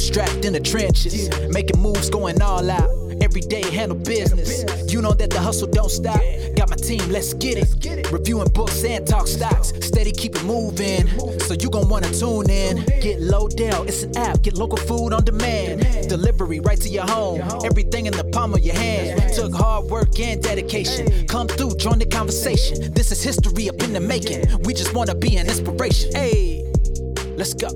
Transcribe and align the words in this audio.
Bootstrapped 0.00 0.46
in 0.46 0.54
the 0.54 0.60
trenches, 0.60 1.28
making 1.50 1.78
moves, 1.78 2.08
going 2.08 2.40
all 2.40 2.70
out. 2.70 2.88
Every 3.20 3.42
day 3.42 3.62
handle 3.70 3.98
business. 3.98 4.64
You 4.90 5.02
know 5.02 5.12
that 5.12 5.28
the 5.28 5.38
hustle 5.38 5.68
don't 5.68 5.90
stop. 5.90 6.22
Got 6.56 6.70
my 6.70 6.76
team, 6.76 7.06
let's 7.10 7.34
get 7.34 7.58
it. 7.58 8.10
Reviewing 8.10 8.48
books 8.48 8.82
and 8.82 9.06
talk 9.06 9.26
stocks. 9.26 9.74
Steady 9.82 10.10
keep 10.10 10.36
it 10.36 10.44
moving. 10.44 11.06
So 11.40 11.52
you 11.52 11.68
gon' 11.68 11.90
wanna 11.90 12.10
tune 12.14 12.48
in. 12.48 12.76
Get 13.02 13.20
Lodell, 13.20 13.86
it's 13.86 14.02
an 14.02 14.16
app. 14.16 14.40
Get 14.40 14.56
local 14.56 14.78
food 14.78 15.12
on 15.12 15.22
demand. 15.22 16.08
Delivery 16.08 16.60
right 16.60 16.80
to 16.80 16.88
your 16.88 17.06
home. 17.06 17.42
Everything 17.62 18.06
in 18.06 18.14
the 18.14 18.24
palm 18.24 18.54
of 18.54 18.60
your 18.60 18.76
hand. 18.76 19.34
Took 19.34 19.52
hard 19.52 19.84
work 19.90 20.18
and 20.18 20.42
dedication. 20.42 21.26
Come 21.26 21.46
through, 21.46 21.76
join 21.76 21.98
the 21.98 22.06
conversation. 22.06 22.94
This 22.94 23.12
is 23.12 23.22
history 23.22 23.68
up 23.68 23.82
in 23.82 23.92
the 23.92 24.00
making. 24.00 24.62
We 24.62 24.72
just 24.72 24.94
wanna 24.94 25.14
be 25.14 25.36
an 25.36 25.46
inspiration. 25.46 26.10
Hey, 26.14 26.64
let's 27.36 27.52
go. 27.52 27.68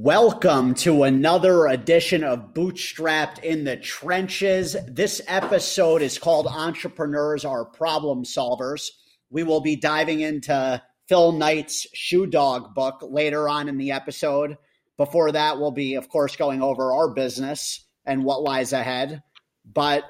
Welcome 0.00 0.74
to 0.74 1.02
another 1.02 1.66
edition 1.66 2.22
of 2.22 2.54
Bootstrapped 2.54 3.42
in 3.42 3.64
the 3.64 3.76
Trenches. 3.76 4.76
This 4.86 5.20
episode 5.26 6.02
is 6.02 6.20
called 6.20 6.46
Entrepreneurs 6.46 7.44
Are 7.44 7.64
Problem 7.64 8.22
Solvers. 8.22 8.90
We 9.28 9.42
will 9.42 9.60
be 9.60 9.74
diving 9.74 10.20
into 10.20 10.80
Phil 11.08 11.32
Knight's 11.32 11.84
Shoe 11.94 12.26
Dog 12.26 12.76
book 12.76 13.00
later 13.02 13.48
on 13.48 13.68
in 13.68 13.76
the 13.76 13.90
episode. 13.90 14.56
Before 14.96 15.32
that, 15.32 15.58
we'll 15.58 15.72
be, 15.72 15.96
of 15.96 16.08
course, 16.08 16.36
going 16.36 16.62
over 16.62 16.92
our 16.92 17.12
business 17.12 17.84
and 18.06 18.22
what 18.22 18.44
lies 18.44 18.72
ahead. 18.72 19.24
But 19.64 20.04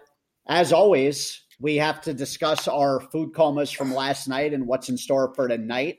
as 0.47 0.71
always, 0.71 1.43
we 1.59 1.77
have 1.77 2.03
to 2.03 2.13
discuss 2.13 2.69
our 2.69 3.01
food 3.01 3.33
comas 3.33 3.71
from 3.71 3.95
last 3.95 4.29
night 4.29 4.53
and 4.53 4.67
what's 4.67 4.91
in 4.91 4.99
store 4.99 5.33
for 5.35 5.49
tonight. 5.49 5.97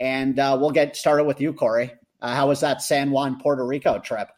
And 0.00 0.36
uh, 0.36 0.58
we'll 0.60 0.72
get 0.72 0.96
started 0.96 1.24
with 1.24 1.40
you, 1.40 1.52
Corey. 1.52 1.92
Uh, 2.22 2.34
how 2.34 2.48
was 2.48 2.60
that 2.60 2.82
San 2.82 3.10
Juan, 3.10 3.38
Puerto 3.40 3.64
Rico 3.64 3.98
trip? 3.98 4.28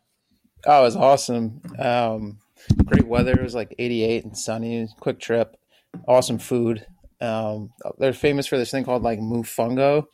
Oh, 0.67 0.81
it 0.81 0.85
was 0.85 0.97
awesome. 0.97 1.61
Um, 1.79 2.39
great 2.85 3.07
weather. 3.07 3.33
It 3.33 3.43
was 3.43 3.55
like 3.55 3.75
88 3.79 4.25
and 4.25 4.37
sunny. 4.39 4.89
Quick 5.01 5.19
trip. 5.19 5.57
Awesome 6.07 6.39
food. 6.39 6.87
Um, 7.21 7.73
they're 7.99 8.13
famous 8.13 8.47
for 8.47 8.59
this 8.59 8.71
thing 8.71 8.85
called 8.85 9.03
like 9.03 9.21
mofongo, 9.21 10.07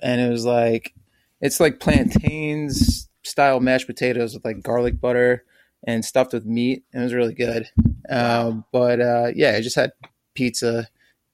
and 0.00 0.20
it 0.20 0.28
was 0.28 0.44
like 0.44 0.94
it's 1.40 1.60
like 1.60 1.78
plantains 1.78 3.08
style 3.22 3.60
mashed 3.60 3.86
potatoes 3.86 4.34
with 4.34 4.44
like 4.44 4.62
garlic 4.62 5.00
butter 5.00 5.44
and 5.86 6.04
stuffed 6.04 6.32
with 6.32 6.44
meat. 6.44 6.84
It 6.92 6.98
was 6.98 7.14
really 7.14 7.34
good. 7.34 7.70
Um, 8.08 8.64
but 8.72 9.00
uh, 9.00 9.28
yeah, 9.34 9.54
I 9.54 9.60
just 9.60 9.76
had 9.76 9.92
pizza. 10.34 10.88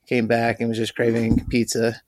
Came 0.06 0.26
back 0.26 0.60
and 0.60 0.68
was 0.68 0.76
just 0.76 0.94
craving 0.94 1.46
pizza. 1.48 2.02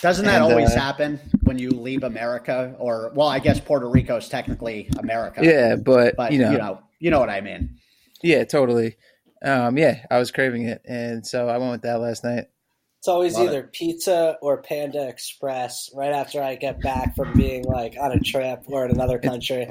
Doesn't 0.00 0.24
that 0.24 0.42
And, 0.42 0.44
always 0.44 0.72
uh, 0.72 0.80
happen 0.80 1.20
when 1.44 1.58
you 1.58 1.70
leave 1.70 2.04
America? 2.04 2.74
Or 2.78 3.10
well, 3.14 3.28
I 3.28 3.38
guess 3.38 3.60
Puerto 3.60 3.88
Rico 3.88 4.16
is 4.16 4.28
technically 4.28 4.88
America. 4.98 5.44
Yeah, 5.44 5.76
but, 5.76 6.16
but 6.16 6.32
you 6.32 6.38
know, 6.38 6.52
you 6.52 6.58
know, 6.58 6.78
you 6.98 7.10
know 7.10 7.20
what 7.20 7.30
I 7.30 7.40
mean. 7.40 7.78
yeah, 8.22 8.44
totally. 8.44 8.96
Um, 9.42 9.76
yeah, 9.78 10.04
I 10.10 10.18
was 10.18 10.30
craving 10.30 10.66
it, 10.68 10.82
and 10.86 11.26
so 11.26 11.48
I 11.48 11.58
went 11.58 11.72
with 11.72 11.82
that 11.82 12.00
last 12.00 12.24
night. 12.24 12.46
It's 12.98 13.08
always 13.08 13.34
Love 13.34 13.48
either 13.48 13.62
pizza 13.62 14.36
or 14.42 14.62
Panda 14.62 15.06
Express 15.06 15.90
right 15.94 16.12
after 16.12 16.42
I 16.42 16.56
get 16.56 16.80
back 16.80 17.14
from 17.14 17.34
being 17.34 17.62
like 17.62 17.94
on 18.00 18.10
a 18.10 18.18
trip 18.18 18.64
or 18.66 18.84
in 18.84 18.90
another 18.90 19.18
country. 19.18 19.68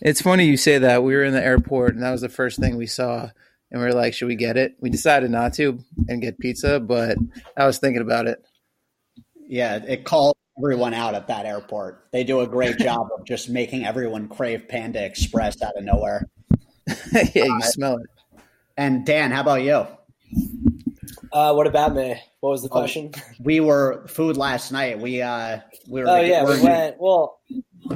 It's 0.00 0.22
funny 0.22 0.46
you 0.46 0.56
say 0.56 0.78
that. 0.78 1.02
We 1.02 1.14
were 1.14 1.24
in 1.24 1.34
the 1.34 1.44
airport, 1.44 1.94
and 1.94 2.02
that 2.02 2.12
was 2.12 2.20
the 2.20 2.28
first 2.28 2.58
thing 2.58 2.76
we 2.76 2.86
saw, 2.86 3.28
and 3.70 3.80
we 3.80 3.86
were 3.86 3.92
like, 3.92 4.14
"Should 4.14 4.28
we 4.28 4.36
get 4.36 4.56
it?" 4.56 4.76
We 4.80 4.90
decided 4.90 5.30
not 5.30 5.54
to 5.54 5.80
and 6.08 6.22
get 6.22 6.38
pizza, 6.38 6.80
but 6.80 7.18
I 7.56 7.66
was 7.66 7.78
thinking 7.78 8.00
about 8.00 8.26
it. 8.28 8.38
Yeah, 9.48 9.76
it 9.86 10.04
called 10.04 10.36
everyone 10.58 10.94
out 10.94 11.14
at 11.14 11.28
that 11.28 11.46
airport. 11.46 12.06
They 12.12 12.22
do 12.24 12.40
a 12.40 12.46
great 12.46 12.78
job 12.80 13.08
of 13.18 13.24
just 13.24 13.48
making 13.48 13.84
everyone 13.84 14.28
crave 14.28 14.68
Panda 14.68 15.04
Express 15.04 15.60
out 15.62 15.76
of 15.76 15.84
nowhere. 15.84 16.28
yeah, 17.12 17.44
you 17.44 17.60
smell 17.62 17.96
it. 17.96 18.06
And 18.76 19.04
Dan, 19.04 19.30
how 19.30 19.40
about 19.40 19.62
you? 19.62 19.86
Uh, 21.32 21.52
what 21.52 21.66
about 21.66 21.94
me? 21.94 22.20
What 22.40 22.50
was 22.50 22.62
the 22.62 22.68
Oh, 22.68 22.72
question? 22.80 23.12
We 23.40 23.60
were 23.60 24.06
food 24.08 24.36
last 24.36 24.72
night. 24.72 24.98
We 25.00 25.20
uh 25.22 25.60
we 25.88 26.00
were 26.02 26.08
Oh 26.08 26.20
yeah, 26.20 26.44
we're- 26.44 26.58
we 26.58 26.64
went. 26.64 26.96
Well, 27.00 27.40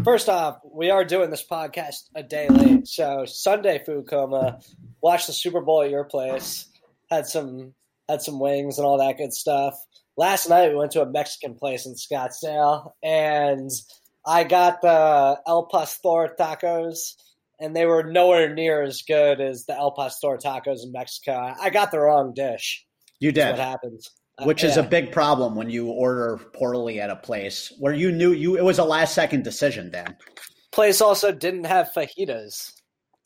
first 0.04 0.28
off, 0.28 0.58
we 0.70 0.90
are 0.90 1.04
doing 1.04 1.30
this 1.30 1.44
podcast 1.46 2.08
a 2.14 2.22
day 2.22 2.48
late. 2.48 2.86
So 2.88 3.24
Sunday 3.26 3.82
food 3.84 4.06
coma. 4.08 4.60
Watched 5.00 5.26
the 5.28 5.32
Super 5.32 5.60
Bowl 5.60 5.82
at 5.82 5.90
your 5.90 6.04
place. 6.04 6.66
Had 7.10 7.26
some 7.26 7.74
had 8.08 8.20
some 8.22 8.38
wings 8.38 8.78
and 8.78 8.86
all 8.86 8.98
that 8.98 9.16
good 9.18 9.32
stuff. 9.32 9.74
Last 10.16 10.48
night 10.48 10.68
we 10.68 10.76
went 10.76 10.92
to 10.92 11.02
a 11.02 11.10
Mexican 11.10 11.54
place 11.54 11.86
in 11.86 11.94
Scottsdale, 11.94 12.90
and 13.02 13.70
I 14.26 14.44
got 14.44 14.82
the 14.82 15.38
El 15.46 15.68
Pastor 15.72 16.34
tacos, 16.38 17.14
and 17.58 17.74
they 17.74 17.86
were 17.86 18.02
nowhere 18.02 18.54
near 18.54 18.82
as 18.82 19.02
good 19.02 19.40
as 19.40 19.64
the 19.64 19.74
El 19.74 19.92
Pastor 19.92 20.38
tacos 20.42 20.84
in 20.84 20.92
Mexico. 20.92 21.54
I 21.60 21.70
got 21.70 21.90
the 21.90 22.00
wrong 22.00 22.32
dish. 22.34 22.84
you 23.20 23.32
did. 23.32 23.50
what 23.50 23.58
happens. 23.58 24.10
Uh, 24.38 24.44
Which 24.44 24.64
is 24.64 24.76
a 24.76 24.82
big 24.82 25.12
problem 25.12 25.54
when 25.56 25.70
you 25.70 25.88
order 25.88 26.38
poorly 26.54 27.00
at 27.00 27.10
a 27.10 27.16
place 27.16 27.72
where 27.78 27.92
you 27.92 28.10
knew 28.10 28.32
you 28.32 28.56
it 28.56 28.64
was 28.64 28.78
a 28.78 28.84
last 28.84 29.14
second 29.14 29.44
decision, 29.44 29.90
Then 29.90 30.16
place 30.72 31.00
also 31.00 31.32
didn't 31.32 31.64
have 31.64 31.90
fajitas. 31.94 32.72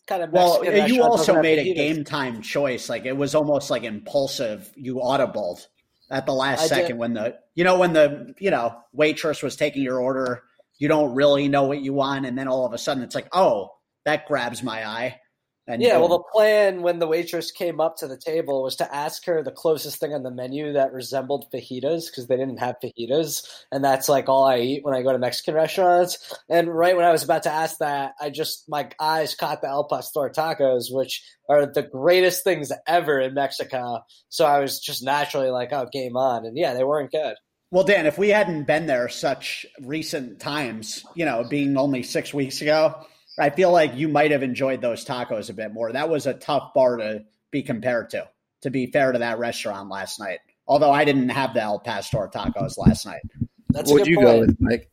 Kind 0.07 0.23
of 0.23 0.31
Well, 0.31 0.65
you 0.89 1.03
also 1.03 1.41
made 1.41 1.59
a 1.59 1.75
game 1.75 2.05
time 2.05 2.43
choice. 2.43 2.89
Like 2.89 3.07
it 3.07 3.17
was 3.17 3.35
almost 3.35 3.71
like 3.71 3.83
impulsive. 3.83 4.71
You 4.77 4.97
audibled 4.97 5.67
at 6.11 6.27
the 6.27 6.33
last 6.33 6.61
I 6.61 6.63
did. 6.63 6.69
second 6.69 6.99
when 6.99 7.15
the 7.15 7.37
you 7.55 7.65
know 7.65 7.79
when 7.79 7.93
the 7.93 8.35
you 8.39 8.51
know 8.51 8.77
waitress 8.93 9.43
was 9.43 9.57
taking 9.57 9.83
your 9.83 10.01
order. 10.01 10.43
You 10.79 10.89
don't 10.89 11.15
really 11.15 11.49
know 11.49 11.65
what 11.65 11.81
you 11.81 11.95
want, 11.95 12.27
and 12.27 12.37
then 12.37 12.49
all 12.49 12.67
of 12.67 12.75
a 12.75 12.79
sudden 12.79 13.03
it's 13.03 13.15
like, 13.15 13.29
oh, 13.33 13.71
that 14.05 14.27
grabs 14.27 14.63
my 14.63 14.87
eye. 14.87 15.21
And 15.69 15.83
Yeah, 15.83 15.99
well, 15.99 16.09
the 16.09 16.23
plan 16.33 16.83
when 16.83 17.01
the 17.01 17.09
waitress 17.09 17.51
came 17.51 17.81
up 17.81 17.97
to 17.97 18.07
the 18.07 18.17
table 18.17 18.63
was 18.63 18.77
to 18.77 18.95
ask 18.95 19.25
her 19.25 19.43
the 19.43 19.51
closest 19.51 19.99
thing 19.99 20.15
on 20.15 20.23
the 20.23 20.31
menu 20.31 20.73
that 20.73 20.93
resembled 20.93 21.47
fajitas 21.53 22.07
because 22.07 22.29
they 22.29 22.37
didn't 22.37 22.59
have 22.59 22.77
fajitas, 22.83 23.45
and 23.73 23.85
that's 23.85 24.09
like 24.09 24.29
all 24.29 24.45
I 24.45 24.59
eat 24.59 24.85
when 24.85 24.95
I 24.95 25.03
go 25.03 25.13
to 25.13 25.19
Mexican 25.19 25.55
restaurants. 25.55 26.33
And 26.49 26.73
right 26.73 26.97
when 26.97 27.05
I 27.05 27.11
was 27.11 27.25
about 27.25 27.43
to 27.45 27.53
ask 27.53 27.79
that, 27.79 28.13
I 28.21 28.31
just 28.31 28.69
my 28.69 28.89
eyes 29.01 29.35
caught 29.35 29.61
the 29.61 29.69
El 29.69 29.89
Pastor 29.89 30.31
tacos, 30.35 30.85
which 30.91 31.23
are 31.49 31.67
the 31.67 31.83
greatest 31.83 32.45
things 32.45 32.71
ever 32.87 33.21
in 33.21 33.35
Mexico. 33.35 34.01
So 34.29 34.47
I 34.47 34.61
was 34.61 34.79
just 34.79 35.03
naturally 35.03 35.51
like, 35.51 35.73
"Oh, 35.73 35.89
game 35.93 36.17
on!" 36.17 36.47
And 36.47 36.57
yeah, 36.57 36.75
they 36.75 36.85
weren't 36.85 37.11
good. 37.11 37.35
Well, 37.73 37.85
Dan, 37.85 38.07
if 38.07 38.17
we 38.17 38.29
hadn't 38.29 38.65
been 38.65 38.87
there 38.87 39.09
such 39.09 39.67
recent 39.83 40.39
times, 40.39 41.05
you 41.17 41.25
know, 41.25 41.43
being 41.43 41.77
only 41.77 42.05
six 42.05 42.33
weeks 42.33 42.63
ago, 42.63 43.05
I 43.39 43.51
feel 43.51 43.71
like 43.71 43.97
you 43.97 44.09
might 44.09 44.31
have 44.31 44.43
enjoyed 44.43 44.81
those 44.81 45.05
tacos 45.05 45.51
a 45.51 45.55
bit 45.55 45.73
more. 45.73 45.93
That 45.93 46.09
was 46.09 46.27
a 46.27 46.35
tough 46.35 46.73
bar 46.75 46.97
to 46.97 47.25
be 47.51 47.63
compared 47.63 48.11
to, 48.11 48.29
to 48.63 48.71
be 48.71 48.87
fair 48.87 49.13
to 49.13 49.19
that 49.19 49.39
restaurant 49.39 49.91
last 49.91 50.19
night. 50.19 50.39
Although 50.67 50.91
I 50.91 51.05
didn't 51.05 51.29
have 51.29 51.55
the 51.55 51.63
El 51.63 51.79
Pastor 51.79 52.29
tacos 52.33 52.79
last 52.79 53.07
night. 53.07 53.23
That's 53.71 53.91
What'd 53.91 54.07
you 54.07 54.17
point. 54.17 54.27
go 54.27 54.41
with, 54.41 54.57
Mike? 54.59 54.91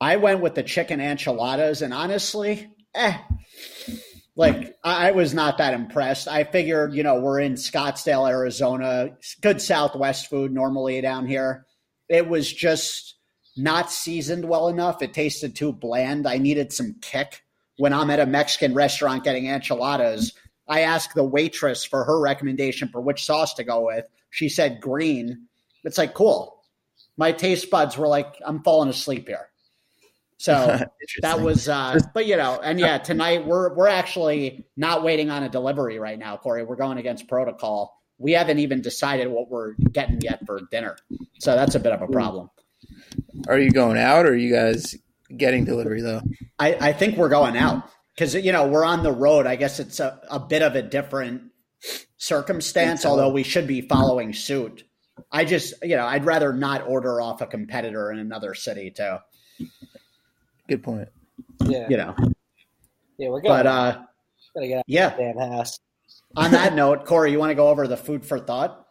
I 0.00 0.16
went 0.16 0.40
with 0.40 0.54
the 0.54 0.62
chicken 0.62 1.00
enchiladas, 1.00 1.82
and 1.82 1.94
honestly, 1.94 2.68
eh. 2.94 3.18
Like, 4.36 4.76
I 4.82 5.08
I 5.08 5.10
was 5.12 5.32
not 5.32 5.58
that 5.58 5.74
impressed. 5.74 6.26
I 6.26 6.42
figured, 6.42 6.94
you 6.94 7.04
know, 7.04 7.20
we're 7.20 7.40
in 7.40 7.54
Scottsdale, 7.54 8.28
Arizona, 8.28 9.16
good 9.40 9.62
Southwest 9.62 10.28
food 10.28 10.52
normally 10.52 11.00
down 11.00 11.26
here. 11.26 11.66
It 12.08 12.28
was 12.28 12.52
just 12.52 13.16
not 13.56 13.92
seasoned 13.92 14.46
well 14.46 14.68
enough. 14.68 15.02
It 15.02 15.14
tasted 15.14 15.54
too 15.54 15.72
bland. 15.72 16.26
I 16.26 16.38
needed 16.38 16.72
some 16.72 16.96
kick. 17.00 17.43
When 17.76 17.92
I'm 17.92 18.10
at 18.10 18.20
a 18.20 18.26
Mexican 18.26 18.74
restaurant 18.74 19.24
getting 19.24 19.46
enchiladas, 19.46 20.32
I 20.68 20.80
asked 20.80 21.14
the 21.14 21.24
waitress 21.24 21.84
for 21.84 22.04
her 22.04 22.20
recommendation 22.20 22.88
for 22.88 23.00
which 23.00 23.24
sauce 23.24 23.54
to 23.54 23.64
go 23.64 23.86
with. 23.86 24.04
She 24.30 24.48
said 24.48 24.80
green. 24.80 25.46
It's 25.84 25.98
like, 25.98 26.14
cool. 26.14 26.62
My 27.16 27.32
taste 27.32 27.70
buds 27.70 27.96
were 27.96 28.08
like, 28.08 28.36
I'm 28.44 28.62
falling 28.62 28.88
asleep 28.88 29.28
here. 29.28 29.48
So 30.38 30.80
that 31.22 31.40
was, 31.40 31.68
uh, 31.68 31.98
but 32.12 32.26
you 32.26 32.36
know, 32.36 32.60
and 32.62 32.78
yeah, 32.78 32.98
tonight 33.10 33.46
we're 33.46 33.74
we're 33.74 33.88
actually 33.88 34.66
not 34.76 35.02
waiting 35.02 35.30
on 35.30 35.42
a 35.42 35.48
delivery 35.48 35.98
right 35.98 36.18
now, 36.18 36.36
Corey. 36.36 36.64
We're 36.64 36.76
going 36.76 36.98
against 36.98 37.28
protocol. 37.28 38.00
We 38.18 38.32
haven't 38.32 38.58
even 38.60 38.80
decided 38.80 39.28
what 39.28 39.50
we're 39.50 39.74
getting 39.74 40.20
yet 40.20 40.46
for 40.46 40.60
dinner, 40.70 40.96
so 41.40 41.54
that's 41.54 41.74
a 41.74 41.80
bit 41.80 41.92
of 41.92 42.02
a 42.02 42.06
problem. 42.06 42.50
Are 43.48 43.58
you 43.58 43.70
going 43.70 43.98
out, 43.98 44.26
or 44.26 44.30
are 44.30 44.36
you 44.36 44.54
guys 44.54 44.96
getting 45.36 45.64
delivery 45.64 46.00
though? 46.00 46.22
I, 46.58 46.74
I 46.88 46.92
think 46.92 47.16
we're 47.16 47.28
going 47.28 47.56
out 47.56 47.88
because 48.14 48.34
you 48.34 48.52
know 48.52 48.66
we're 48.66 48.84
on 48.84 49.02
the 49.02 49.12
road. 49.12 49.46
I 49.46 49.56
guess 49.56 49.80
it's 49.80 50.00
a, 50.00 50.20
a 50.30 50.38
bit 50.40 50.62
of 50.62 50.74
a 50.76 50.82
different 50.82 51.50
circumstance, 52.16 53.04
although 53.04 53.30
we 53.30 53.42
should 53.42 53.66
be 53.66 53.80
following 53.82 54.32
suit. 54.32 54.84
I 55.30 55.44
just 55.44 55.74
you 55.82 55.96
know 55.96 56.06
I'd 56.06 56.24
rather 56.24 56.52
not 56.52 56.86
order 56.86 57.20
off 57.20 57.40
a 57.40 57.46
competitor 57.46 58.10
in 58.10 58.18
another 58.18 58.54
city 58.54 58.90
too. 58.90 59.16
Good 60.68 60.82
point. 60.82 61.08
Yeah, 61.66 61.88
You 61.88 61.96
know, 61.98 62.14
yeah, 63.18 63.28
we're 63.28 63.40
going. 63.40 63.54
but 63.54 63.66
uh, 63.66 64.02
Gotta 64.54 64.68
get 64.68 64.78
out 64.78 64.84
yeah. 64.86 65.12
of 65.12 65.18
Dan 65.18 65.36
Haas. 65.38 65.78
On 66.36 66.50
that 66.50 66.74
note, 66.74 67.04
Corey, 67.04 67.30
you 67.30 67.38
want 67.38 67.50
to 67.50 67.54
go 67.54 67.68
over 67.68 67.86
the 67.86 67.96
food 67.96 68.24
for 68.24 68.40
thought? 68.40 68.86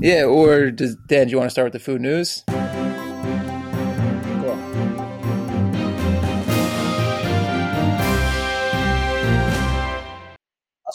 Yeah, 0.00 0.24
or 0.24 0.70
does 0.70 0.96
Dan? 1.08 1.26
Do 1.26 1.32
you 1.32 1.36
want 1.38 1.46
to 1.46 1.50
start 1.50 1.66
with 1.66 1.72
the 1.74 1.78
food 1.78 2.00
news? 2.00 2.42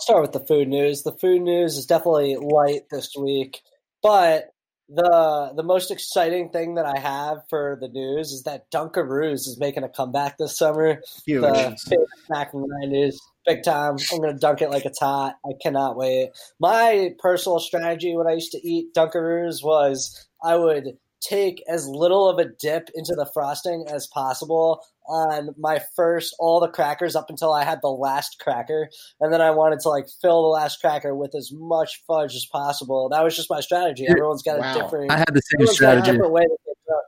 Start 0.04 0.22
with 0.22 0.34
the 0.34 0.46
food 0.46 0.68
news. 0.68 1.04
The 1.04 1.14
food 1.14 1.42
news 1.42 1.78
is 1.78 1.86
definitely 1.86 2.36
light 2.36 2.82
this 2.92 3.16
week, 3.18 3.62
but 4.02 4.50
the 4.90 5.54
the 5.56 5.64
most 5.64 5.92
exciting 5.92 6.50
thing 6.50 6.76
that 6.76 6.86
I 6.86 7.00
have 7.00 7.40
for 7.50 7.78
the 7.80 7.88
news 7.88 8.32
is 8.32 8.44
that 8.44 8.70
Dunkaroos 8.70 9.48
is 9.48 9.58
making 9.58 9.84
a 9.84 9.90
comeback 9.90 10.38
this 10.38 10.58
summer. 10.58 11.02
Huge. 11.26 11.42
The 11.42 11.78
favorite 11.88 12.10
snack 12.28 12.52
from 12.52 12.62
the 12.64 12.78
nineties, 12.82 13.20
big 13.46 13.64
time. 13.64 13.96
I'm 14.12 14.20
gonna 14.20 14.38
dunk 14.38 14.62
it 14.62 14.70
like 14.70 14.86
it's 14.86 15.00
hot. 15.00 15.36
I 15.46 15.54
cannot 15.62 15.96
wait. 15.96 16.32
My 16.60 17.12
personal 17.20 17.60
strategy 17.60 18.16
when 18.16 18.28
I 18.28 18.34
used 18.34 18.52
to 18.52 18.68
eat 18.68 18.94
Dunkaroos 18.94 19.64
was 19.64 20.28
I 20.44 20.58
would 20.58 20.98
take 21.24 21.64
as 21.68 21.88
little 21.88 22.28
of 22.30 22.38
a 22.40 22.46
dip 22.60 22.90
into 22.96 23.16
the 23.16 23.26
frosting 23.34 23.86
as 23.90 24.08
possible 24.08 24.84
on 25.08 25.50
my 25.58 25.80
first 25.96 26.36
all 26.40 26.60
the 26.60 26.68
crackers 26.68 27.16
up 27.16 27.30
until 27.30 27.52
I 27.54 27.64
had 27.64 27.80
the 27.82 27.90
last 27.90 28.38
cracker, 28.40 28.90
and 29.20 29.34
then 29.34 29.42
I 29.42 29.52
wanted 29.52 29.80
to 29.82 29.90
like 29.90 30.06
fill 30.22 30.44
the 30.44 30.48
last 30.50 30.80
cracker 30.82 31.16
with 31.16 31.34
as 31.36 31.52
much 31.54 32.02
fudge 32.08 32.36
as 32.36 32.46
possible. 32.52 33.10
That 33.10 33.24
was 33.24 33.36
just 33.36 33.50
my 33.50 33.60
strategy. 33.62 34.06
Everyone's 34.08 34.44
got 34.44 34.60
Wow. 34.60 34.76
a 34.78 34.82
different. 34.84 35.12
I 35.12 35.18
had 35.18 35.28
the 35.34 35.42
same 35.42 35.58
everyone's 35.62 35.72
a 35.72 35.76
strategy. 35.76 36.12
different 36.12 36.32
way 36.34 36.44
to 36.44 36.58
get 36.66 36.76
drunk. 36.88 37.04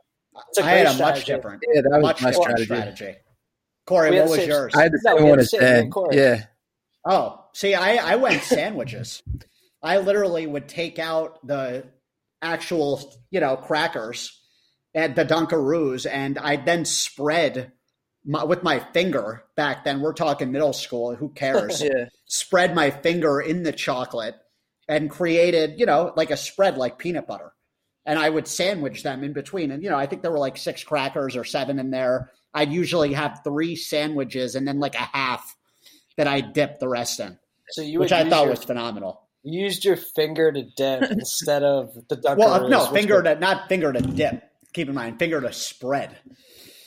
It's 0.48 0.58
a 0.58 0.62
I 0.64 0.68
had 0.70 0.86
great 0.86 0.96
a 0.96 1.02
much 1.02 1.24
different, 1.24 1.62
Yeah, 1.72 1.80
that 1.82 1.90
was 1.90 2.02
much 2.02 2.22
my 2.22 2.30
different 2.30 2.58
strategy. 2.58 2.64
strategy. 2.64 3.18
Corey, 3.86 4.10
what 4.18 4.28
was 4.28 4.38
same- 4.40 4.48
yours? 4.50 4.72
I 4.74 4.82
had 4.82 4.92
the 4.92 5.00
No, 5.04 5.14
we 5.14 5.18
same 5.20 5.24
had 5.24 5.28
one 5.30 5.38
the 5.38 5.42
as 5.42 5.50
same 5.50 5.60
Dan. 5.60 5.80
thing, 5.82 5.90
Corey. 5.90 6.16
Yeah. 6.16 6.42
Oh, 7.08 7.44
see, 7.54 7.74
I, 7.74 8.12
I 8.12 8.16
went 8.16 8.42
sandwiches. 8.42 9.22
I 9.82 9.98
literally 9.98 10.46
would 10.46 10.68
take 10.68 10.98
out 10.98 11.38
the 11.46 11.84
actual, 12.52 13.12
you 13.30 13.40
know, 13.40 13.56
crackers 13.56 14.40
at 14.94 15.14
the 15.14 15.24
Dunkaroos, 15.24 16.06
and 16.10 16.38
I 16.38 16.56
then 16.56 16.84
spread 16.84 17.72
my, 18.24 18.44
with 18.44 18.62
my 18.62 18.80
finger. 18.92 19.44
Back 19.56 19.84
then, 19.84 20.00
we're 20.00 20.14
talking 20.14 20.50
middle 20.50 20.72
school. 20.72 21.14
Who 21.14 21.30
cares? 21.30 21.82
Yeah. 21.86 22.06
spread 22.26 22.74
my 22.74 22.90
finger 22.90 23.40
in 23.40 23.62
the 23.62 23.72
chocolate 23.72 24.34
and 24.88 25.10
created, 25.10 25.78
you 25.78 25.86
know, 25.86 26.12
like 26.16 26.30
a 26.30 26.36
spread 26.36 26.76
like 26.76 26.98
peanut 26.98 27.26
butter. 27.26 27.52
And 28.04 28.18
I 28.18 28.30
would 28.30 28.46
sandwich 28.46 29.02
them 29.02 29.24
in 29.24 29.32
between. 29.32 29.70
And, 29.72 29.82
you 29.82 29.90
know, 29.90 29.98
I 29.98 30.06
think 30.06 30.22
there 30.22 30.30
were 30.30 30.38
like 30.38 30.56
six 30.56 30.84
crackers 30.84 31.36
or 31.36 31.44
seven 31.44 31.78
in 31.78 31.90
there. 31.90 32.30
I'd 32.54 32.72
usually 32.72 33.12
have 33.12 33.40
three 33.42 33.76
sandwiches 33.76 34.54
and 34.54 34.66
then 34.66 34.78
like 34.78 34.94
a 34.94 35.08
half 35.12 35.56
that 36.16 36.26
I 36.26 36.40
dip 36.40 36.78
the 36.78 36.88
rest 36.88 37.20
in, 37.20 37.36
So 37.70 37.82
you 37.82 37.98
which 37.98 38.12
I 38.12 38.28
thought 38.28 38.42
your, 38.42 38.50
was 38.50 38.64
phenomenal. 38.64 39.25
Used 39.54 39.84
your 39.84 39.96
finger 39.96 40.50
to 40.52 40.62
dip 40.76 41.02
instead 41.10 41.62
of 41.62 41.94
the 42.08 42.16
Dunkaroos. 42.16 42.36
Well, 42.38 42.68
no, 42.68 42.86
finger 42.86 43.22
to 43.22 43.36
not 43.36 43.68
finger 43.68 43.92
to 43.92 44.00
dip. 44.00 44.42
Keep 44.72 44.88
in 44.88 44.94
mind, 44.94 45.18
finger 45.18 45.40
to 45.40 45.52
spread. 45.52 46.16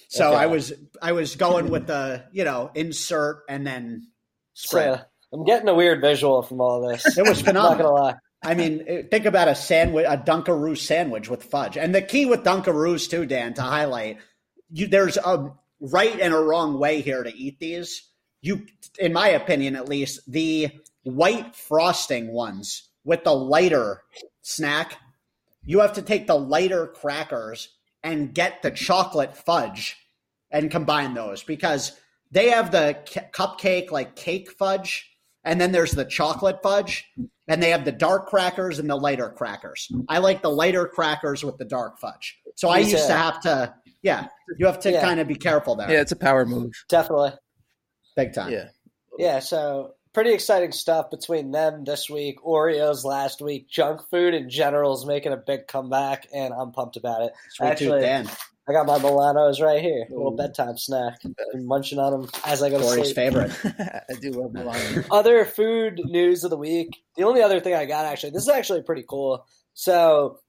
So 0.09 0.29
Okay. 0.29 0.37
I 0.37 0.45
was 0.47 0.73
I 1.01 1.11
was 1.13 1.35
going 1.35 1.69
with 1.69 1.87
the 1.87 2.25
you 2.31 2.43
know 2.43 2.71
insert 2.75 3.43
and 3.49 3.65
then 3.65 4.07
spread. 4.53 4.99
So, 4.99 5.05
I'm 5.31 5.45
getting 5.45 5.69
a 5.69 5.75
weird 5.75 6.01
visual 6.01 6.41
from 6.41 6.59
all 6.61 6.87
this. 6.87 7.17
It 7.17 7.27
was 7.27 7.39
I'm 7.47 7.53
not 7.53 7.77
gonna 7.77 7.91
lie. 7.91 8.15
I 8.43 8.55
mean, 8.55 8.85
eh, 8.87 9.01
think 9.11 9.25
about 9.25 9.47
a 9.49 9.55
sandwich, 9.55 10.05
a 10.07 10.17
Dunkaroo 10.17 10.77
sandwich 10.77 11.29
with 11.29 11.43
fudge. 11.43 11.77
And 11.77 11.93
the 11.93 12.01
key 12.01 12.25
with 12.25 12.43
Dunkaroos 12.43 13.09
too, 13.09 13.25
Dan, 13.25 13.53
to 13.55 13.61
highlight, 13.61 14.17
you 14.71 14.87
there's 14.87 15.17
a 15.17 15.51
right 15.79 16.19
and 16.19 16.33
a 16.33 16.39
wrong 16.39 16.79
way 16.79 17.01
here 17.01 17.23
to 17.23 17.35
eat 17.35 17.59
these. 17.59 18.09
You, 18.41 18.65
in 18.97 19.11
my 19.11 19.29
opinion, 19.29 19.75
at 19.75 19.89
least, 19.89 20.21
the 20.31 20.71
white 21.03 21.55
frosting 21.55 22.31
ones 22.31 22.89
with 23.03 23.23
the 23.23 23.33
lighter 23.33 24.01
snack, 24.41 24.97
you 25.65 25.79
have 25.79 25.93
to 25.93 26.01
take 26.01 26.27
the 26.27 26.37
lighter 26.37 26.87
crackers 26.87 27.69
and 28.03 28.33
get 28.33 28.61
the 28.61 28.71
chocolate 28.71 29.35
fudge 29.35 29.97
and 30.51 30.71
combine 30.71 31.13
those 31.13 31.43
because 31.43 31.99
they 32.31 32.49
have 32.49 32.71
the 32.71 32.97
c- 33.07 33.19
cupcake 33.33 33.91
like 33.91 34.15
cake 34.15 34.49
fudge 34.51 35.09
and 35.43 35.59
then 35.59 35.71
there's 35.71 35.91
the 35.91 36.05
chocolate 36.05 36.61
fudge 36.61 37.05
and 37.47 37.61
they 37.61 37.69
have 37.71 37.85
the 37.85 37.91
dark 37.91 38.27
crackers 38.27 38.79
and 38.79 38.89
the 38.89 38.95
lighter 38.95 39.29
crackers. 39.29 39.89
I 40.07 40.19
like 40.19 40.41
the 40.41 40.49
lighter 40.51 40.87
crackers 40.87 41.43
with 41.43 41.57
the 41.57 41.65
dark 41.65 41.99
fudge. 41.99 42.37
So 42.55 42.69
I 42.69 42.77
Me 42.83 42.91
used 42.91 43.03
too. 43.03 43.07
to 43.07 43.13
have 43.13 43.41
to, 43.41 43.73
yeah, 44.01 44.27
you 44.57 44.65
have 44.65 44.79
to 44.81 44.91
Yeah. 44.91 45.01
kind 45.01 45.19
of 45.19 45.27
be 45.27 45.35
careful 45.35 45.75
there, 45.75 45.89
Yeah, 45.91 46.01
it's 46.01 46.11
a 46.11 46.15
power 46.17 46.45
move. 46.45 46.71
Definitely. 46.89 47.31
big 48.15 48.33
time. 48.33 48.51
Yeah. 48.51 48.69
Yeah, 49.17 49.39
so 49.39 49.95
pretty 50.13 50.33
exciting 50.33 50.71
stuff 50.71 51.09
between 51.09 51.51
them 51.51 51.83
this 51.83 52.09
week. 52.09 52.41
Oreos 52.43 53.03
last 53.03 53.41
week. 53.41 53.69
Junk 53.69 54.01
food 54.09 54.33
in 54.33 54.49
general 54.49 54.93
is 54.93 55.05
making 55.05 55.33
a 55.33 55.37
big 55.37 55.67
comeback, 55.67 56.27
and 56.33 56.53
I'm 56.53 56.71
pumped 56.71 56.97
about 56.97 57.23
it. 57.23 57.33
Sweet 57.51 57.67
Actually, 57.67 58.01
tooth 58.01 58.09
Dan, 58.09 58.29
I 58.67 58.73
got 58.73 58.85
my 58.85 58.99
Milanos 58.99 59.61
right 59.61 59.81
here. 59.81 60.05
A 60.09 60.13
little 60.13 60.35
bedtime 60.35 60.77
snack. 60.77 61.19
I'm 61.25 61.65
munching 61.65 61.97
on 61.97 62.11
them 62.11 62.29
as 62.45 62.61
I 62.61 62.69
go 62.69 62.77
to 62.77 62.83
Corey's 62.83 63.05
sleep. 63.05 63.15
favorite. 63.15 63.51
I 63.63 64.13
do 64.21 64.31
love 64.31 64.53
Milano. 64.53 65.03
Other 65.09 65.43
food 65.45 65.99
news 66.05 66.43
of 66.43 66.51
the 66.51 66.57
week. 66.57 66.89
The 67.15 67.23
only 67.23 67.41
other 67.41 67.59
thing 67.59 67.73
I 67.73 67.85
got 67.85 68.05
actually, 68.05 68.31
this 68.31 68.43
is 68.43 68.49
actually 68.49 68.83
pretty 68.83 69.05
cool. 69.07 69.45
So 69.73 70.39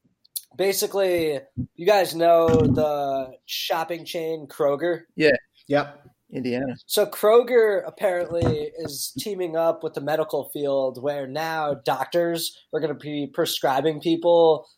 basically, 0.55 1.41
you 1.77 1.87
guys 1.87 2.15
know 2.15 2.49
the 2.49 3.33
shopping 3.47 4.05
chain 4.05 4.47
Kroger. 4.49 5.03
Yeah. 5.17 5.31
Yep. 5.69 6.10
Indiana. 6.33 6.77
So 6.87 7.07
Kroger 7.07 7.83
apparently 7.87 8.71
is 8.79 9.13
teaming 9.19 9.57
up 9.57 9.83
with 9.83 9.95
the 9.95 10.01
medical 10.01 10.51
field 10.53 11.03
where 11.03 11.27
now 11.27 11.75
doctors 11.75 12.57
are 12.73 12.81
going 12.81 12.93
to 12.93 12.99
be 12.99 13.29
prescribing 13.33 14.01
people 14.01 14.69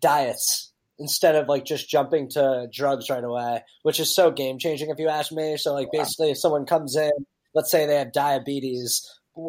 diets 0.00 0.72
instead 0.98 1.36
of 1.36 1.48
like 1.48 1.64
just 1.64 1.88
jumping 1.88 2.28
to 2.30 2.68
drugs 2.72 3.08
right 3.08 3.22
away, 3.22 3.62
which 3.82 4.00
is 4.00 4.14
so 4.14 4.30
game 4.30 4.58
changing 4.58 4.90
if 4.90 4.98
you 4.98 5.08
ask 5.08 5.32
me. 5.32 5.56
So 5.56 5.72
like 5.72 5.88
basically 5.92 6.30
if 6.30 6.38
someone 6.38 6.66
comes 6.66 6.96
in, 6.96 7.12
let's 7.54 7.70
say 7.70 7.86
they 7.86 7.96
have 7.96 8.12
diabetes, 8.12 9.00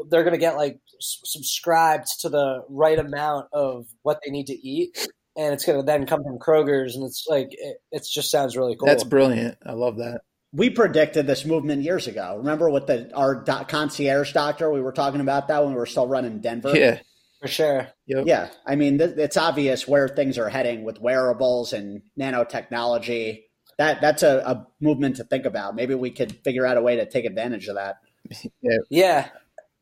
they're 0.09 0.23
going 0.23 0.33
to 0.33 0.39
get 0.39 0.55
like 0.55 0.79
s- 0.99 1.19
subscribed 1.23 2.07
to 2.21 2.29
the 2.29 2.63
right 2.69 2.99
amount 2.99 3.47
of 3.51 3.87
what 4.03 4.19
they 4.23 4.31
need 4.31 4.47
to 4.47 4.67
eat 4.67 5.07
and 5.35 5.53
it's 5.53 5.65
going 5.65 5.79
to 5.79 5.85
then 5.85 6.05
come 6.05 6.21
from 6.23 6.37
Kroger's 6.37 6.95
and 6.95 7.05
it's 7.05 7.25
like 7.27 7.47
it, 7.51 7.77
it 7.91 8.05
just 8.11 8.29
sounds 8.29 8.55
really 8.55 8.75
cool. 8.75 8.87
That's 8.87 9.03
brilliant. 9.03 9.57
I 9.65 9.73
love 9.73 9.97
that. 9.97 10.21
We 10.51 10.69
predicted 10.71 11.27
this 11.27 11.45
movement 11.45 11.83
years 11.83 12.07
ago. 12.07 12.35
Remember 12.37 12.69
with 12.69 12.87
the 12.87 13.11
our 13.13 13.35
doc, 13.43 13.67
concierge 13.67 14.33
doctor? 14.33 14.71
We 14.71 14.81
were 14.81 14.91
talking 14.91 15.21
about 15.21 15.47
that 15.49 15.63
when 15.63 15.73
we 15.73 15.77
were 15.77 15.85
still 15.85 16.07
running 16.07 16.41
Denver. 16.41 16.75
Yeah. 16.75 16.99
for 17.41 17.47
sure. 17.47 17.87
Yep. 18.07 18.23
Yeah, 18.25 18.49
I 18.65 18.75
mean, 18.75 18.97
th- 18.97 19.17
it's 19.17 19.37
obvious 19.37 19.87
where 19.87 20.07
things 20.07 20.37
are 20.37 20.49
heading 20.49 20.83
with 20.83 20.99
wearables 20.99 21.73
and 21.73 22.01
nanotechnology. 22.19 23.43
That 23.77 24.01
that's 24.01 24.23
a, 24.23 24.39
a 24.39 24.67
movement 24.81 25.17
to 25.17 25.23
think 25.23 25.45
about. 25.45 25.75
Maybe 25.75 25.95
we 25.95 26.11
could 26.11 26.37
figure 26.43 26.65
out 26.65 26.77
a 26.77 26.81
way 26.81 26.95
to 26.97 27.05
take 27.07 27.25
advantage 27.25 27.67
of 27.67 27.75
that. 27.75 27.97
Yeah. 28.89 29.29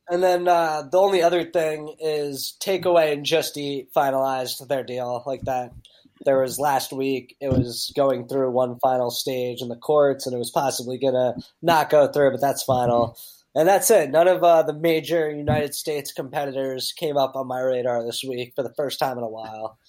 And 0.09 0.23
then 0.23 0.47
uh, 0.47 0.83
the 0.89 0.99
only 0.99 1.21
other 1.21 1.43
thing 1.43 1.93
is 1.99 2.55
Takeaway 2.61 3.11
and 3.11 3.25
Just 3.25 3.57
Eat 3.57 3.89
finalized 3.93 4.65
their 4.67 4.83
deal 4.83 5.21
like 5.25 5.41
that. 5.41 5.71
There 6.25 6.41
was 6.41 6.59
last 6.59 6.91
week, 6.91 7.35
it 7.39 7.49
was 7.49 7.91
going 7.95 8.27
through 8.27 8.51
one 8.51 8.77
final 8.79 9.11
stage 9.11 9.61
in 9.61 9.69
the 9.69 9.75
courts, 9.75 10.25
and 10.25 10.35
it 10.35 10.39
was 10.39 10.51
possibly 10.51 10.97
going 10.97 11.13
to 11.13 11.35
not 11.61 11.89
go 11.89 12.07
through, 12.07 12.31
but 12.31 12.41
that's 12.41 12.63
final. 12.63 13.17
And 13.55 13.67
that's 13.67 13.89
it. 13.89 14.11
None 14.11 14.27
of 14.27 14.43
uh, 14.43 14.61
the 14.63 14.73
major 14.73 15.31
United 15.31 15.73
States 15.73 16.11
competitors 16.11 16.93
came 16.95 17.17
up 17.17 17.35
on 17.35 17.47
my 17.47 17.59
radar 17.59 18.03
this 18.03 18.23
week 18.23 18.53
for 18.55 18.61
the 18.61 18.73
first 18.75 18.99
time 18.99 19.17
in 19.17 19.23
a 19.23 19.29
while. 19.29 19.79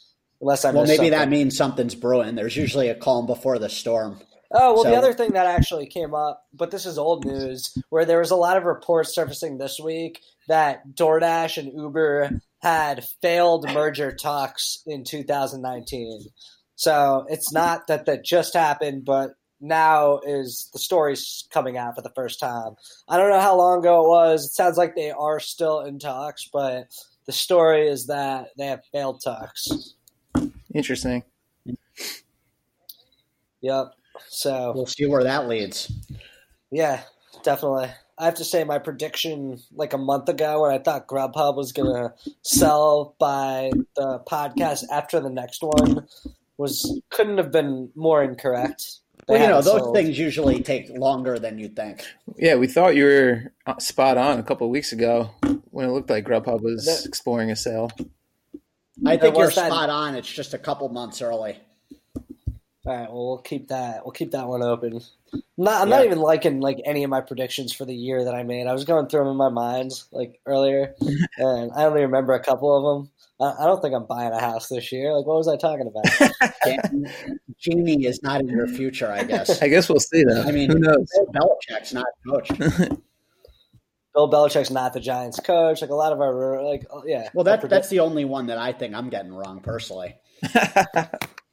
Unless 0.41 0.65
I 0.65 0.71
Well, 0.71 0.87
maybe 0.87 1.11
that 1.11 1.29
means 1.29 1.57
something's 1.57 1.95
brewing. 1.95 2.35
There's 2.35 2.57
usually 2.57 2.89
a 2.89 2.95
calm 2.95 3.27
before 3.27 3.59
the 3.59 3.69
storm. 3.69 4.21
Oh, 4.51 4.75
well, 4.75 4.85
the 4.85 4.97
other 4.97 5.13
thing 5.13 5.33
that 5.33 5.47
actually 5.47 5.87
came 5.87 6.15
up, 6.15 6.47
but 6.55 6.71
this 6.71 6.87
is 6.87 6.97
old 6.97 7.25
news, 7.27 7.77
where 7.91 8.07
there 8.07 8.21
was 8.21 8.31
a 8.31 8.37
lot 8.37 8.57
of 8.57 8.65
reports 8.65 9.15
surfacing 9.15 9.59
this 9.59 9.79
week 9.79 10.21
that 10.49 10.95
DoorDash 10.95 11.59
and 11.59 11.73
Uber 11.73 12.41
had 12.63 13.05
failed 13.21 13.71
merger 13.73 14.11
talks 14.11 14.83
in 14.87 15.05
2019. 15.05 16.29
So 16.77 17.27
it's 17.29 17.53
not 17.53 17.89
that 17.89 18.07
that 18.07 18.25
just 18.25 18.55
happened, 18.55 19.05
but 19.05 19.35
now 19.61 20.21
is 20.21 20.71
the 20.73 20.79
story's 20.79 21.47
coming 21.51 21.77
out 21.77 21.95
for 21.95 22.03
the 22.03 22.13
first 22.15 22.41
time. 22.41 22.77
I 23.09 23.17
don't 23.19 23.31
know 23.31 23.41
how 23.41 23.57
long 23.57 23.81
ago 23.81 24.05
it 24.05 24.09
was. 24.09 24.47
It 24.47 24.53
sounds 24.53 24.79
like 24.79 24.95
they 24.95 25.11
are 25.11 25.41
still 25.41 25.81
in 25.81 25.99
talks, 25.99 26.49
but 26.51 26.89
the 27.27 27.33
story 27.33 27.89
is 27.89 28.07
that 28.07 28.49
they 28.57 28.67
have 28.67 28.83
failed 28.93 29.21
talks. 29.23 29.95
Interesting. 30.73 31.25
Yep. 33.61 33.93
So 34.29 34.73
We'll 34.75 34.87
see 34.87 35.07
where 35.07 35.23
that 35.25 35.49
leads. 35.49 35.93
Yeah, 36.71 37.03
definitely. 37.43 37.91
I 38.19 38.25
have 38.25 38.35
to 38.35 38.45
say 38.45 38.65
my 38.65 38.79
prediction 38.79 39.61
like 39.73 39.93
a 39.93 39.99
month 39.99 40.29
ago 40.29 40.63
when 40.63 40.73
I 40.73 40.79
thought 40.79 41.07
Grubhub 41.07 41.57
was 41.57 41.73
gonna 41.73 42.15
sell 42.43 43.15
by 43.19 43.71
the 43.95 44.21
podcast 44.27 44.85
after 44.91 45.21
the 45.21 45.31
next 45.31 45.63
one 45.63 46.07
was 46.57 47.01
couldn't 47.11 47.39
have 47.39 47.53
been 47.53 47.91
more 47.95 48.23
incorrect. 48.25 48.99
They 49.29 49.35
Well, 49.35 49.43
you 49.43 49.49
know, 49.49 49.63
those 49.63 49.83
sold. 49.83 49.95
things 49.95 50.19
usually 50.19 50.63
take 50.63 50.91
longer 50.91 51.39
than 51.39 51.59
you 51.59 51.69
think. 51.69 52.05
Yeah, 52.37 52.57
we 52.57 52.67
thought 52.67 52.97
you 52.97 53.05
were 53.05 53.53
uh, 53.67 53.79
spot 53.79 54.17
on 54.19 54.39
a 54.39 54.43
couple 54.43 54.67
of 54.67 54.73
weeks 54.73 54.93
ago 54.93 55.31
when 55.71 55.89
it 55.89 55.93
looked 55.93 56.11
like 56.11 56.25
Grubhub 56.25 56.61
was 56.61 57.07
exploring 57.07 57.51
a 57.51 57.57
sale. 57.57 57.91
I 59.07 59.17
think 59.17 59.37
you're 59.37 59.51
spot 59.51 59.91
on. 59.91 60.17
It's 60.17 60.33
just 60.33 60.55
a 60.55 60.59
couple 60.59 60.89
months 60.89 61.23
early. 61.23 61.59
All 62.89 62.97
right, 62.97 63.13
well 63.13 63.27
we'll 63.29 63.39
keep 63.39 63.69
that 63.69 64.03
we'll 64.05 64.13
keep 64.13 64.31
that 64.31 64.49
one 64.49 64.63
open. 64.63 65.03
I'm 65.35 65.43
not 65.59 65.83
I'm 65.83 65.89
Yeah. 65.91 65.97
not 65.97 66.05
even 66.07 66.21
liking 66.21 66.61
like 66.61 66.81
any 66.87 67.05
of 67.05 67.11
my 67.11 67.21
predictions 67.21 67.71
for 67.73 67.85
the 67.85 67.95
year 67.95 68.25
that 68.25 68.35
I 68.35 68.45
made. 68.45 68.67
I 68.67 68.73
was 68.73 68.85
going 68.85 69.09
through 69.09 69.21
them 69.25 69.29
in 69.33 69.37
my 69.37 69.51
mind 69.51 69.93
like 70.11 70.41
earlier, 70.47 70.95
and 71.37 71.71
I 71.77 71.85
only 71.85 72.01
remember 72.01 72.33
a 72.33 72.43
couple 72.43 72.75
of 72.75 72.83
them. 73.03 73.11
I, 73.41 73.63
I 73.65 73.67
don't 73.67 73.83
think 73.83 73.95
I'm 73.95 74.07
buying 74.07 74.33
a 74.33 74.41
house 74.41 74.69
this 74.69 74.91
year. 74.91 75.13
Like, 75.13 75.27
what 75.27 75.37
was 75.37 75.49
I 75.49 75.57
talking 75.59 75.87
about? 75.87 76.51
Dan- 76.65 77.13
Genie 77.61 78.07
is 78.07 78.23
not 78.23 78.41
in 78.41 78.49
your 78.49 78.67
future, 78.67 79.13
I 79.13 79.23
guess. 79.23 79.61
I 79.63 79.69
guess 79.69 79.91
we'll 79.91 80.01
see 80.01 80.25
though. 80.25 80.43
I 80.43 80.51
mean, 80.53 80.71
who 80.71 80.79
knows? 80.79 81.07
Belichick's 81.35 81.93
not 81.93 82.07
coach. 82.27 82.49
Bill 84.15 84.31
Belichick's 84.31 84.71
not 84.71 84.95
the 84.95 85.01
Giants 85.01 85.41
coach. 85.41 85.83
Like 85.83 85.91
a 85.91 85.95
lot 85.95 86.13
of 86.15 86.21
our 86.23 86.63
like, 86.65 86.87
oh, 86.91 87.03
yeah. 87.07 87.29
Well, 87.35 87.47
I 87.47 87.51
that 87.51 87.61
predict- 87.61 87.71
that's 87.71 87.89
the 87.91 88.01
only 88.01 88.25
one 88.25 88.47
that 88.47 88.57
I 88.57 88.73
think 88.73 88.95
I'm 88.95 89.11
getting 89.11 89.35
wrong 89.35 89.61
personally. 89.61 90.17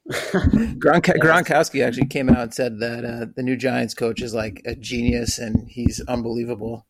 Gronk- 0.11 1.17
Gronkowski 1.19 1.83
actually 1.85 2.07
came 2.07 2.29
out 2.29 2.39
and 2.39 2.53
said 2.53 2.79
that 2.79 3.03
uh, 3.05 3.25
the 3.35 3.41
new 3.43 3.55
Giants 3.57 3.93
coach 3.93 4.21
is 4.21 4.33
like 4.33 4.61
a 4.65 4.75
genius 4.75 5.39
and 5.39 5.67
he's 5.67 5.99
unbelievable. 6.07 6.85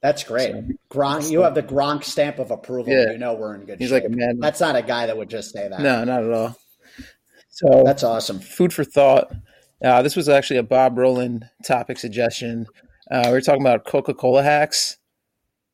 That's 0.00 0.22
great. 0.22 0.54
Gronk, 0.90 1.30
you 1.30 1.42
have 1.42 1.54
the 1.54 1.62
Gronk 1.62 2.04
stamp 2.04 2.38
of 2.38 2.50
approval. 2.50 2.92
Yeah. 2.92 3.12
You 3.12 3.18
know 3.18 3.34
we're 3.34 3.54
in 3.54 3.64
good 3.64 3.78
He's 3.78 3.88
shape. 3.88 4.04
like 4.04 4.12
a 4.12 4.16
man. 4.16 4.38
That's 4.38 4.60
not 4.60 4.76
a 4.76 4.82
guy 4.82 5.06
that 5.06 5.16
would 5.16 5.30
just 5.30 5.50
say 5.50 5.66
that. 5.66 5.80
No, 5.80 6.04
not 6.04 6.22
at 6.22 6.30
all. 6.30 6.56
So 7.48 7.82
That's 7.84 8.04
awesome. 8.04 8.38
food 8.40 8.72
for 8.72 8.84
thought. 8.84 9.32
Uh, 9.82 10.02
this 10.02 10.14
was 10.16 10.28
actually 10.28 10.58
a 10.58 10.62
Bob 10.62 10.98
Roland 10.98 11.48
topic 11.64 11.98
suggestion. 11.98 12.66
Uh, 13.10 13.22
we 13.26 13.32
were 13.32 13.40
talking 13.40 13.60
about 13.62 13.86
Coca 13.86 14.14
Cola 14.14 14.42
hacks. 14.42 14.98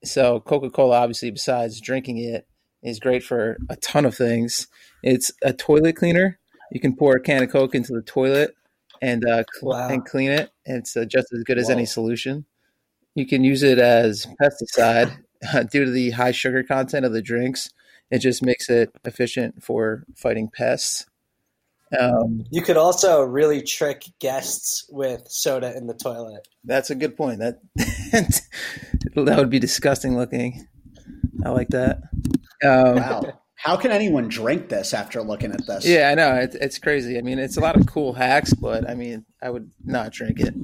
So, 0.05 0.41
Coca 0.41 0.71
Cola, 0.71 0.97
obviously, 0.99 1.31
besides 1.31 1.81
drinking 1.81 2.19
it, 2.19 2.47
is 2.83 2.99
great 3.01 3.23
for 3.23 3.59
a 3.69 3.77
ton 3.77 4.05
of 4.05 4.15
things. 4.17 4.67
It's 5.03 5.31
a 5.43 5.53
toilet 5.53 5.97
cleaner. 5.97 6.39
You 6.73 6.81
can 6.81 6.95
pour 6.97 7.17
a 7.17 7.21
can 7.21 7.43
of 7.43 7.51
Coke 7.51 7.75
into 7.75 7.93
the 7.93 8.03
toilet 8.03 8.55
and 9.03 9.25
uh, 9.25 9.45
cl- 9.53 9.73
Wow. 9.73 9.89
and 9.89 10.05
clean 10.05 10.31
it. 10.31 10.51
It's 10.65 10.97
uh, 10.97 11.05
just 11.05 11.33
as 11.33 11.43
good 11.45 11.59
as 11.59 11.69
any 11.71 11.87
solution. 11.87 12.45
You 13.15 13.27
can 13.27 13.43
use 13.45 13.63
it 13.63 13.79
as 13.79 14.27
pesticide 14.41 15.13
due 15.71 15.85
to 15.85 15.91
the 15.91 16.11
high 16.11 16.33
sugar 16.33 16.63
content 16.63 17.05
of 17.05 17.13
the 17.13 17.23
drinks. 17.23 17.71
It 18.11 18.19
just 18.19 18.43
makes 18.43 18.69
it 18.71 18.91
efficient 19.05 19.63
for 19.63 20.05
fighting 20.17 20.49
pests. 20.49 21.07
Um, 21.99 22.45
You 22.51 22.63
could 22.63 22.77
also 22.77 23.23
really 23.23 23.63
trick 23.63 24.05
guests 24.21 24.85
with 24.91 25.23
soda 25.29 25.77
in 25.77 25.87
the 25.89 25.95
toilet. 25.95 26.47
That's 26.65 26.91
a 26.91 26.95
good 26.95 27.17
point. 27.17 27.41
That 27.41 27.61
that 29.15 29.39
would 29.39 29.51
be 29.51 29.59
disgusting 29.59 30.17
looking. 30.17 30.67
I 31.45 31.51
like 31.51 31.69
that. 31.69 32.03
Um, 32.65 32.97
Wow. 32.97 33.41
How 33.63 33.77
can 33.77 33.91
anyone 33.91 34.29
drink 34.29 34.71
this 34.71 34.95
after 34.95 35.21
looking 35.21 35.53
at 35.53 35.67
this? 35.67 35.85
Yeah, 35.87 36.09
I 36.09 36.15
know. 36.15 36.35
It, 36.37 36.57
it's 36.59 36.79
crazy. 36.79 37.19
I 37.19 37.21
mean, 37.21 37.39
it's 37.39 37.59
a 37.59 37.61
lot 37.61 37.77
of 37.77 37.87
cool 37.87 38.15
hacks, 38.15 38.55
but 38.55 38.89
I 38.89 38.95
mean, 38.95 39.27
I 39.43 39.51
would 39.51 39.71
not 39.85 40.13
drink 40.13 40.41
it. 40.41 40.55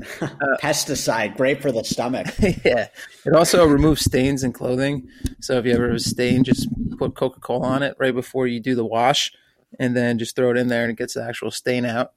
Pesticide, 0.60 1.36
great 1.36 1.62
for 1.62 1.70
the 1.70 1.84
stomach. 1.84 2.26
yeah. 2.64 2.88
It 3.24 3.32
also 3.32 3.64
removes 3.64 4.04
stains 4.04 4.42
in 4.42 4.52
clothing. 4.52 5.08
So 5.40 5.56
if 5.56 5.66
you 5.66 5.72
ever 5.72 5.86
have 5.86 5.96
a 5.96 6.00
stain, 6.00 6.42
just 6.42 6.68
put 6.98 7.14
Coca 7.14 7.38
Cola 7.38 7.68
on 7.68 7.82
it 7.84 7.94
right 8.00 8.14
before 8.14 8.48
you 8.48 8.58
do 8.58 8.74
the 8.74 8.84
wash, 8.84 9.30
and 9.78 9.96
then 9.96 10.18
just 10.18 10.34
throw 10.34 10.50
it 10.50 10.56
in 10.56 10.66
there, 10.66 10.82
and 10.82 10.90
it 10.90 10.98
gets 10.98 11.14
the 11.14 11.22
actual 11.22 11.52
stain 11.52 11.84
out. 11.84 12.12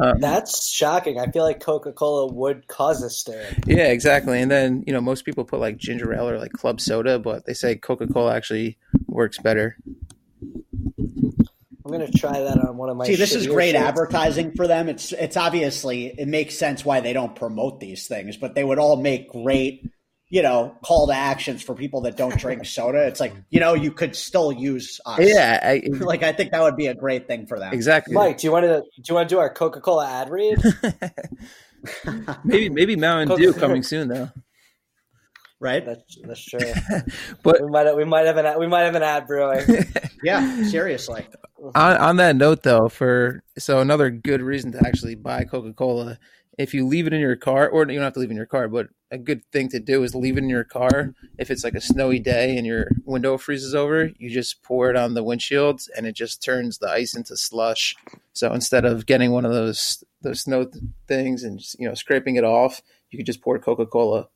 Um, 0.00 0.20
That's 0.20 0.70
shocking. 0.70 1.18
I 1.18 1.30
feel 1.30 1.44
like 1.44 1.60
Coca 1.60 1.92
Cola 1.92 2.32
would 2.32 2.66
cause 2.66 3.02
a 3.02 3.10
stain. 3.10 3.62
Yeah, 3.66 3.88
exactly. 3.88 4.40
And 4.40 4.50
then, 4.50 4.84
you 4.86 4.92
know, 4.92 5.00
most 5.00 5.24
people 5.24 5.44
put 5.44 5.60
like 5.60 5.76
ginger 5.76 6.14
ale 6.14 6.28
or 6.28 6.38
like 6.38 6.52
club 6.52 6.80
soda, 6.80 7.18
but 7.18 7.44
they 7.44 7.54
say 7.54 7.76
Coca 7.76 8.06
Cola 8.06 8.34
actually 8.34 8.78
works 9.06 9.38
better. 9.38 9.76
I'm 11.84 11.90
gonna 11.90 12.10
try 12.10 12.40
that 12.40 12.58
on 12.58 12.76
one 12.76 12.88
of 12.90 12.96
my. 12.96 13.06
See, 13.06 13.16
this 13.16 13.34
is 13.34 13.46
great 13.46 13.74
shirts. 13.74 13.88
advertising 13.88 14.52
for 14.52 14.66
them. 14.66 14.88
It's 14.88 15.12
it's 15.12 15.36
obviously 15.36 16.06
it 16.06 16.28
makes 16.28 16.56
sense 16.56 16.84
why 16.84 17.00
they 17.00 17.12
don't 17.12 17.34
promote 17.34 17.80
these 17.80 18.06
things, 18.06 18.36
but 18.36 18.54
they 18.54 18.62
would 18.62 18.78
all 18.78 18.96
make 18.96 19.30
great, 19.30 19.90
you 20.32 20.40
know, 20.40 20.74
call 20.82 21.06
to 21.08 21.12
actions 21.12 21.62
for 21.62 21.74
people 21.74 22.00
that 22.00 22.16
don't 22.16 22.38
drink 22.38 22.64
soda. 22.78 23.06
It's 23.06 23.20
like, 23.20 23.34
you 23.50 23.60
know, 23.60 23.74
you 23.74 23.92
could 23.92 24.16
still 24.16 24.50
use 24.50 24.98
us. 25.04 25.18
Yeah, 25.20 25.60
I, 25.62 25.82
Like 26.00 26.22
I 26.22 26.32
think 26.32 26.52
that 26.52 26.62
would 26.62 26.74
be 26.74 26.86
a 26.86 26.94
great 26.94 27.26
thing 27.28 27.44
for 27.46 27.58
them. 27.58 27.74
exactly. 27.74 28.14
Mike, 28.14 28.38
do 28.38 28.46
you 28.46 28.50
want 28.52 28.64
to 28.64 28.80
do 28.80 29.02
you 29.08 29.14
want 29.14 29.28
to 29.28 29.34
do 29.34 29.38
our 29.38 29.52
Coca 29.52 29.82
Cola 29.82 30.08
ad 30.08 30.30
read? 30.30 30.58
maybe 32.44 32.70
maybe 32.70 32.96
Mountain 32.96 33.36
Dew 33.36 33.48
Coca- 33.52 33.60
coming 33.60 33.82
soon 33.82 34.08
though. 34.08 34.30
Right? 35.60 35.84
That's 35.84 36.18
that's 36.24 36.44
true. 36.44 36.60
But 37.42 37.62
We 37.62 37.68
might 37.70 37.94
we 37.94 38.04
might 38.04 38.26
have 38.26 38.36
an 38.38 38.46
ad- 38.46 38.58
we 38.58 38.66
might 38.66 38.82
have 38.82 38.94
an 38.96 39.02
ad 39.02 39.26
brewing. 39.26 39.64
Yeah, 40.24 40.64
seriously. 40.64 41.26
on, 41.74 41.96
on 41.98 42.16
that 42.16 42.36
note 42.36 42.62
though, 42.62 42.88
for 42.88 43.42
so 43.58 43.80
another 43.80 44.10
good 44.10 44.40
reason 44.42 44.72
to 44.72 44.78
actually 44.86 45.14
buy 45.14 45.44
Coca 45.44 45.72
Cola, 45.72 46.18
if 46.58 46.74
you 46.74 46.86
leave 46.86 47.06
it 47.06 47.12
in 47.12 47.20
your 47.20 47.36
car, 47.36 47.68
or 47.68 47.82
you 47.82 47.94
don't 47.94 48.02
have 48.04 48.14
to 48.14 48.18
leave 48.20 48.30
it 48.30 48.32
in 48.32 48.36
your 48.38 48.46
car, 48.46 48.66
but 48.68 48.88
a 49.12 49.18
good 49.18 49.44
thing 49.52 49.68
to 49.68 49.78
do 49.78 50.02
is 50.02 50.14
leave 50.14 50.38
it 50.38 50.42
in 50.42 50.48
your 50.48 50.64
car. 50.64 51.14
If 51.38 51.50
it's 51.50 51.62
like 51.62 51.74
a 51.74 51.82
snowy 51.82 52.18
day 52.18 52.56
and 52.56 52.66
your 52.66 52.88
window 53.04 53.36
freezes 53.36 53.74
over, 53.74 54.10
you 54.16 54.30
just 54.30 54.62
pour 54.62 54.88
it 54.88 54.96
on 54.96 55.12
the 55.12 55.22
windshields 55.22 55.90
and 55.94 56.06
it 56.06 56.16
just 56.16 56.42
turns 56.42 56.78
the 56.78 56.88
ice 56.88 57.14
into 57.14 57.36
slush. 57.36 57.94
So 58.32 58.52
instead 58.54 58.86
of 58.86 59.04
getting 59.04 59.30
one 59.30 59.44
of 59.44 59.52
those 59.52 60.02
those 60.22 60.40
snow 60.40 60.64
th- 60.64 60.82
things 61.06 61.42
and 61.42 61.58
just, 61.58 61.78
you 61.78 61.86
know 61.86 61.94
scraping 61.94 62.36
it 62.36 62.44
off, 62.44 62.80
you 63.10 63.18
could 63.18 63.26
just 63.26 63.42
pour 63.42 63.58
Coca 63.58 63.84
Cola. 63.84 64.28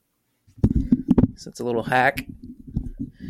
So 1.37 1.49
it's 1.49 1.61
a 1.61 1.65
little 1.65 1.85
hack. 1.85 2.27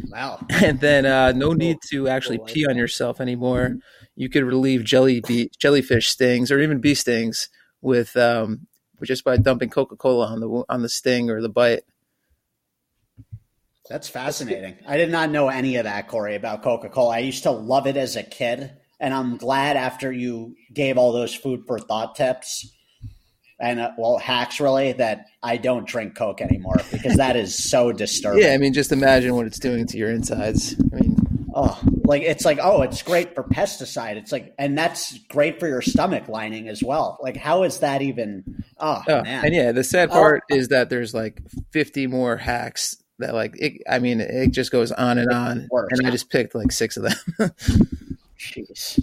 Wow. 0.09 0.45
and 0.51 0.81
then 0.81 1.07
uh, 1.07 1.31
no 1.31 1.53
need 1.53 1.79
to 1.91 2.09
actually 2.09 2.41
pee 2.45 2.67
on 2.67 2.77
yourself 2.77 3.21
anymore. 3.21 3.77
You 4.17 4.29
could 4.29 4.45
relieve 4.45 4.83
jelly 4.83 5.21
bee, 5.21 5.51
jellyfish 5.59 6.09
stings 6.09 6.51
or 6.51 6.59
even 6.59 6.81
bee 6.81 6.95
stings 6.95 7.49
with 7.83 8.17
um, 8.17 8.67
just 9.05 9.25
by 9.25 9.37
dumping 9.37 9.71
Coca 9.71 9.97
Cola 9.97 10.27
on 10.27 10.41
the 10.41 10.65
on 10.69 10.83
the 10.83 10.89
sting 10.89 11.31
or 11.31 11.41
the 11.41 11.49
bite. 11.49 11.83
That's 13.89 14.09
fascinating. 14.09 14.77
I 14.87 14.97
did 14.97 15.11
not 15.11 15.31
know 15.31 15.49
any 15.49 15.77
of 15.77 15.85
that, 15.85 16.09
Corey, 16.09 16.35
about 16.35 16.63
Coca 16.63 16.89
Cola. 16.89 17.17
I 17.17 17.19
used 17.21 17.45
to 17.45 17.53
love 17.53 17.87
it 17.87 17.97
as 17.97 18.17
a 18.17 18.23
kid, 18.23 18.73
and 18.99 19.15
I'm 19.15 19.37
glad 19.37 19.77
after 19.77 20.11
you 20.11 20.57
gave 20.73 20.99
all 20.99 21.13
those 21.13 21.35
food 21.35 21.65
for 21.67 21.79
thought 21.79 22.17
tips 22.17 22.73
and 23.59 23.81
uh, 23.81 23.91
well 23.97 24.19
hacks 24.19 24.61
really 24.61 24.93
that 24.93 25.27
I 25.43 25.57
don't 25.57 25.87
drink 25.87 26.15
Coke 26.15 26.41
anymore 26.41 26.77
because 26.91 27.17
that 27.17 27.37
is 27.37 27.57
so 27.57 27.93
disturbing. 27.93 28.43
Yeah, 28.43 28.53
I 28.53 28.59
mean, 28.59 28.73
just 28.73 28.93
imagine 28.93 29.35
what 29.35 29.47
it's 29.47 29.59
doing 29.59 29.87
to 29.87 29.97
your 29.97 30.11
insides. 30.11 30.75
I 30.93 30.97
mean, 30.97 31.17
Oh, 31.59 31.81
like 32.05 32.21
it's 32.21 32.45
like 32.45 32.59
oh, 32.63 32.83
it's 32.83 33.01
great 33.01 33.35
for 33.35 33.43
pesticide. 33.43 34.17
It's 34.17 34.31
like, 34.31 34.53
and 34.59 34.77
that's 34.77 35.17
great 35.29 35.59
for 35.59 35.67
your 35.67 35.81
stomach 35.81 36.29
lining 36.29 36.69
as 36.69 36.83
well. 36.83 37.19
Like, 37.23 37.39
how 37.39 37.63
is 37.63 37.81
that 37.81 38.03
even? 38.03 38.63
Oh, 38.79 39.03
oh, 39.09 39.23
man, 39.23 39.43
and 39.47 39.55
yeah, 39.55 39.73
the 39.73 39.83
sad 39.83 40.11
oh. 40.11 40.13
part 40.13 40.43
is 40.51 40.69
that 40.69 40.91
there's 40.91 41.15
like 41.15 41.41
50 41.71 42.09
more 42.09 42.37
hacks 42.37 43.03
that 43.21 43.35
like 43.35 43.55
it, 43.59 43.81
I 43.89 44.01
mean, 44.01 44.21
it 44.21 44.51
just 44.51 44.71
goes 44.71 44.93
on 44.93 45.17
and 45.17 45.33
on, 45.33 45.67
and 45.73 46.07
I 46.07 46.11
just 46.11 46.29
picked 46.29 46.55
like 46.55 46.73
six 46.73 46.99
of 46.99 47.05
them. 47.05 47.15
Jeez. 48.39 49.01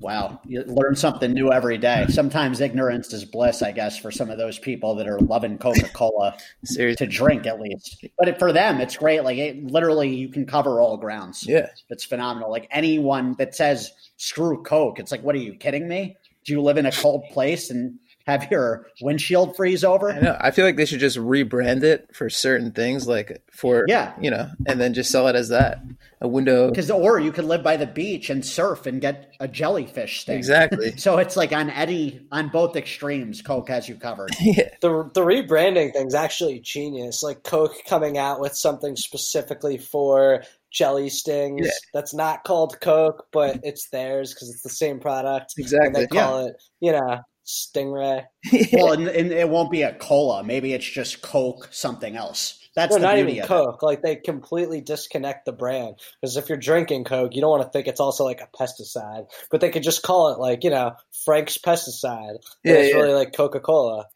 Wow. 0.00 0.40
You 0.46 0.62
learn 0.62 0.96
something 0.96 1.32
new 1.32 1.52
every 1.52 1.76
day. 1.76 2.06
Sometimes 2.08 2.60
ignorance 2.62 3.12
is 3.12 3.26
bliss, 3.26 3.60
I 3.60 3.72
guess, 3.72 3.98
for 3.98 4.10
some 4.10 4.30
of 4.30 4.38
those 4.38 4.58
people 4.58 4.94
that 4.94 5.06
are 5.06 5.20
loving 5.20 5.58
Coca 5.58 5.88
Cola 5.92 6.36
to 6.64 7.06
drink 7.06 7.46
at 7.46 7.60
least. 7.60 8.06
But 8.18 8.28
it, 8.28 8.38
for 8.38 8.50
them, 8.50 8.80
it's 8.80 8.96
great. 8.96 9.24
Like, 9.24 9.36
it, 9.36 9.62
literally, 9.62 10.14
you 10.14 10.30
can 10.30 10.46
cover 10.46 10.80
all 10.80 10.96
grounds. 10.96 11.46
yeah. 11.46 11.68
It's 11.90 12.04
phenomenal. 12.04 12.50
Like, 12.50 12.66
anyone 12.70 13.34
that 13.38 13.54
says, 13.54 13.90
screw 14.16 14.62
Coke, 14.62 14.98
it's 14.98 15.12
like, 15.12 15.22
what 15.22 15.34
are 15.34 15.38
you 15.38 15.54
kidding 15.54 15.86
me? 15.86 16.16
Do 16.46 16.54
you 16.54 16.62
live 16.62 16.78
in 16.78 16.86
a 16.86 16.92
cold 16.92 17.24
place 17.30 17.70
and 17.70 17.98
have 18.30 18.50
your 18.50 18.86
windshield 19.00 19.56
freeze 19.56 19.84
over? 19.84 20.10
I 20.12 20.20
know. 20.20 20.36
I 20.40 20.50
feel 20.50 20.64
like 20.64 20.76
they 20.76 20.86
should 20.86 21.00
just 21.00 21.16
rebrand 21.18 21.82
it 21.82 22.14
for 22.14 22.30
certain 22.30 22.72
things, 22.72 23.06
like 23.08 23.42
for 23.52 23.84
Yeah. 23.88 24.12
you 24.20 24.30
know, 24.30 24.48
and 24.66 24.80
then 24.80 24.94
just 24.94 25.10
sell 25.10 25.28
it 25.28 25.36
as 25.36 25.48
that 25.50 25.82
a 26.20 26.28
window. 26.28 26.68
Because, 26.68 26.90
or 26.90 27.18
you 27.18 27.32
could 27.32 27.44
live 27.46 27.62
by 27.62 27.76
the 27.76 27.86
beach 27.86 28.28
and 28.30 28.44
surf 28.44 28.86
and 28.86 29.00
get 29.00 29.32
a 29.40 29.48
jellyfish 29.48 30.20
sting. 30.20 30.36
Exactly. 30.36 30.94
So 31.00 31.16
it's 31.18 31.36
like 31.36 31.52
on 31.52 31.70
any, 31.70 32.20
on 32.30 32.48
both 32.48 32.76
extremes, 32.76 33.40
Coke 33.42 33.68
has 33.68 33.88
you 33.88 33.94
covered. 33.96 34.30
yeah, 34.40 34.68
the 34.82 35.10
the 35.14 35.22
rebranding 35.22 35.92
thing's 35.92 36.14
actually 36.14 36.60
genius. 36.60 37.22
Like 37.22 37.42
Coke 37.42 37.72
coming 37.86 38.18
out 38.18 38.40
with 38.40 38.54
something 38.54 38.96
specifically 38.96 39.78
for 39.78 40.42
jelly 40.70 41.08
stings 41.08 41.66
Yeah. 41.66 41.72
that's 41.94 42.12
not 42.14 42.44
called 42.44 42.80
Coke, 42.80 43.26
but 43.32 43.60
it's 43.62 43.88
theirs 43.88 44.34
because 44.34 44.50
it's 44.50 44.62
the 44.62 44.68
same 44.68 45.00
product. 45.00 45.54
And 45.56 45.64
exactly. 45.64 46.02
they 46.02 46.06
call 46.06 46.46
it, 46.46 46.62
you 46.80 46.92
know, 46.92 47.20
Stingray. 47.46 48.26
well, 48.72 48.92
and, 48.92 49.08
and 49.08 49.32
it 49.32 49.48
won't 49.48 49.70
be 49.70 49.82
a 49.82 49.94
cola. 49.94 50.44
Maybe 50.44 50.72
it's 50.72 50.88
just 50.88 51.22
Coke, 51.22 51.68
something 51.72 52.16
else. 52.16 52.60
That's 52.76 52.92
No, 52.92 52.98
the 52.98 53.06
not 53.06 53.18
even 53.18 53.40
of 53.40 53.48
Coke. 53.48 53.82
Like 53.82 54.02
they 54.02 54.16
completely 54.16 54.80
disconnect 54.80 55.44
the 55.44 55.52
brand 55.52 55.96
because 56.20 56.36
if 56.36 56.48
you're 56.48 56.58
drinking 56.58 57.04
Coke, 57.04 57.34
you 57.34 57.40
don't 57.40 57.50
want 57.50 57.64
to 57.64 57.68
think 57.68 57.88
it's 57.88 58.00
also 58.00 58.24
like 58.24 58.40
a 58.40 58.48
pesticide, 58.56 59.26
but 59.50 59.60
they 59.60 59.70
could 59.70 59.82
just 59.82 60.02
call 60.02 60.32
it 60.32 60.38
like 60.38 60.62
you 60.62 60.70
know 60.70 60.92
Frank's 61.24 61.58
pesticide. 61.58 62.38
Yeah, 62.62 62.74
Yeah, 62.74 62.78
it's 62.78 62.94
yeah. 62.94 63.00
really 63.00 63.14
like 63.14 63.34
Coca 63.34 63.60
Cola. 63.60 64.06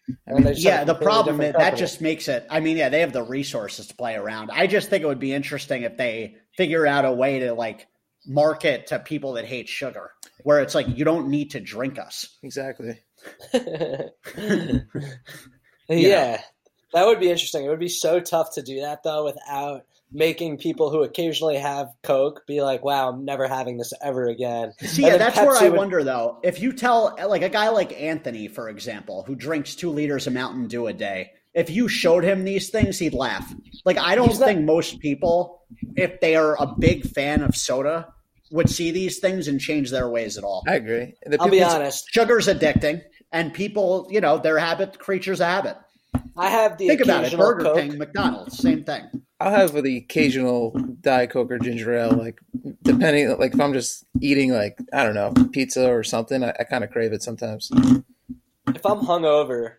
Yeah, 0.55 0.85
the 0.85 0.95
problem 0.95 1.41
is 1.41 1.55
that 1.55 1.77
just 1.77 2.01
makes 2.01 2.29
it. 2.29 2.47
I 2.49 2.61
mean, 2.61 2.77
yeah, 2.77 2.91
they 2.91 3.01
have 3.01 3.13
the 3.13 3.25
resources 3.25 3.89
to 3.89 3.95
play 3.97 4.15
around. 4.15 4.51
I 4.53 4.69
just 4.69 4.89
think 4.89 5.03
it 5.03 5.07
would 5.07 5.19
be 5.19 5.33
interesting 5.33 5.83
if 5.83 5.97
they 5.97 6.37
figure 6.57 6.87
out 6.87 7.05
a 7.05 7.13
way 7.13 7.41
to 7.41 7.55
like 7.55 7.89
market 8.27 8.87
to 8.89 9.01
people 9.01 9.35
that 9.35 9.47
hate 9.47 9.69
sugar, 9.69 10.13
where 10.45 10.61
it's 10.61 10.77
like 10.77 10.87
you 10.97 11.05
don't 11.05 11.29
need 11.29 11.51
to 11.51 11.61
drink 11.61 11.99
us. 11.99 12.39
Exactly. 12.45 13.01
yeah. 15.89 16.41
That 16.93 17.07
would 17.07 17.21
be 17.21 17.31
interesting. 17.31 17.65
It 17.65 17.69
would 17.69 17.81
be 17.81 17.89
so 17.89 18.21
tough 18.21 18.55
to 18.55 18.63
do 18.63 18.81
that 18.83 19.03
though 19.03 19.25
without 19.25 19.83
making 20.13 20.59
people 20.59 20.91
who 20.91 21.03
occasionally 21.03 21.57
have 21.57 21.89
Coke 22.03 22.47
be 22.47 22.63
like, 22.63 22.85
"Wow, 22.85 23.11
I'm 23.11 23.25
never 23.25 23.49
having 23.49 23.77
this 23.77 23.93
ever 24.03 24.29
again." 24.29 24.73
See, 24.79 25.03
yeah, 25.03 25.17
that's 25.17 25.37
Pepsi 25.37 25.47
where 25.47 25.57
I 25.57 25.69
would... 25.69 25.77
wonder 25.77 26.05
though. 26.05 26.39
If 26.43 26.61
you 26.61 26.73
tell 26.73 27.17
like 27.27 27.43
a 27.43 27.49
guy 27.49 27.69
like 27.69 28.01
Anthony, 28.01 28.49
for 28.49 28.69
example, 28.69 29.25
who 29.27 29.35
drinks 29.35 29.75
two 29.75 29.91
liters 29.91 30.27
of 30.27 30.33
Mountain 30.33 30.69
Dew 30.69 30.87
a 30.87 30.93
day, 30.93 31.33
if 31.53 31.69
you 31.69 31.89
showed 31.89 32.25
him 32.25 32.45
these 32.45 32.71
things, 32.71 32.99
he'd 32.99 33.15
laugh. 33.15 33.53
Like 33.85 33.99
I 33.99 34.15
don't 34.15 34.33
think 34.33 34.63
most 34.63 35.01
people, 35.01 35.63
if 35.97 36.21
they 36.21 36.37
are 36.37 36.57
a 36.63 36.75
big 36.79 37.07
fan 37.07 37.43
of 37.43 37.57
soda, 37.57 38.09
would 38.51 38.71
see 38.71 38.91
these 38.93 39.19
things 39.19 39.49
and 39.49 39.61
change 39.61 39.91
their 39.91 40.09
ways 40.09 40.39
at 40.39 40.45
all. 40.45 40.63
I 40.67 40.77
agree. 40.77 41.15
I'll 41.41 41.49
be 41.49 41.63
honest. 41.63 42.09
Sugar's 42.11 42.47
addicting, 42.47 43.03
and 43.35 43.53
people, 43.53 44.07
you 44.11 44.21
know, 44.21 44.39
they're 44.39 44.59
habit 44.59 44.99
creatures 44.99 45.41
of 45.41 45.49
habit. 45.49 45.77
I 46.37 46.49
have 46.49 46.79
the 46.79 46.89
think 46.89 47.01
about 47.01 47.25
it. 47.25 47.37
Burger 47.37 47.65
Coke. 47.65 47.77
King, 47.79 47.99
McDonald's, 47.99 48.57
same 48.57 48.85
thing. 48.85 49.03
I'll 49.41 49.51
have 49.51 49.73
the 49.73 49.97
occasional 49.99 50.71
Diet 51.01 51.31
Coke 51.31 51.51
or 51.51 51.59
ginger 51.59 51.93
ale, 51.93 52.13
like 52.13 52.39
depending, 52.83 53.37
like 53.39 53.53
if 53.53 53.61
I'm 53.61 53.73
just 53.73 54.05
eating 54.21 54.53
like 54.53 54.79
I 54.93 55.03
don't 55.03 55.15
know 55.15 55.35
pizza 55.51 55.91
or 55.91 56.05
something, 56.05 56.45
I, 56.45 56.55
I 56.59 56.65
kind 56.65 56.85
of 56.85 56.91
crave 56.91 57.13
it 57.13 57.23
sometimes. 57.23 57.71
If 58.69 58.87
I'm 58.87 59.01
hungover, 59.01 59.75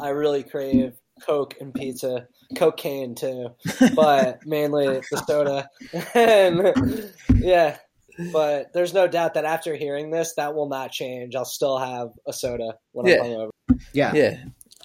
I 0.00 0.10
really 0.10 0.42
crave 0.42 0.94
Coke 1.22 1.54
and 1.60 1.72
pizza, 1.72 2.28
cocaine 2.56 3.14
too, 3.14 3.54
but 3.94 4.40
mainly 4.46 5.00
the 5.10 5.24
soda. 5.26 5.68
and 6.14 7.10
yeah, 7.42 7.78
but 8.32 8.72
there's 8.72 8.94
no 8.94 9.08
doubt 9.08 9.34
that 9.34 9.44
after 9.44 9.74
hearing 9.74 10.10
this, 10.10 10.34
that 10.34 10.54
will 10.54 10.68
not 10.68 10.92
change. 10.92 11.34
I'll 11.34 11.44
still 11.44 11.78
have 11.78 12.08
a 12.26 12.32
soda 12.32 12.74
when 12.92 13.06
yeah. 13.06 13.22
I'm 13.22 13.24
hungover. 13.24 13.50
Yeah, 13.92 14.14
yeah. 14.14 14.44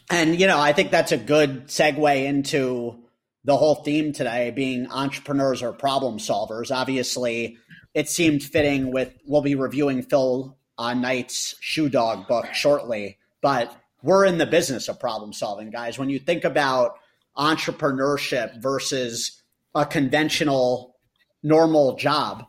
And, 0.09 0.39
you 0.39 0.47
know, 0.47 0.59
I 0.59 0.73
think 0.73 0.91
that's 0.91 1.11
a 1.11 1.17
good 1.17 1.67
segue 1.67 2.25
into 2.25 2.97
the 3.43 3.57
whole 3.57 3.75
theme 3.75 4.13
today 4.13 4.51
being 4.51 4.89
entrepreneurs 4.91 5.61
or 5.61 5.73
problem 5.73 6.17
solvers. 6.17 6.71
Obviously, 6.71 7.57
it 7.93 8.09
seemed 8.09 8.43
fitting 8.43 8.91
with, 8.91 9.13
we'll 9.25 9.41
be 9.41 9.55
reviewing 9.55 10.03
Phil 10.03 10.57
uh, 10.77 10.93
Knight's 10.93 11.55
Shoe 11.59 11.89
Dog 11.89 12.27
book 12.27 12.53
shortly, 12.53 13.17
but 13.41 13.75
we're 14.03 14.25
in 14.25 14.37
the 14.37 14.45
business 14.45 14.87
of 14.87 14.99
problem 14.99 15.33
solving, 15.33 15.71
guys. 15.71 15.97
When 15.97 16.09
you 16.09 16.19
think 16.19 16.43
about 16.43 16.99
entrepreneurship 17.37 18.61
versus 18.61 19.41
a 19.75 19.85
conventional 19.85 20.95
normal 21.43 21.95
job, 21.95 22.45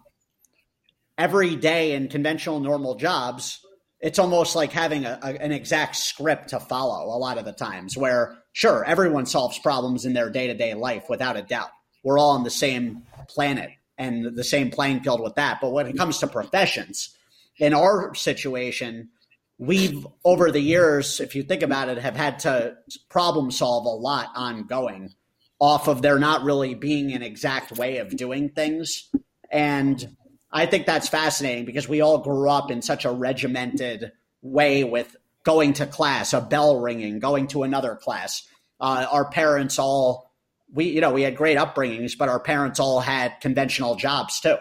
every 1.19 1.57
day 1.57 1.93
in 1.93 2.09
conventional 2.09 2.61
normal 2.61 2.95
jobs, 2.95 3.59
it's 4.01 4.19
almost 4.19 4.55
like 4.55 4.73
having 4.73 5.05
a, 5.05 5.19
a, 5.23 5.43
an 5.43 5.53
exact 5.53 5.97
script 5.97 6.51
to 6.51 6.61
follow 6.61 7.07
a 7.07 7.19
lot 7.19 7.37
of 7.37 7.45
the 7.45 7.53
times 7.53 7.97
where 7.97 8.39
sure 8.53 8.85
everyone 8.85 9.27
solves 9.27 9.59
problems 9.59 10.05
in 10.05 10.15
their 10.15 10.31
day-to-day 10.31 10.75
life 10.75 11.07
without 11.09 11.37
a 11.37 11.43
doubt. 11.43 11.71
We're 12.05 12.19
all 12.19 12.31
on 12.31 12.45
the 12.45 12.51
same 12.51 13.03
planet 13.29 13.71
and 13.99 14.37
the 14.37 14.45
same 14.45 14.71
playing 14.71 15.01
field 15.01 15.21
with 15.21 15.35
that. 15.35 15.59
But 15.61 15.73
when 15.73 15.89
it 15.89 15.97
comes 15.97 16.19
to 16.19 16.29
professions 16.29 17.17
in 17.59 17.75
our 17.75 18.15
situation 18.15 19.11
we've 19.59 20.07
over 20.25 20.53
the 20.53 20.61
years 20.61 21.19
if 21.19 21.35
you 21.35 21.43
think 21.43 21.65
about 21.65 21.89
it 21.89 21.99
have 21.99 22.15
had 22.15 22.39
to 22.39 22.77
problem 23.09 23.51
solve 23.51 23.85
a 23.85 23.89
lot 23.89 24.29
ongoing 24.37 25.13
off 25.61 25.89
of 25.89 26.03
there 26.03 26.19
not 26.19 26.45
really 26.45 26.75
being 26.75 27.13
an 27.13 27.23
exact 27.23 27.73
way 27.73 27.99
of 27.99 28.17
doing 28.17 28.49
things. 28.49 29.09
And 29.51 30.17
I 30.51 30.67
think 30.67 30.87
that's 30.87 31.09
fascinating 31.09 31.65
because 31.65 31.89
we 31.89 32.01
all 32.01 32.19
grew 32.19 32.49
up 32.49 32.71
in 32.71 32.83
such 32.83 33.05
a 33.05 33.11
regimented 33.11 34.13
way 34.41 34.85
with 34.85 35.15
going 35.45 35.75
to 35.75 35.87
class, 35.87 36.33
a 36.33 36.41
bell 36.41 36.81
ringing, 36.81 37.19
going 37.19 37.49
to 37.49 37.63
another 37.63 37.97
class. 37.97 38.47
Uh, 38.81 39.07
our 39.11 39.29
parents 39.31 39.79
all, 39.79 40.31
we, 40.73 40.87
you 40.87 41.01
know, 41.01 41.13
we 41.13 41.23
had 41.23 41.37
great 41.37 41.59
upbringings, 41.59 42.17
but 42.17 42.29
our 42.29 42.41
parents 42.41 42.81
all 42.81 43.01
had 43.01 43.41
conventional 43.41 43.95
jobs 43.95 44.41
too. 44.41 44.57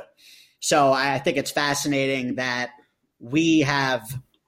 So 0.59 0.91
I 0.91 1.19
think 1.19 1.37
it's 1.37 1.51
fascinating 1.51 2.35
that 2.35 2.71
we 3.19 3.61
have 3.61 4.03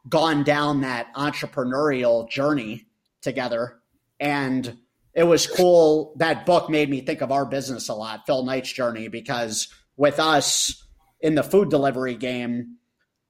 gone 0.07 0.43
down 0.43 0.81
that 0.81 1.13
entrepreneurial 1.13 2.29
journey 2.29 2.87
together. 3.21 3.79
And 4.19 4.77
it 5.13 5.23
was 5.23 5.47
cool. 5.47 6.13
That 6.17 6.45
book 6.45 6.69
made 6.69 6.89
me 6.89 7.01
think 7.01 7.21
of 7.21 7.31
our 7.31 7.45
business 7.45 7.89
a 7.89 7.93
lot, 7.93 8.25
Phil 8.25 8.43
Knight's 8.43 8.71
journey, 8.71 9.07
because 9.07 9.67
with 9.97 10.19
us, 10.19 10.83
in 11.21 11.35
the 11.35 11.43
food 11.43 11.69
delivery 11.69 12.15
game, 12.15 12.77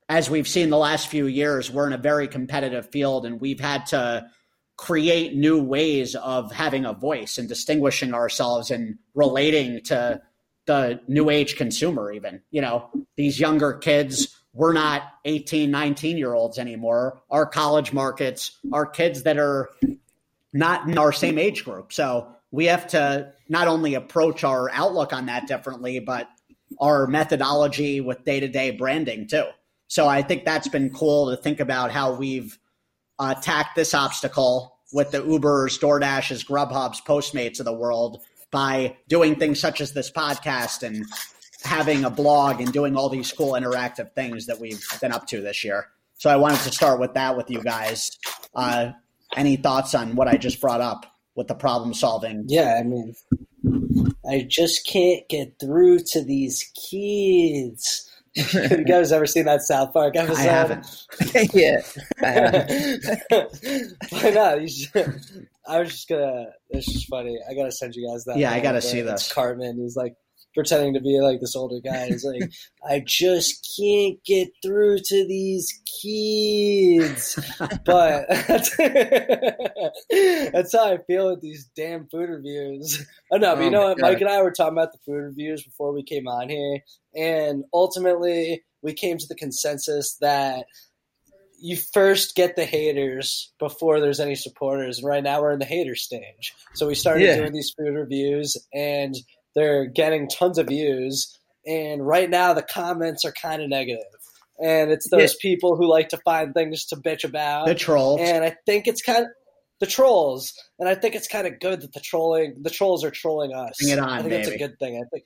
as 0.08 0.30
we've 0.30 0.48
seen 0.48 0.70
the 0.70 0.78
last 0.78 1.08
few 1.08 1.28
years, 1.28 1.70
we're 1.70 1.88
in 1.88 1.94
a 1.94 1.98
very 1.98 2.28
competitive 2.28 2.90
field 2.90 3.26
and 3.26 3.40
we've 3.40 3.60
had 3.60 3.86
to 3.88 4.28
create 4.78 5.36
new 5.36 5.62
ways 5.62 6.16
of 6.16 6.52
having 6.52 6.86
a 6.86 6.94
voice 6.94 7.38
and 7.38 7.50
distinguishing 7.50 8.14
ourselves 8.14 8.72
and 8.72 8.98
relating 9.14 9.82
to 9.84 10.22
the 10.66 11.02
new 11.08 11.30
age 11.30 11.58
consumer 11.58 12.12
even. 12.12 12.42
You 12.50 12.62
know 12.62 12.90
these 13.18 13.40
younger 13.40 13.74
kids 13.74 14.36
we're 14.54 14.74
not 14.74 15.04
18 15.26 15.70
19 15.70 16.18
year 16.18 16.34
olds 16.34 16.58
anymore. 16.58 17.22
Our 17.30 17.46
college 17.46 17.94
markets 17.94 18.58
are 18.72 18.86
kids 18.86 19.24
that 19.24 19.38
are 19.38 19.70
not 20.54 20.88
in 20.88 20.98
our 20.98 21.12
same 21.12 21.38
age 21.38 21.66
group. 21.66 21.94
So 21.94 22.28
we 22.52 22.66
have 22.66 22.88
to 22.88 23.34
not 23.48 23.68
only 23.68 23.94
approach 23.96 24.44
our 24.44 24.70
outlook 24.72 25.14
on 25.14 25.28
that 25.28 25.48
differently 25.48 26.00
but 26.00 26.28
our 26.80 27.08
methodology 27.08 28.02
with 28.02 28.24
day 28.24 28.40
to 28.40 28.48
day 28.48 28.72
branding 28.72 29.28
too. 29.28 29.46
So 29.88 30.08
I 30.08 30.22
think 30.22 30.46
that's 30.46 30.68
been 30.68 30.92
cool 30.92 31.32
to 31.32 31.42
think 31.42 31.60
about 31.60 31.92
how 31.92 32.14
we've 32.14 32.58
uh, 33.18 33.36
attacked 33.38 33.76
this 33.76 33.94
obstacle 33.94 34.78
with 34.94 35.12
the 35.12 35.20
Ubers, 35.20 35.80
DoorDashes, 35.80 36.46
Grubhubs, 36.46 37.04
Postmates 37.04 37.60
of 37.60 37.66
the 37.66 37.74
world 37.74 38.22
by 38.52 38.98
doing 39.08 39.36
things 39.36 39.60
such 39.60 39.82
as 39.82 39.94
this 39.94 40.12
podcast 40.12 40.84
and 40.84 41.06
having 41.64 42.06
a 42.06 42.10
blog 42.10 42.62
and 42.62 42.72
doing 42.72 42.96
all 42.96 43.10
these 43.10 43.32
cool 43.32 43.54
interactive 43.54 44.14
things 44.14 44.46
that 44.46 44.60
we've 44.60 44.84
been 45.02 45.12
up 45.12 45.28
to 45.28 45.42
this 45.42 45.64
year. 45.64 45.88
So 46.16 46.30
I 46.30 46.36
wanted 46.36 46.60
to 46.62 46.72
start 46.72 47.00
with 47.00 47.14
that 47.14 47.38
with 47.38 47.50
you 47.50 47.62
guys. 47.62 48.18
Uh, 48.56 48.92
any 49.36 49.56
thoughts 49.58 49.94
on 49.94 50.16
what 50.16 50.28
I 50.28 50.38
just 50.38 50.60
brought 50.60 50.82
up 50.82 51.06
with 51.36 51.48
the 51.48 51.56
problem 51.56 51.94
solving? 51.94 52.46
Yeah, 52.48 52.80
I 52.80 52.84
mean, 52.84 53.16
I 54.30 54.46
just 54.48 54.86
can't 54.86 55.28
get 55.28 55.60
through 55.60 56.00
to 56.12 56.24
these 56.24 56.72
kids. 56.76 58.06
you 58.36 58.84
guys 58.84 59.12
ever 59.12 59.26
seen 59.26 59.46
that 59.46 59.62
South 59.64 59.92
Park 59.92 60.16
episode? 60.16 60.38
I 60.38 60.44
haven't. 60.44 61.06
yeah, 61.54 61.82
I 62.22 62.28
haven't. 62.28 63.24
Why 64.10 64.30
not? 64.30 64.70
Should, 64.70 65.22
I 65.68 65.80
was 65.80 65.90
just 65.90 66.08
gonna. 66.08 66.46
It's 66.70 66.86
just 66.86 67.08
funny. 67.08 67.40
I 67.50 67.56
gotta 67.56 67.72
send 67.72 67.96
you 67.96 68.08
guys 68.08 68.26
that. 68.26 68.38
Yeah, 68.38 68.52
I 68.52 68.60
gotta 68.60 68.82
see 68.82 69.02
this. 69.02 69.34
Cartman. 69.34 69.80
He's 69.80 69.96
like 69.96 70.16
pretending 70.54 70.94
to 70.94 71.00
be 71.00 71.20
like 71.20 71.40
this 71.40 71.56
older 71.56 71.80
guy. 71.80 72.08
He's 72.08 72.26
like, 72.26 72.52
I 72.88 73.04
just 73.06 73.76
can't 73.78 74.24
get 74.24 74.50
through 74.64 75.00
to 75.00 75.28
these 75.28 75.72
kids. 76.02 77.40
but 77.86 78.26
that's, 78.48 78.76
that's, 80.52 80.74
how 80.74 80.94
I 80.94 80.98
feel 81.08 81.32
with 81.32 81.42
these 81.42 81.70
damn 81.76 82.08
food 82.08 82.30
reviews. 82.30 83.06
Oh 83.32 83.38
no, 83.38 83.56
but 83.56 83.62
you 83.62 83.68
oh 83.68 83.72
know 83.72 83.84
what? 83.90 83.98
God. 83.98 84.08
Mike 84.08 84.22
and 84.22 84.30
I 84.30 84.42
were 84.42 84.52
talking 84.52 84.74
about 84.74 84.92
the 84.92 85.00
food 85.06 85.24
reviews 85.24 85.64
before 85.64 85.94
we 85.94 86.04
came 86.04 86.28
on 86.28 86.50
here, 86.50 86.80
and 87.16 87.64
ultimately 87.74 88.64
we 88.82 88.94
came 88.94 89.18
to 89.18 89.28
the 89.28 89.36
consensus 89.36 90.18
that 90.22 90.66
you 91.62 91.76
first 91.76 92.36
get 92.36 92.56
the 92.56 92.66
haters 92.66 93.52
before 93.60 94.00
there's 94.00 94.20
any 94.20 94.36
supporters. 94.36 95.00
And 95.00 95.08
right 95.08 95.24
now 95.24 95.42
we're 95.42 95.52
in 95.52 95.60
the 95.60 95.66
hater 95.66 95.96
stage. 95.96 96.54
So 96.74 96.88
we 96.88 96.96
started 96.96 97.26
yeah. 97.26 97.36
doing 97.36 97.54
these 97.54 97.74
food 97.78 97.94
reviews 97.94 98.58
and 98.74 99.16
they're 99.60 99.86
getting 99.86 100.28
tons 100.30 100.58
of 100.58 100.68
views. 100.68 101.38
And 101.68 102.06
right 102.06 102.30
now, 102.30 102.54
the 102.54 102.64
comments 102.64 103.26
are 103.26 103.34
kind 103.34 103.62
of 103.62 103.70
negative. 103.70 104.04
And 104.64 104.92
it's 104.92 105.10
those 105.10 105.34
yeah. 105.34 105.40
people 105.42 105.76
who 105.76 105.90
like 105.90 106.10
to 106.10 106.18
find 106.26 106.54
things 106.54 106.86
to 106.88 106.96
bitch 106.96 107.24
about. 107.24 107.68
The 107.68 107.76
trolls. 107.76 108.22
And 108.22 108.44
I 108.44 108.56
think 108.66 108.88
it's 108.88 109.02
kind 109.02 109.26
of 109.26 109.28
the 109.80 109.86
trolls. 109.86 110.54
And 110.80 110.90
I 110.90 110.96
think 110.96 111.16
it's 111.16 111.28
kind 111.28 111.48
of 111.48 111.60
good 111.60 111.82
that 111.82 111.94
the 111.94 112.00
trolling, 112.00 112.56
the 112.62 112.70
trolls 112.70 113.04
are 113.04 113.12
trolling 113.12 113.54
us. 113.54 113.78
Bring 113.80 113.94
it 113.94 114.00
on, 114.00 114.10
I 114.10 114.18
think 114.18 114.30
baby. 114.30 114.44
it's 114.44 114.50
a 114.50 114.58
good 114.58 114.80
thing. 114.80 114.96
I 114.96 115.08
think, 115.12 115.26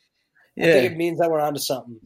yeah. 0.55 0.65
I 0.65 0.71
think 0.71 0.91
it 0.91 0.97
means 0.97 1.19
that 1.19 1.31
we're 1.31 1.39
onto 1.39 1.59
something. 1.59 1.99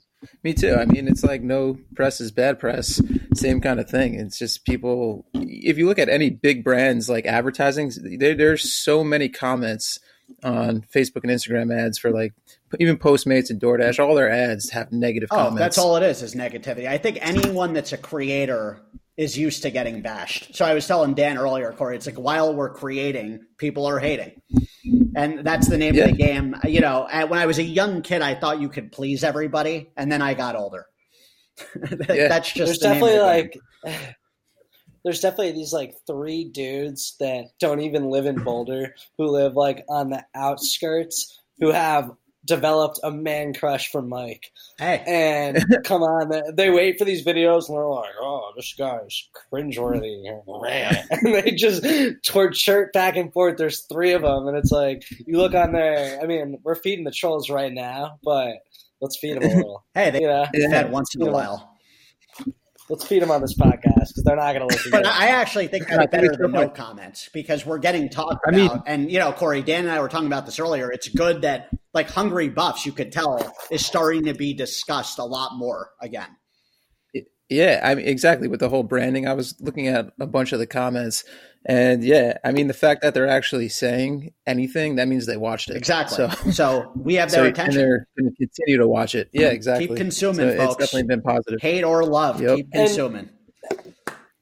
Me 0.44 0.54
too. 0.54 0.76
I 0.76 0.86
mean, 0.86 1.08
it's 1.08 1.24
like 1.24 1.42
no 1.42 1.78
press 1.96 2.20
is 2.20 2.32
bad 2.32 2.60
press. 2.60 3.02
Same 3.36 3.62
kind 3.62 3.80
of 3.80 3.90
thing. 3.90 4.16
It's 4.16 4.40
just 4.40 4.66
people. 4.66 5.26
If 5.34 5.78
you 5.78 5.86
look 5.86 6.00
at 6.00 6.10
any 6.10 6.32
big 6.32 6.64
brands 6.64 7.08
like 7.08 7.26
advertising, 7.26 7.92
there, 8.18 8.34
there's 8.34 8.74
so 8.74 9.04
many 9.04 9.30
comments 9.30 10.00
on 10.44 10.82
Facebook 10.94 11.24
and 11.24 11.32
Instagram 11.32 11.76
ads 11.76 11.98
for 11.98 12.12
like 12.12 12.34
even 12.80 12.98
Postmates 12.98 13.50
and 13.50 13.60
DoorDash, 13.60 14.04
all 14.04 14.16
their 14.16 14.30
ads 14.30 14.70
have 14.72 14.92
negative 14.92 15.30
oh, 15.32 15.36
comments. 15.36 15.60
That's 15.60 15.78
all 15.78 15.96
it 15.98 16.04
is, 16.04 16.22
is 16.22 16.36
negativity. 16.36 16.88
I 16.88 16.98
think 16.98 17.18
anyone 17.22 17.74
that's 17.74 17.94
a 17.94 17.98
creator 17.98 18.82
is 19.16 19.36
used 19.38 19.64
to 19.64 19.72
getting 19.72 20.02
bashed. 20.02 20.56
So 20.56 20.64
I 20.64 20.76
was 20.76 20.86
telling 20.86 21.16
Dan 21.16 21.38
earlier, 21.40 21.72
Corey, 21.72 21.96
it's 21.96 22.06
like 22.06 22.20
while 22.20 22.54
we're 22.54 22.74
creating, 22.74 23.40
people 23.58 23.88
are 23.88 23.98
hating. 24.00 24.40
and 25.16 25.40
that's 25.40 25.68
the 25.68 25.78
name 25.78 25.96
Yeah. 25.96 26.04
of 26.06 26.12
the 26.12 26.18
game. 26.18 26.56
You 26.66 26.82
know, 26.82 27.08
when 27.28 27.40
I 27.40 27.48
was 27.48 27.58
a 27.58 27.64
young 27.64 28.04
kid, 28.04 28.22
I 28.22 28.36
thought 28.36 28.62
you 28.62 28.70
could 28.70 28.92
please 28.92 29.24
everybody, 29.24 29.90
and 29.98 30.12
then 30.12 30.22
I 30.22 30.36
got 30.36 30.56
older. 30.56 30.86
That's 31.76 32.52
just 32.52 32.80
there's 32.80 32.80
the 32.80 32.94
name 32.94 33.04
of 33.04 33.10
definitely 33.10 33.42
the 33.42 33.48
game. 33.48 33.94
like 33.96 34.18
there's 35.08 35.22
definitely 35.22 35.54
these 35.54 35.72
like 35.72 35.96
three 36.06 36.44
dudes 36.44 37.16
that 37.22 37.46
don't 37.62 37.80
even 37.80 38.10
live 38.10 38.26
in 38.26 38.44
Boulder 38.44 38.94
who 39.18 39.28
live 39.28 39.56
like 39.56 39.86
on 39.88 40.10
the 40.10 40.22
outskirts 40.36 41.40
who 41.62 41.72
have 41.72 42.12
developed 42.44 43.00
a 43.04 43.12
man 43.12 43.54
crush 43.54 43.90
for 43.90 44.02
Mike. 44.02 44.52
Hey, 44.78 45.02
and 45.08 45.66
come 45.86 46.02
on 46.04 46.28
they- 46.30 46.42
they 46.54 46.70
wait 46.70 47.00
for 47.00 47.06
these 47.06 47.26
videos 47.26 47.70
and 47.70 47.78
they're 47.78 47.86
like 47.88 48.16
oh 48.20 48.52
this 48.58 48.74
guy's 48.78 49.30
cringeworthy 49.52 50.24
and 51.12 51.34
they 51.36 51.52
just 51.52 51.86
toward 52.26 52.56
shirt 52.58 52.92
back 52.92 53.16
and 53.16 53.32
forth. 53.32 53.56
There's 53.58 53.86
three 53.86 54.12
of 54.12 54.24
them 54.24 54.48
and 54.50 54.58
it's 54.58 54.72
like 54.72 55.06
you 55.26 55.38
look 55.38 55.54
on 55.54 55.72
there 55.72 56.20
I 56.22 56.26
mean 56.26 56.58
we're 56.64 56.76
feeding 56.76 57.06
the 57.06 57.12
trolls 57.12 57.50
right 57.50 57.72
now 57.72 58.20
but 58.26 58.56
let's 59.00 59.18
feed 59.18 59.38
them 59.38 59.44
a 59.50 59.56
little. 59.56 59.86
Hey, 59.94 60.10
they 60.12 60.22
you 60.22 60.28
know? 60.28 60.46
get 60.52 60.62
Yeah. 60.64 60.70
fed 60.84 60.92
once 60.92 61.16
in 61.16 61.22
a 61.28 61.32
while. 61.32 61.77
Let's 62.90 63.06
feed 63.06 63.22
them 63.22 63.32
on 63.32 63.42
this 63.42 63.56
podcast 63.56 64.08
because 64.08 64.24
they're 64.26 64.36
not 64.36 64.54
going 64.54 64.68
to 64.68 64.76
listen 64.76 64.92
But. 64.92 65.06
I 65.06 65.28
actually 65.28 65.68
think 65.68 65.92
I 65.92 65.98
that's 65.98 66.12
better 66.12 66.28
it's 66.28 66.38
than 66.38 66.52
no 66.52 66.70
comments 66.70 67.30
because 67.34 67.66
we're 67.66 67.80
getting 67.80 68.10
talked 68.10 68.46
I 68.46 68.50
about. 68.52 68.74
mean- 68.74 68.84
and 68.86 69.12
you 69.12 69.20
know, 69.20 69.32
Corey, 69.32 69.62
Dan 69.62 69.86
and 69.86 69.92
I 69.92 70.00
were 70.00 70.10
talking 70.10 70.28
about 70.28 70.46
this 70.46 70.60
earlier. 70.60 70.92
It's 70.92 71.08
good 71.08 71.42
that 71.42 71.70
like 71.94 72.10
Hungry 72.10 72.50
Buffs, 72.50 72.86
you 72.86 72.92
could 72.92 73.12
tell, 73.12 73.54
is 73.72 73.86
starting 73.86 74.26
to 74.26 74.34
be 74.34 74.54
discussed 74.54 75.20
a 75.20 75.26
lot 75.26 75.52
more 75.56 75.90
again. 76.02 76.30
Yeah, 77.50 77.80
I 77.82 77.96
mean 77.96 78.06
exactly 78.06 78.50
with 78.50 78.60
the 78.60 78.68
whole 78.68 78.84
branding. 78.84 79.26
I 79.26 79.34
was 79.34 79.56
looking 79.62 79.88
at 79.88 80.12
a 80.20 80.28
bunch 80.28 80.52
of 80.52 80.60
the 80.60 80.68
comments, 80.68 81.24
and 81.68 82.04
yeah, 82.04 82.38
I 82.44 82.52
mean 82.52 82.68
the 82.68 82.74
fact 82.74 83.02
that 83.02 83.14
they're 83.14 83.28
actually 83.28 83.70
saying 83.70 84.34
anything 84.46 84.96
that 84.96 85.08
means 85.08 85.26
they 85.26 85.38
watched 85.38 85.70
it 85.70 85.76
Exactly. 85.78 86.16
So, 86.16 86.52
So, 86.52 86.92
we 86.96 87.16
have 87.16 87.30
so 87.32 87.38
their 87.38 87.46
and 87.48 87.54
attention. 87.58 87.82
they're 87.82 88.08
going 88.18 88.32
to 88.32 88.38
continue 88.38 88.78
to 88.78 88.88
watch 88.88 89.14
it. 89.16 89.30
Yeah, 89.34 89.48
exactly. 89.50 89.88
Keep 89.90 89.98
consuming, 89.98 90.58
So 90.58 90.64
It's 90.64 90.76
definitely 90.78 91.08
been 91.08 91.22
positive. 91.22 91.60
Hate 91.62 91.84
or 91.84 92.04
love, 92.06 92.42
Yep. 92.42 92.56
keep 92.56 92.68
And- 92.74 92.88
consuming. 92.88 93.30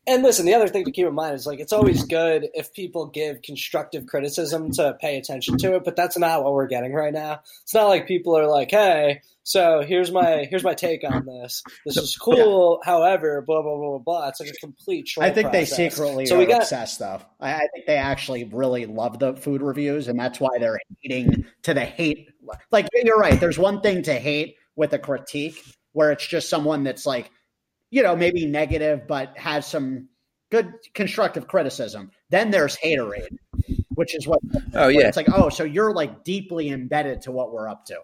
And 0.07 0.21
listen, 0.21 0.45
the 0.45 0.53
other 0.53 0.67
thing 0.67 0.85
to 0.85 0.91
keep 0.91 1.07
in 1.07 1.15
mind 1.15 1.33
is 1.33 1.47
like 1.47 1.59
it's 1.59 1.73
always 1.73 2.03
good 2.03 2.47
if 2.53 2.71
people 2.73 3.07
give 3.07 3.41
constructive 3.41 4.05
criticism 4.05 4.71
to 4.73 4.95
pay 5.01 5.17
attention 5.17 5.57
to 5.57 5.73
it, 5.75 5.83
but 5.83 5.95
that's 5.95 6.15
not 6.15 6.43
what 6.43 6.53
we're 6.53 6.67
getting 6.67 6.93
right 6.93 7.11
now. 7.11 7.41
It's 7.63 7.73
not 7.73 7.87
like 7.87 8.07
people 8.07 8.37
are 8.37 8.45
like, 8.45 8.69
"Hey, 8.69 9.21
so 9.45 9.83
here's 9.87 10.11
my 10.11 10.47
here's 10.49 10.63
my 10.63 10.73
take 10.73 11.03
on 11.03 11.23
this. 11.27 11.61
This 11.85 11.97
is 11.97 12.17
cool." 12.17 12.81
However, 12.83 13.43
blah 13.45 13.61
blah 13.61 13.77
blah 13.77 13.89
blah 13.89 13.99
blah. 13.99 14.27
It's 14.29 14.39
like 14.39 14.49
a 14.49 14.53
complete 14.53 15.07
I 15.19 15.29
think 15.29 15.51
they 15.51 15.65
secretly 15.65 16.25
So 16.25 16.35
are 16.35 16.39
we 16.39 16.47
got 16.47 16.63
obsessed, 16.63 16.97
though. 16.97 17.21
I, 17.39 17.53
I 17.53 17.67
think 17.71 17.85
they 17.85 17.97
actually 17.97 18.45
really 18.45 18.87
love 18.87 19.19
the 19.19 19.35
food 19.35 19.61
reviews, 19.61 20.07
and 20.07 20.19
that's 20.19 20.39
why 20.39 20.57
they're 20.57 20.79
hating 21.01 21.45
to 21.61 21.75
the 21.75 21.85
hate. 21.85 22.29
Like 22.71 22.87
you're 22.91 23.19
right. 23.19 23.39
There's 23.39 23.59
one 23.59 23.81
thing 23.81 24.01
to 24.03 24.15
hate 24.15 24.55
with 24.75 24.93
a 24.93 24.99
critique 24.99 25.61
where 25.93 26.11
it's 26.11 26.25
just 26.25 26.49
someone 26.49 26.83
that's 26.83 27.05
like, 27.05 27.29
you 27.91 28.01
know, 28.01 28.15
maybe 28.15 28.47
negative, 28.47 29.07
but 29.07 29.37
has 29.37 29.67
some 29.67 30.09
good 30.49 30.73
constructive 30.95 31.47
criticism. 31.47 32.09
Then 32.31 32.49
there's 32.49 32.77
haterade, 32.77 33.37
which 33.89 34.15
is 34.15 34.25
what 34.25 34.39
Oh 34.73 34.87
yeah, 34.87 35.07
it's 35.07 35.17
like, 35.17 35.29
oh, 35.31 35.49
so 35.49 35.63
you're 35.63 35.93
like 35.93 36.23
deeply 36.23 36.69
embedded 36.69 37.21
to 37.21 37.31
what 37.31 37.53
we're 37.53 37.69
up 37.69 37.85
to. 37.85 37.99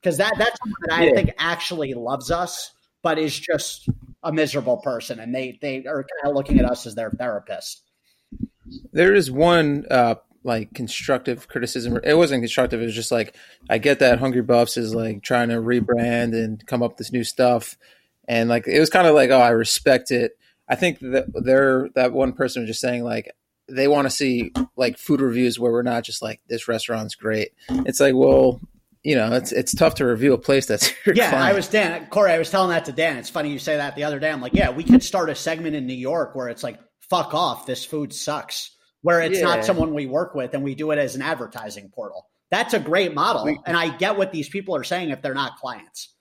Because 0.00 0.16
that 0.18 0.34
that's 0.38 0.58
someone 0.60 0.78
that 0.86 0.98
I 0.98 1.04
Yeah. 1.04 1.14
think 1.14 1.30
actually 1.38 1.94
loves 1.94 2.30
us, 2.30 2.72
but 3.02 3.18
is 3.18 3.38
just 3.38 3.88
a 4.22 4.32
miserable 4.32 4.78
person, 4.78 5.20
and 5.20 5.34
they 5.34 5.58
they 5.60 5.84
are 5.86 6.04
kind 6.04 6.30
of 6.30 6.34
looking 6.34 6.58
at 6.58 6.64
us 6.64 6.86
as 6.86 6.94
their 6.94 7.10
therapist. 7.10 7.82
there 8.92 9.14
is 9.14 9.30
one 9.30 9.84
uh 9.90 10.14
like 10.42 10.72
constructive 10.72 11.48
criticism. 11.48 11.98
It 12.02 12.14
wasn't 12.14 12.42
constructive. 12.42 12.80
It 12.80 12.86
was 12.86 12.94
just 12.94 13.12
like 13.12 13.36
I 13.68 13.78
get 13.78 13.98
that 13.98 14.18
Hungry 14.20 14.42
Buffs 14.42 14.76
is 14.76 14.94
like 14.94 15.22
trying 15.22 15.48
to 15.50 15.56
rebrand 15.56 16.34
and 16.34 16.64
come 16.66 16.82
up 16.82 16.92
with 16.92 16.98
this 16.98 17.12
new 17.12 17.24
stuff, 17.24 17.76
and 18.26 18.48
like 18.48 18.66
it 18.66 18.80
was 18.80 18.88
kind 18.90 19.06
of 19.06 19.14
like 19.14 19.30
oh 19.30 19.40
I 19.40 19.50
respect 19.50 20.10
it. 20.10 20.32
I 20.68 20.76
think 20.76 21.00
that 21.00 21.26
they're 21.34 21.88
that 21.94 22.12
one 22.12 22.32
person 22.32 22.62
was 22.62 22.68
just 22.70 22.80
saying 22.80 23.04
like 23.04 23.30
they 23.68 23.86
want 23.88 24.06
to 24.06 24.10
see 24.10 24.52
like 24.76 24.98
food 24.98 25.20
reviews 25.20 25.58
where 25.58 25.72
we're 25.72 25.82
not 25.82 26.04
just 26.04 26.22
like 26.22 26.40
this 26.48 26.68
restaurant's 26.68 27.14
great. 27.14 27.50
It's 27.68 28.00
like 28.00 28.14
well 28.14 28.60
you 29.02 29.16
know 29.16 29.32
it's 29.34 29.52
it's 29.52 29.74
tough 29.74 29.94
to 29.96 30.04
review 30.04 30.32
a 30.34 30.38
place 30.38 30.66
that's 30.66 30.92
your 31.06 31.14
Yeah, 31.14 31.32
I 31.34 31.52
was 31.52 31.68
Dan 31.68 32.06
Corey. 32.06 32.32
I 32.32 32.38
was 32.38 32.50
telling 32.50 32.70
that 32.70 32.84
to 32.86 32.92
Dan. 32.92 33.16
It's 33.18 33.30
funny 33.30 33.50
you 33.50 33.58
say 33.58 33.76
that 33.76 33.96
the 33.96 34.04
other 34.04 34.18
day. 34.18 34.30
I'm 34.30 34.40
like, 34.40 34.54
yeah, 34.54 34.70
we 34.70 34.84
could 34.84 35.02
start 35.02 35.30
a 35.30 35.34
segment 35.34 35.74
in 35.76 35.86
New 35.86 35.94
York 35.94 36.34
where 36.34 36.48
it's 36.48 36.62
like, 36.62 36.78
fuck 37.08 37.32
off, 37.34 37.66
this 37.66 37.84
food 37.84 38.12
sucks. 38.12 38.76
Where 39.02 39.22
it's 39.22 39.40
not 39.40 39.64
someone 39.64 39.94
we 39.94 40.04
work 40.04 40.34
with, 40.34 40.52
and 40.52 40.62
we 40.62 40.74
do 40.74 40.90
it 40.90 40.98
as 40.98 41.14
an 41.16 41.22
advertising 41.22 41.90
portal. 41.94 42.26
That's 42.50 42.74
a 42.74 42.78
great 42.78 43.14
model, 43.14 43.44
We- 43.46 43.58
and 43.64 43.74
I 43.76 43.96
get 43.96 44.18
what 44.18 44.30
these 44.32 44.48
people 44.50 44.76
are 44.76 44.84
saying 44.84 45.08
if 45.10 45.22
they're 45.22 45.32
not 45.32 45.56
clients. 45.56 46.14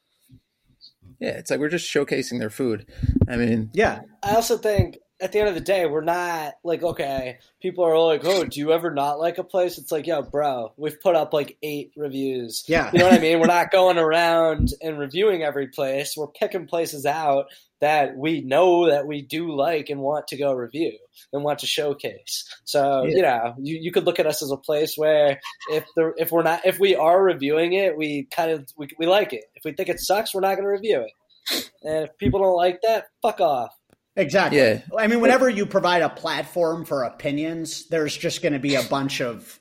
yeah 1.20 1.32
it's 1.32 1.50
like 1.52 1.60
we're 1.60 1.68
just 1.68 1.94
showcasing 1.94 2.40
their 2.40 2.50
food. 2.50 2.86
I 3.28 3.36
mean 3.36 3.70
Yeah, 3.74 4.02
I 4.24 4.36
also 4.36 4.58
think 4.58 4.98
at 5.22 5.32
the 5.32 5.40
end 5.40 5.50
of 5.50 5.56
the 5.56 5.62
day, 5.62 5.86
we're 5.86 6.02
not 6.02 6.54
like 6.64 6.82
okay. 6.84 7.40
People 7.62 7.84
are 7.84 8.00
like, 8.00 8.22
"Oh, 8.24 8.44
do 8.46 8.60
you 8.60 8.72
ever 8.72 8.92
not 8.92 9.20
like 9.20 9.38
a 9.38 9.44
place?" 9.44 9.78
It's 9.78 9.92
like, 9.92 10.08
"Yo, 10.08 10.22
bro, 10.22 10.72
we've 10.78 11.00
put 11.02 11.16
up 11.16 11.34
like 11.34 11.58
eight 11.64 11.92
reviews. 11.96 12.64
yeah. 12.68 12.90
You 12.94 13.00
know 13.00 13.06
what 13.06 13.14
I 13.14 13.20
mean? 13.20 13.40
We're 13.40 13.48
not 13.48 13.72
going 13.72 13.98
around 13.98 14.70
and 14.82 14.98
reviewing 14.98 15.44
every 15.44 15.68
place. 15.68 16.16
We're 16.18 16.28
picking 16.28 16.68
places 16.68 17.06
out 17.06 17.46
that 17.82 18.18
we 18.18 18.42
know 18.42 18.90
that 18.90 19.08
we 19.08 19.22
do 19.22 19.56
like 19.56 19.90
and 19.90 20.02
want 20.02 20.28
to 20.28 20.36
go 20.38 20.52
review 20.54 20.98
and 21.32 21.44
want 21.46 21.60
to 21.60 21.66
showcase. 21.68 22.44
So 22.66 23.04
Yeah. 23.04 23.16
you 23.16 23.22
know, 23.22 23.54
you, 23.58 23.78
you 23.82 23.92
could 23.92 24.06
look 24.06 24.20
at 24.20 24.28
us 24.28 24.42
as 24.42 24.52
a 24.52 24.58
place 24.58 24.96
where 24.98 25.40
if 25.72 25.86
the 25.96 26.14
if 26.18 26.32
we're 26.32 26.44
not 26.44 26.66
if 26.66 26.78
we 26.80 26.96
are 26.96 27.24
reviewing 27.24 27.74
it, 27.74 27.98
we 27.98 28.28
kind 28.36 28.52
of 28.52 28.68
we, 28.78 28.88
we 28.98 29.06
like 29.06 29.32
it. 29.34 29.46
If 29.56 29.64
we 29.64 29.72
think 29.74 29.88
it 29.90 30.00
sucks, 30.00 30.34
we're 30.34 30.42
not 30.42 30.56
going 30.56 30.64
to 30.66 30.70
review 30.70 31.02
it. 31.02 31.72
And 31.84 32.04
if 32.06 32.18
people 32.18 32.42
don't 32.42 32.56
like 32.56 32.82
that, 32.84 33.06
fuck 33.22 33.40
off. 33.42 33.74
Exactly. 34.20 34.60
Yeah. 34.60 34.82
I 34.98 35.08
mean, 35.08 35.22
whenever 35.22 35.50
you 35.50 35.66
provide 35.66 36.02
a 36.02 36.10
platform 36.10 36.86
for 36.86 37.04
opinions, 37.04 37.88
there's 37.88 38.16
just 38.16 38.42
going 38.42 38.54
to 38.54 38.60
be 38.60 38.76
a 38.76 38.84
bunch 38.84 39.22
of 39.22 39.60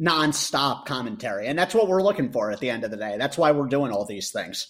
nonstop 0.00 0.86
commentary. 0.86 1.46
And 1.46 1.58
that's 1.58 1.74
what 1.74 1.88
we're 1.88 2.02
looking 2.02 2.32
for 2.32 2.50
at 2.50 2.60
the 2.60 2.70
end 2.70 2.84
of 2.84 2.90
the 2.90 2.96
day. 2.96 3.16
That's 3.18 3.36
why 3.36 3.50
we're 3.52 3.66
doing 3.66 3.92
all 3.92 4.04
these 4.06 4.30
things. 4.30 4.68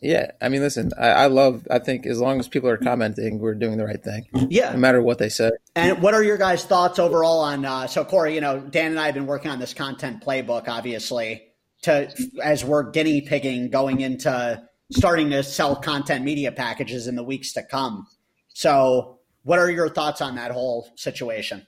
yeah 0.00 0.30
I 0.40 0.48
mean 0.48 0.60
listen 0.60 0.92
I, 0.96 1.08
I 1.08 1.26
love 1.26 1.66
I 1.68 1.80
think 1.80 2.06
as 2.06 2.20
long 2.20 2.38
as 2.38 2.46
people 2.46 2.68
are 2.68 2.76
commenting 2.76 3.40
we're 3.40 3.56
doing 3.56 3.76
the 3.76 3.84
right 3.84 4.00
thing 4.02 4.28
Yeah. 4.48 4.70
no 4.72 4.78
matter 4.78 5.02
what 5.02 5.18
they 5.18 5.28
say. 5.28 5.50
And 5.74 6.00
what 6.00 6.14
are 6.14 6.22
your 6.22 6.36
guys' 6.38 6.64
thoughts 6.64 7.00
overall 7.00 7.40
on, 7.40 7.64
uh, 7.64 7.88
so 7.88 8.04
Corey, 8.04 8.34
you 8.36 8.40
know, 8.40 8.60
Dan 8.60 8.92
and 8.92 9.00
I 9.00 9.06
have 9.06 9.14
been 9.14 9.26
working 9.26 9.50
on 9.50 9.58
this 9.58 9.74
content 9.74 10.22
playbook, 10.24 10.68
obviously, 10.68 11.42
to, 11.82 12.12
as 12.42 12.64
we're 12.64 12.90
guinea 12.90 13.22
pigging 13.22 13.70
going 13.70 14.00
into 14.00 14.62
starting 14.92 15.30
to 15.30 15.42
sell 15.42 15.74
content 15.76 16.24
media 16.24 16.52
packages 16.52 17.06
in 17.08 17.14
the 17.16 17.22
weeks 17.24 17.52
to 17.54 17.62
come. 17.62 18.06
So 18.54 19.18
what 19.42 19.58
are 19.58 19.70
your 19.70 19.88
thoughts 19.88 20.20
on 20.20 20.34
that 20.36 20.50
whole 20.50 20.88
situation? 20.96 21.66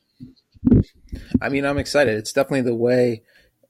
I 1.41 1.49
mean, 1.49 1.65
I'm 1.65 1.79
excited. 1.79 2.17
It's 2.17 2.33
definitely 2.33 2.63
the 2.63 2.75
way 2.75 3.23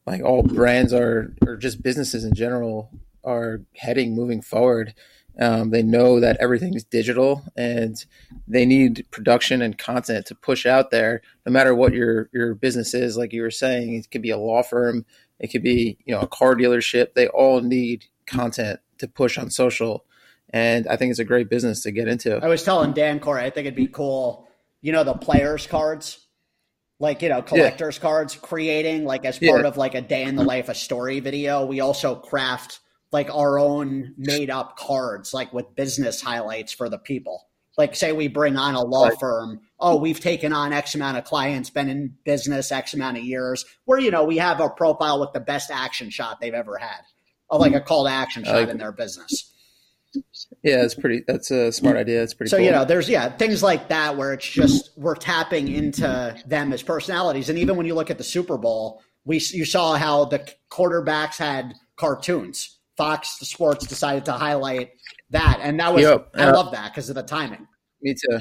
like 0.06 0.22
all 0.22 0.42
brands 0.42 0.92
are, 0.92 1.34
or 1.46 1.56
just 1.56 1.82
businesses 1.82 2.24
in 2.24 2.34
general, 2.34 2.90
are 3.24 3.62
heading 3.76 4.14
moving 4.14 4.42
forward. 4.42 4.94
Um, 5.40 5.70
they 5.70 5.82
know 5.82 6.20
that 6.20 6.36
everything 6.40 6.74
is 6.74 6.84
digital, 6.84 7.44
and 7.56 8.04
they 8.46 8.66
need 8.66 9.06
production 9.10 9.62
and 9.62 9.78
content 9.78 10.26
to 10.26 10.34
push 10.34 10.66
out 10.66 10.90
there. 10.90 11.22
No 11.46 11.52
matter 11.52 11.74
what 11.74 11.94
your 11.94 12.28
your 12.32 12.54
business 12.54 12.92
is, 12.92 13.16
like 13.16 13.32
you 13.32 13.42
were 13.42 13.50
saying, 13.50 13.94
it 13.94 14.10
could 14.10 14.22
be 14.22 14.30
a 14.30 14.36
law 14.36 14.62
firm, 14.62 15.06
it 15.38 15.48
could 15.48 15.62
be 15.62 15.96
you 16.04 16.14
know 16.14 16.20
a 16.20 16.26
car 16.26 16.54
dealership. 16.54 17.14
They 17.14 17.28
all 17.28 17.60
need 17.60 18.06
content 18.26 18.80
to 18.98 19.08
push 19.08 19.38
on 19.38 19.50
social, 19.50 20.04
and 20.52 20.86
I 20.86 20.96
think 20.96 21.10
it's 21.10 21.18
a 21.18 21.24
great 21.24 21.48
business 21.48 21.82
to 21.82 21.92
get 21.92 22.08
into. 22.08 22.36
I 22.36 22.48
was 22.48 22.62
telling 22.62 22.92
Dan 22.92 23.20
Corey, 23.20 23.42
I 23.42 23.50
think 23.50 23.66
it'd 23.66 23.76
be 23.76 23.86
cool, 23.86 24.48
you 24.80 24.92
know, 24.92 25.04
the 25.04 25.14
players 25.14 25.66
cards, 25.66 26.18
like, 27.00 27.22
you 27.22 27.28
know, 27.28 27.42
collectors 27.42 27.98
cards, 27.98 28.36
creating 28.36 29.04
like 29.04 29.24
as 29.24 29.38
part 29.38 29.62
Yeah. 29.62 29.68
of 29.68 29.76
like 29.76 29.94
a 29.94 30.00
day 30.00 30.24
in 30.24 30.36
the 30.36 30.44
life, 30.44 30.68
a 30.68 30.74
story 30.74 31.20
video. 31.20 31.64
We 31.64 31.80
also 31.80 32.14
craft 32.14 32.80
like 33.10 33.34
our 33.34 33.58
own 33.58 34.14
made 34.16 34.50
up 34.50 34.76
cards, 34.76 35.34
like 35.34 35.52
with 35.52 35.74
business 35.74 36.20
highlights 36.20 36.72
for 36.72 36.88
the 36.88 36.98
people. 36.98 37.48
Like, 37.78 37.96
say 37.96 38.12
we 38.12 38.28
bring 38.28 38.58
on 38.58 38.74
a 38.74 38.82
law 38.82 39.06
Right. 39.06 39.18
firm. 39.18 39.60
Oh, 39.80 39.96
we've 39.96 40.20
taken 40.20 40.52
on 40.52 40.74
X 40.74 40.94
amount 40.94 41.16
of 41.16 41.24
clients, 41.24 41.70
been 41.70 41.88
in 41.88 42.14
business 42.24 42.70
X 42.70 42.92
amount 42.92 43.16
of 43.16 43.24
years, 43.24 43.64
where, 43.86 43.98
you 43.98 44.10
know, 44.10 44.24
we 44.24 44.36
have 44.36 44.60
a 44.60 44.68
profile 44.68 45.20
with 45.20 45.32
the 45.32 45.40
best 45.40 45.70
action 45.70 46.10
shot 46.10 46.38
they've 46.40 46.52
ever 46.52 46.76
had, 46.76 47.00
or 47.48 47.58
like 47.58 47.72
hmm. 47.72 47.78
a 47.78 47.80
call 47.80 48.04
to 48.04 48.10
action 48.10 48.44
shot 48.44 48.54
like 48.56 48.68
in 48.68 48.76
their 48.76 48.92
business. 48.92 49.51
Yeah, 50.62 50.82
it's 50.82 50.94
pretty. 50.94 51.22
That's 51.26 51.50
a 51.50 51.72
smart 51.72 51.96
idea. 51.96 52.22
It's 52.22 52.34
pretty. 52.34 52.50
So 52.50 52.58
cool. 52.58 52.66
you 52.66 52.72
know, 52.72 52.84
there's 52.84 53.08
yeah 53.08 53.28
things 53.30 53.62
like 53.62 53.88
that 53.88 54.16
where 54.16 54.32
it's 54.32 54.48
just 54.48 54.90
we're 54.96 55.14
tapping 55.14 55.68
into 55.68 56.36
them 56.46 56.72
as 56.72 56.82
personalities, 56.82 57.48
and 57.48 57.58
even 57.58 57.76
when 57.76 57.86
you 57.86 57.94
look 57.94 58.10
at 58.10 58.18
the 58.18 58.24
Super 58.24 58.58
Bowl, 58.58 59.02
we 59.24 59.36
you 59.36 59.64
saw 59.64 59.94
how 59.94 60.26
the 60.26 60.46
quarterbacks 60.70 61.36
had 61.36 61.74
cartoons. 61.96 62.78
Fox 62.96 63.38
Sports 63.40 63.86
decided 63.86 64.26
to 64.26 64.32
highlight 64.32 64.90
that, 65.30 65.60
and 65.62 65.80
that 65.80 65.94
was 65.94 66.02
Yep. 66.02 66.30
I 66.34 66.50
love 66.50 66.72
that 66.72 66.92
because 66.92 67.08
of 67.08 67.14
the 67.14 67.22
timing. 67.22 67.66
Me 68.02 68.14
too. 68.14 68.38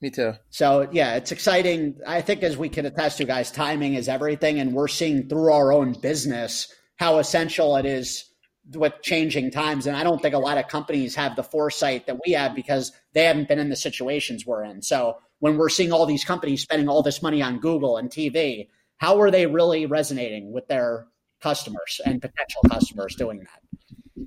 Me 0.00 0.10
too. 0.10 0.34
So 0.50 0.88
yeah, 0.92 1.14
it's 1.14 1.32
exciting. 1.32 1.98
I 2.06 2.20
think 2.20 2.42
as 2.42 2.56
we 2.56 2.68
can 2.68 2.86
attest 2.86 3.18
to, 3.18 3.24
guys, 3.24 3.50
timing 3.50 3.94
is 3.94 4.08
everything, 4.08 4.58
and 4.58 4.74
we're 4.74 4.88
seeing 4.88 5.28
through 5.28 5.52
our 5.52 5.72
own 5.72 5.92
business 5.92 6.72
how 6.96 7.18
essential 7.18 7.76
it 7.76 7.86
is 7.86 8.24
with 8.72 8.94
changing 9.02 9.50
times. 9.50 9.86
And 9.86 9.96
I 9.96 10.04
don't 10.04 10.20
think 10.22 10.34
a 10.34 10.38
lot 10.38 10.58
of 10.58 10.68
companies 10.68 11.14
have 11.14 11.36
the 11.36 11.42
foresight 11.42 12.06
that 12.06 12.18
we 12.24 12.32
have 12.32 12.54
because 12.54 12.92
they 13.12 13.24
haven't 13.24 13.48
been 13.48 13.58
in 13.58 13.68
the 13.68 13.76
situations 13.76 14.46
we're 14.46 14.64
in. 14.64 14.82
So 14.82 15.18
when 15.40 15.56
we're 15.56 15.68
seeing 15.68 15.92
all 15.92 16.06
these 16.06 16.24
companies 16.24 16.62
spending 16.62 16.88
all 16.88 17.02
this 17.02 17.22
money 17.22 17.42
on 17.42 17.58
Google 17.58 17.96
and 17.96 18.10
TV, 18.10 18.68
how 18.96 19.20
are 19.20 19.30
they 19.30 19.46
really 19.46 19.86
resonating 19.86 20.52
with 20.52 20.68
their 20.68 21.06
customers 21.42 22.00
and 22.06 22.22
potential 22.22 22.62
customers 22.70 23.14
doing 23.16 23.40
that? 23.40 24.26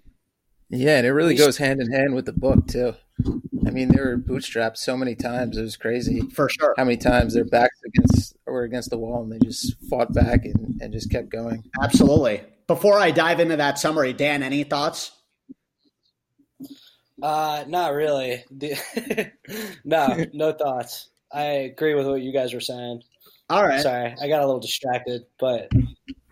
Yeah, 0.69 0.97
and 0.97 1.07
it 1.07 1.13
really 1.13 1.35
goes 1.35 1.57
hand 1.57 1.81
in 1.81 1.91
hand 1.91 2.13
with 2.13 2.25
the 2.25 2.33
book 2.33 2.67
too. 2.67 2.93
I 3.65 3.71
mean, 3.71 3.87
they 3.87 3.99
were 3.99 4.17
bootstrapped 4.17 4.77
so 4.77 4.97
many 4.97 5.15
times; 5.15 5.57
it 5.57 5.61
was 5.61 5.77
crazy. 5.77 6.21
For 6.33 6.49
sure. 6.49 6.73
How 6.77 6.83
many 6.83 6.97
times 6.97 7.33
their 7.33 7.45
backs 7.45 7.79
against 7.85 8.35
or 8.45 8.63
against 8.63 8.89
the 8.89 8.97
wall, 8.97 9.23
and 9.23 9.31
they 9.31 9.39
just 9.39 9.75
fought 9.89 10.13
back 10.13 10.45
and, 10.45 10.79
and 10.81 10.93
just 10.93 11.09
kept 11.09 11.29
going. 11.29 11.63
Absolutely. 11.81 12.41
Before 12.67 12.99
I 12.99 13.11
dive 13.11 13.39
into 13.39 13.55
that 13.55 13.79
summary, 13.79 14.11
Dan, 14.13 14.43
any 14.43 14.63
thoughts? 14.63 15.11
Uh, 17.21 17.63
not 17.67 17.93
really. 17.93 18.43
no, 19.85 20.25
no 20.33 20.51
thoughts. 20.51 21.09
I 21.31 21.43
agree 21.43 21.95
with 21.95 22.07
what 22.07 22.21
you 22.21 22.33
guys 22.33 22.53
were 22.53 22.59
saying. 22.59 23.01
All 23.49 23.65
right. 23.65 23.81
Sorry, 23.81 24.13
I 24.21 24.27
got 24.27 24.41
a 24.41 24.45
little 24.45 24.59
distracted, 24.59 25.23
but 25.39 25.71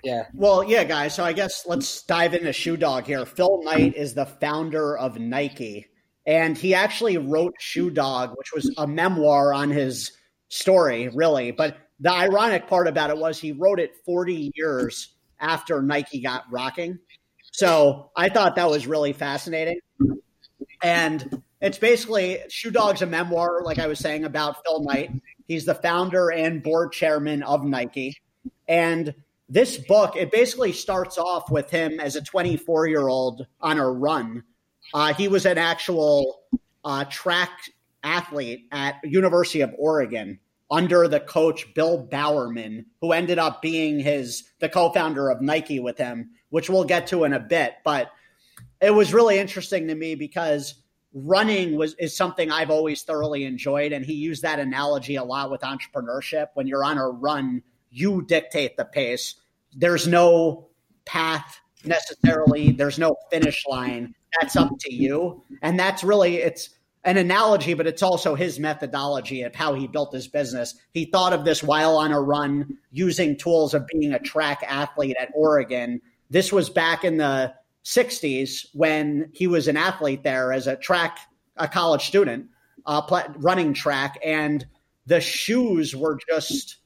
yeah. 0.03 0.25
Well, 0.33 0.63
yeah, 0.63 0.83
guys. 0.83 1.15
So 1.15 1.23
I 1.23 1.31
guess 1.31 1.65
let's 1.65 2.03
dive 2.03 2.33
into 2.33 2.51
Shoe 2.51 2.77
Dog 2.77 3.05
here. 3.05 3.25
Phil 3.25 3.63
Knight 3.63 3.95
is 3.95 4.13
the 4.13 4.25
founder 4.25 4.97
of 4.97 5.17
Nike, 5.17 5.87
and 6.25 6.57
he 6.57 6.73
actually 6.75 7.17
wrote 7.17 7.55
Shoe 7.59 7.89
Dog, 7.89 8.33
which 8.37 8.51
was 8.53 8.73
a 8.77 8.85
memoir 8.85 9.53
on 9.53 9.69
his 9.69 10.11
story, 10.49 11.07
really. 11.09 11.51
But 11.51 11.77
the 12.01 12.11
ironic 12.11 12.67
part 12.67 12.87
about 12.87 13.09
it 13.09 13.17
was 13.17 13.39
he 13.39 13.53
wrote 13.53 13.79
it 13.79 13.95
40 14.05 14.51
years 14.55 15.14
after 15.39 15.81
Nike 15.81 16.21
got 16.21 16.43
rocking. 16.51 16.99
So 17.51 18.11
I 18.15 18.29
thought 18.29 18.55
that 18.55 18.69
was 18.69 18.87
really 18.87 19.13
fascinating. 19.13 19.79
And 20.83 21.41
it's 21.61 21.77
basically 21.77 22.39
Shoe 22.49 22.71
Dog's 22.71 23.01
a 23.01 23.05
memoir, 23.05 23.61
like 23.63 23.79
I 23.79 23.87
was 23.87 23.99
saying, 23.99 24.25
about 24.25 24.57
Phil 24.63 24.83
Knight. 24.83 25.11
He's 25.47 25.65
the 25.65 25.75
founder 25.75 26.31
and 26.31 26.61
board 26.61 26.91
chairman 26.91 27.43
of 27.43 27.63
Nike. 27.63 28.17
And 28.67 29.15
this 29.47 29.77
book, 29.77 30.15
it 30.15 30.31
basically 30.31 30.73
starts 30.73 31.17
off 31.17 31.49
with 31.49 31.69
him 31.69 31.99
as 31.99 32.15
a 32.15 32.21
24 32.21 32.87
year 32.87 33.07
old 33.07 33.45
on 33.61 33.77
a 33.77 33.89
run. 33.89 34.43
Uh, 34.93 35.13
he 35.13 35.27
was 35.27 35.45
an 35.45 35.57
actual 35.57 36.41
uh, 36.83 37.05
track 37.05 37.51
athlete 38.03 38.67
at 38.71 38.95
University 39.03 39.61
of 39.61 39.73
Oregon 39.77 40.39
under 40.71 41.07
the 41.07 41.19
coach 41.19 41.73
Bill 41.73 41.97
Bowerman, 41.97 42.85
who 43.01 43.11
ended 43.11 43.39
up 43.39 43.61
being 43.61 43.99
his 43.99 44.43
the 44.59 44.69
co-founder 44.69 45.29
of 45.29 45.41
Nike 45.41 45.79
with 45.79 45.97
him, 45.97 46.31
which 46.49 46.69
we'll 46.69 46.83
get 46.83 47.07
to 47.07 47.23
in 47.23 47.33
a 47.33 47.39
bit. 47.39 47.75
But 47.83 48.11
it 48.81 48.91
was 48.91 49.13
really 49.13 49.37
interesting 49.37 49.87
to 49.87 49.95
me 49.95 50.15
because 50.15 50.75
running 51.13 51.77
was 51.77 51.95
is 51.95 52.15
something 52.15 52.51
I've 52.51 52.69
always 52.69 53.03
thoroughly 53.03 53.45
enjoyed, 53.45 53.91
and 53.93 54.05
he 54.05 54.13
used 54.13 54.41
that 54.41 54.59
analogy 54.59 55.15
a 55.15 55.23
lot 55.23 55.51
with 55.51 55.61
entrepreneurship. 55.61 56.47
When 56.55 56.67
you're 56.67 56.83
on 56.83 56.97
a 56.97 57.07
run, 57.09 57.63
you 57.89 58.23
dictate 58.23 58.77
the 58.77 58.85
pace. 58.85 59.35
There's 59.75 60.07
no 60.07 60.67
path 61.05 61.59
necessarily. 61.83 62.71
There's 62.71 62.99
no 62.99 63.15
finish 63.31 63.63
line. 63.67 64.13
That's 64.39 64.55
up 64.55 64.71
to 64.79 64.93
you, 64.93 65.43
and 65.61 65.79
that's 65.79 66.03
really 66.03 66.37
it's 66.37 66.71
an 67.05 67.17
analogy, 67.17 67.75
but 67.75 67.85
it's 67.85 68.01
also 68.01 68.33
his 68.33 68.59
methodology 68.59 69.43
of 69.43 69.53
how 69.53 69.75
he 69.75 69.87
built 69.87 70.11
his 70.11 70.27
business. 70.27 70.73
He 70.91 71.05
thought 71.05 71.33
of 71.33 71.45
this 71.45 71.61
while 71.63 71.97
on 71.97 72.11
a 72.11 72.19
run 72.19 72.77
using 72.91 73.37
tools 73.37 73.75
of 73.75 73.85
being 73.87 74.11
a 74.11 74.19
track 74.19 74.63
athlete 74.67 75.15
at 75.19 75.29
Oregon. 75.35 76.01
This 76.31 76.51
was 76.51 76.69
back 76.69 77.03
in 77.03 77.17
the 77.17 77.53
60s 77.85 78.65
when 78.73 79.29
he 79.33 79.45
was 79.45 79.67
an 79.67 79.77
athlete 79.77 80.23
there 80.23 80.51
as 80.51 80.65
a 80.65 80.75
track, 80.75 81.19
a 81.57 81.67
college 81.67 82.07
student, 82.07 82.47
uh, 82.87 83.23
running 83.37 83.75
track. 83.75 84.17
And 84.25 84.65
the 85.05 85.21
shoes 85.21 85.95
were 85.95 86.17
just, 86.27 86.77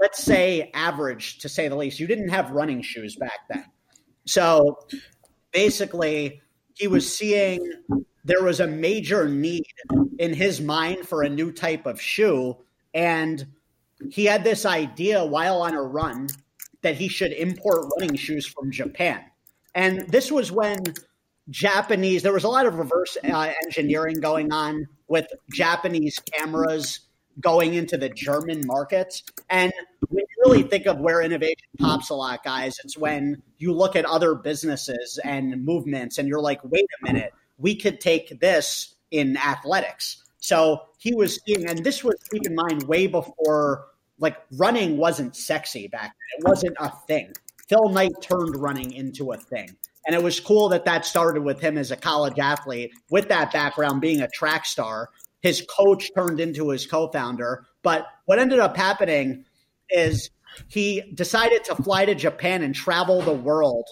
let's 0.00 0.22
say, 0.22 0.70
average 0.74 1.38
to 1.40 1.48
say 1.48 1.66
the 1.66 1.74
least. 1.74 1.98
You 1.98 2.06
didn't 2.06 2.28
have 2.28 2.52
running 2.52 2.82
shoes 2.82 3.16
back 3.16 3.40
then. 3.50 3.64
So 4.26 4.78
basically, 5.50 6.40
he 6.74 6.86
was 6.86 7.12
seeing 7.12 7.58
there 8.26 8.42
was 8.42 8.58
a 8.58 8.66
major 8.66 9.28
need 9.28 9.64
in 10.18 10.34
his 10.34 10.60
mind 10.60 11.06
for 11.06 11.22
a 11.22 11.28
new 11.28 11.52
type 11.52 11.86
of 11.86 12.00
shoe. 12.00 12.56
And 12.92 13.46
he 14.10 14.24
had 14.24 14.42
this 14.42 14.66
idea 14.66 15.24
while 15.24 15.62
on 15.62 15.74
a 15.74 15.82
run 15.82 16.26
that 16.82 16.96
he 16.96 17.08
should 17.08 17.32
import 17.32 17.86
running 17.96 18.16
shoes 18.16 18.44
from 18.46 18.72
Japan. 18.72 19.22
And 19.74 20.08
this 20.10 20.32
was 20.32 20.50
when 20.50 20.78
Japanese, 21.50 22.22
there 22.22 22.32
was 22.32 22.44
a 22.44 22.48
lot 22.48 22.66
of 22.66 22.78
reverse 22.78 23.16
uh, 23.22 23.52
engineering 23.64 24.16
going 24.20 24.52
on 24.52 24.86
with 25.06 25.28
Japanese 25.52 26.18
cameras 26.18 27.00
going 27.40 27.74
into 27.74 27.96
the 27.96 28.08
German 28.08 28.62
markets. 28.66 29.22
And 29.50 29.72
when 30.08 30.24
you 30.24 30.42
really 30.44 30.62
think 30.62 30.86
of 30.86 30.98
where 30.98 31.22
innovation 31.22 31.68
pops 31.78 32.10
a 32.10 32.14
lot, 32.14 32.42
guys, 32.42 32.76
it's 32.82 32.98
when 32.98 33.42
you 33.58 33.72
look 33.72 33.94
at 33.94 34.04
other 34.04 34.34
businesses 34.34 35.20
and 35.22 35.64
movements 35.64 36.18
and 36.18 36.26
you're 36.26 36.40
like, 36.40 36.60
wait 36.64 36.86
a 37.00 37.04
minute, 37.04 37.32
we 37.58 37.74
could 37.74 38.00
take 38.00 38.40
this 38.40 38.94
in 39.10 39.36
athletics. 39.36 40.22
So 40.38 40.82
he 40.98 41.14
was 41.14 41.40
seeing, 41.44 41.68
and 41.68 41.82
this 41.82 42.04
was, 42.04 42.16
keep 42.30 42.46
in 42.46 42.54
mind, 42.54 42.84
way 42.84 43.06
before 43.06 43.86
like 44.18 44.36
running 44.52 44.96
wasn't 44.96 45.36
sexy 45.36 45.88
back 45.88 46.14
then. 46.14 46.38
It 46.38 46.48
wasn't 46.48 46.76
a 46.80 46.90
thing. 47.06 47.32
Phil 47.68 47.88
Knight 47.88 48.12
turned 48.22 48.56
running 48.56 48.92
into 48.92 49.32
a 49.32 49.36
thing. 49.36 49.76
And 50.06 50.14
it 50.14 50.22
was 50.22 50.38
cool 50.38 50.68
that 50.68 50.84
that 50.84 51.04
started 51.04 51.42
with 51.42 51.60
him 51.60 51.76
as 51.76 51.90
a 51.90 51.96
college 51.96 52.38
athlete 52.38 52.92
with 53.10 53.28
that 53.28 53.52
background 53.52 54.00
being 54.00 54.20
a 54.20 54.28
track 54.28 54.64
star. 54.64 55.10
His 55.40 55.66
coach 55.68 56.10
turned 56.14 56.40
into 56.40 56.68
his 56.70 56.86
co 56.86 57.08
founder. 57.08 57.66
But 57.82 58.06
what 58.26 58.38
ended 58.38 58.60
up 58.60 58.76
happening 58.76 59.44
is 59.90 60.30
he 60.68 61.12
decided 61.14 61.64
to 61.64 61.76
fly 61.76 62.04
to 62.04 62.14
Japan 62.14 62.62
and 62.62 62.74
travel 62.74 63.20
the 63.20 63.32
world 63.32 63.86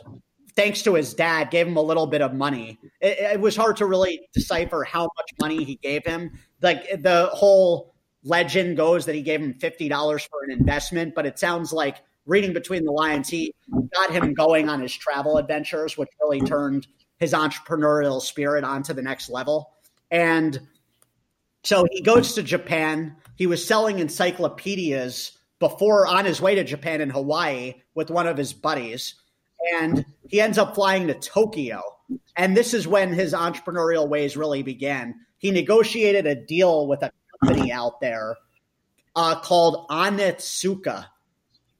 thanks 0.56 0.82
to 0.82 0.94
his 0.94 1.14
dad, 1.14 1.50
gave 1.50 1.66
him 1.66 1.76
a 1.76 1.82
little 1.82 2.06
bit 2.06 2.22
of 2.22 2.32
money. 2.34 2.78
It, 3.00 3.18
it, 3.18 3.40
was 3.40 3.56
hard 3.56 3.76
to 3.78 3.86
really 3.86 4.28
decipher 4.32 4.84
how 4.84 5.02
much 5.02 5.30
money 5.40 5.64
he 5.64 5.76
gave 5.76 6.04
him. 6.06 6.38
Like 6.62 7.02
the 7.02 7.28
whole 7.32 7.94
legend 8.22 8.76
goes 8.76 9.06
that 9.06 9.14
he 9.14 9.22
gave 9.22 9.40
him 9.40 9.54
fifty 9.54 9.88
dollars 9.88 10.24
for 10.24 10.44
an 10.44 10.50
investment, 10.50 11.14
but 11.14 11.26
it 11.26 11.38
sounds 11.38 11.72
like 11.72 12.02
reading 12.26 12.52
between 12.52 12.84
the 12.84 12.92
lines, 12.92 13.28
he 13.28 13.54
got 13.92 14.10
him 14.10 14.34
going 14.34 14.68
on 14.68 14.80
his 14.80 14.94
travel 14.94 15.36
adventures, 15.36 15.98
which 15.98 16.08
really 16.20 16.40
turned 16.40 16.86
his 17.18 17.32
entrepreneurial 17.32 18.20
spirit 18.20 18.64
onto 18.64 18.92
the 18.92 19.02
next 19.02 19.28
level. 19.28 19.70
And 20.10 20.60
so 21.62 21.84
he 21.90 22.02
goes 22.02 22.34
to 22.34 22.42
Japan. 22.42 23.16
He 23.36 23.46
was 23.46 23.66
selling 23.66 23.98
encyclopedias 23.98 25.32
before 25.58 26.06
on 26.06 26.24
his 26.24 26.40
way 26.40 26.54
to 26.54 26.64
Japan 26.64 27.00
and 27.00 27.12
Hawaii 27.12 27.74
with 27.94 28.10
one 28.10 28.26
of 28.26 28.36
his 28.36 28.52
buddies 28.52 29.14
and 29.72 30.04
he 30.28 30.40
ends 30.40 30.58
up 30.58 30.74
flying 30.74 31.06
to 31.06 31.14
Tokyo. 31.14 31.82
And 32.36 32.56
this 32.56 32.74
is 32.74 32.86
when 32.86 33.12
his 33.12 33.32
entrepreneurial 33.32 34.08
ways 34.08 34.36
really 34.36 34.62
began. 34.62 35.14
He 35.38 35.50
negotiated 35.50 36.26
a 36.26 36.34
deal 36.34 36.86
with 36.86 37.02
a 37.02 37.12
company 37.40 37.72
out 37.72 38.00
there 38.00 38.36
uh, 39.16 39.40
called 39.40 39.88
Onitsuka. 39.88 41.06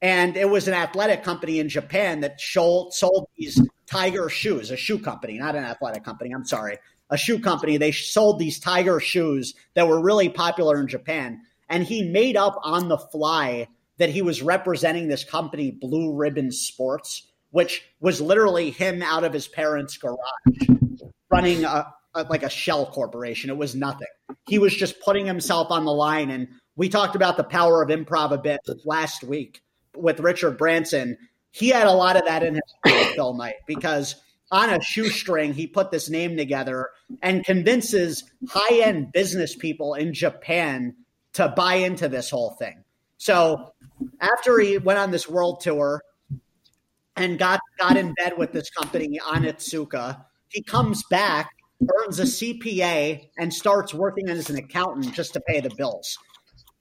And 0.02 0.36
it 0.36 0.48
was 0.48 0.68
an 0.68 0.74
athletic 0.74 1.22
company 1.22 1.60
in 1.60 1.68
Japan 1.68 2.20
that 2.20 2.40
sold, 2.40 2.92
sold 2.92 3.28
these 3.38 3.60
tiger 3.86 4.28
shoes, 4.28 4.70
a 4.70 4.76
shoe 4.76 4.98
company, 4.98 5.38
not 5.38 5.56
an 5.56 5.64
athletic 5.64 6.04
company. 6.04 6.32
I'm 6.32 6.44
sorry, 6.44 6.78
a 7.10 7.16
shoe 7.16 7.38
company. 7.38 7.76
They 7.76 7.92
sold 7.92 8.38
these 8.38 8.58
tiger 8.58 9.00
shoes 9.00 9.54
that 9.74 9.88
were 9.88 10.00
really 10.00 10.28
popular 10.28 10.78
in 10.80 10.88
Japan. 10.88 11.40
And 11.70 11.84
he 11.84 12.10
made 12.10 12.36
up 12.36 12.58
on 12.62 12.88
the 12.88 12.98
fly 12.98 13.66
that 13.96 14.10
he 14.10 14.22
was 14.22 14.42
representing 14.42 15.08
this 15.08 15.24
company, 15.24 15.70
Blue 15.70 16.14
Ribbon 16.14 16.50
Sports, 16.50 17.30
which 17.54 17.84
was 18.00 18.20
literally 18.20 18.72
him 18.72 19.00
out 19.00 19.22
of 19.22 19.32
his 19.32 19.46
parents' 19.46 19.96
garage 19.96 20.18
running 21.30 21.64
a, 21.64 21.86
a, 22.12 22.24
like 22.24 22.42
a 22.42 22.50
shell 22.50 22.84
corporation. 22.84 23.48
It 23.48 23.56
was 23.56 23.76
nothing. 23.76 24.08
He 24.48 24.58
was 24.58 24.74
just 24.74 25.00
putting 25.00 25.24
himself 25.24 25.70
on 25.70 25.84
the 25.84 25.92
line. 25.92 26.32
And 26.32 26.48
we 26.74 26.88
talked 26.88 27.14
about 27.14 27.36
the 27.36 27.44
power 27.44 27.80
of 27.80 27.90
improv 27.90 28.32
a 28.32 28.38
bit 28.38 28.58
last 28.84 29.22
week 29.22 29.62
with 29.94 30.18
Richard 30.18 30.58
Branson. 30.58 31.16
He 31.52 31.68
had 31.68 31.86
a 31.86 31.92
lot 31.92 32.16
of 32.16 32.24
that 32.24 32.42
in 32.42 32.54
his 32.54 33.06
Phil 33.14 33.34
Knight 33.34 33.54
because 33.68 34.16
on 34.50 34.70
a 34.70 34.82
shoestring, 34.82 35.54
he 35.54 35.68
put 35.68 35.92
this 35.92 36.10
name 36.10 36.36
together 36.36 36.88
and 37.22 37.44
convinces 37.44 38.24
high 38.48 38.80
end 38.82 39.12
business 39.12 39.54
people 39.54 39.94
in 39.94 40.12
Japan 40.12 40.96
to 41.34 41.54
buy 41.56 41.74
into 41.74 42.08
this 42.08 42.30
whole 42.30 42.50
thing. 42.50 42.82
So 43.16 43.72
after 44.20 44.58
he 44.58 44.76
went 44.76 44.98
on 44.98 45.12
this 45.12 45.28
world 45.28 45.60
tour, 45.60 46.02
and 47.16 47.38
got 47.38 47.60
got 47.78 47.96
in 47.96 48.12
bed 48.14 48.36
with 48.36 48.52
this 48.52 48.70
company 48.70 49.18
Onitsuka. 49.24 50.24
He 50.48 50.62
comes 50.62 51.02
back 51.10 51.50
earns 51.82 52.18
a 52.18 52.24
CPA, 52.24 53.28
and 53.38 53.52
starts 53.52 53.94
working 53.94 54.28
as 54.28 54.50
an 54.50 54.56
accountant 54.56 55.14
just 55.14 55.32
to 55.34 55.40
pay 55.40 55.60
the 55.60 55.74
bills. 55.76 56.18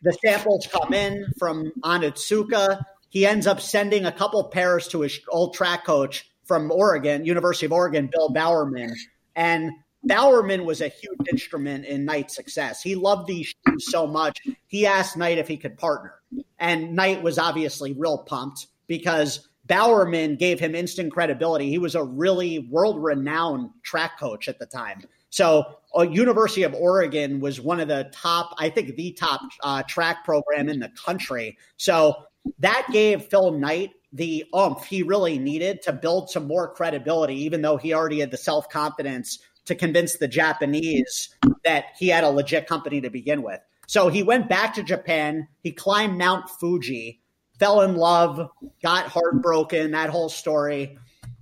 The 0.02 0.14
samples 0.26 0.68
come 0.68 0.94
in 0.94 1.26
from 1.38 1.72
Onitsuka. 1.84 2.84
He 3.10 3.26
ends 3.26 3.48
up 3.48 3.62
sending 3.62 4.06
a 4.06 4.12
couple 4.12 4.44
pairs 4.46 4.88
to 4.90 5.02
his 5.02 5.20
old 5.30 5.54
track 5.54 5.86
coach 5.86 6.30
from 6.46 6.72
Oregon, 6.72 7.26
University 7.26 7.66
of 7.66 7.72
Oregon, 7.72 8.10
Bill 8.12 8.30
Bowerman. 8.30 8.94
And 9.36 9.72
Bowerman 10.04 10.66
was 10.66 10.82
a 10.82 10.90
huge 10.90 11.30
instrument 11.32 11.86
in 11.86 12.04
Knight's 12.04 12.36
success. 12.36 12.82
He 12.82 12.96
loved 12.96 13.28
these 13.28 13.54
shoes 13.66 13.86
so 13.90 14.06
much. 14.06 14.42
He 14.68 14.86
asked 14.86 15.16
Knight 15.16 15.38
if 15.38 15.48
he 15.48 15.56
could 15.56 15.78
partner. 15.78 16.16
And 16.60 16.94
Knight 16.94 17.24
was 17.24 17.38
obviously 17.38 17.94
real 17.94 18.18
pumped 18.18 18.68
because 18.88 19.48
Bowerman 19.66 20.36
gave 20.36 20.60
him 20.60 20.76
instant 20.76 21.14
credibility. 21.14 21.70
He 21.70 21.78
was 21.78 21.96
a 21.96 22.04
really 22.04 22.60
world 22.60 23.02
renowned 23.02 23.70
track 23.84 24.20
coach 24.20 24.48
at 24.50 24.60
the 24.60 24.66
time. 24.66 25.04
So, 25.30 25.78
uh, 25.98 26.04
University 26.04 26.64
of 26.64 26.76
Oregon 26.76 27.40
was 27.40 27.60
one 27.60 27.80
of 27.80 27.88
the 27.88 28.10
top, 28.14 28.54
I 28.60 28.70
think, 28.70 28.96
the 28.96 29.14
top 29.14 29.42
uh, 29.64 29.84
track 29.84 30.26
program 30.26 30.70
in 30.70 30.80
the 30.80 30.90
country. 30.90 31.58
So, 31.78 32.16
that 32.60 32.88
gave 32.92 33.24
Phil 33.24 33.52
Knight 33.52 33.92
the 34.12 34.46
umph 34.54 34.86
he 34.86 35.02
really 35.02 35.40
needed 35.40 35.82
to 35.82 35.92
build 35.92 36.30
some 36.30 36.48
more 36.48 36.72
credibility, 36.72 37.36
even 37.36 37.62
though 37.62 37.78
he 37.78 37.94
already 37.94 38.20
had 38.20 38.32
the 38.32 38.38
self 38.38 38.70
confidence 38.70 39.40
to 39.66 39.76
convince 39.76 40.18
the 40.18 40.28
Japanese 40.28 41.30
that 41.64 41.86
he 41.98 42.10
had 42.10 42.24
a 42.24 42.30
legit 42.30 42.68
company 42.68 43.02
to 43.02 43.10
begin 43.10 43.42
with. 43.42 43.60
So 43.88 44.10
he 44.10 44.24
went 44.24 44.50
back 44.50 44.76
to 44.76 44.84
Japan. 44.84 45.48
He 45.62 45.72
climbed 45.72 46.18
Mount 46.18 46.50
Fuji, 46.50 47.23
fell 47.60 47.82
in 47.82 47.96
love, 47.96 48.50
got 48.82 49.08
heartbroken, 49.08 49.92
that 49.92 50.10
whole 50.10 50.30
story. 50.30 50.98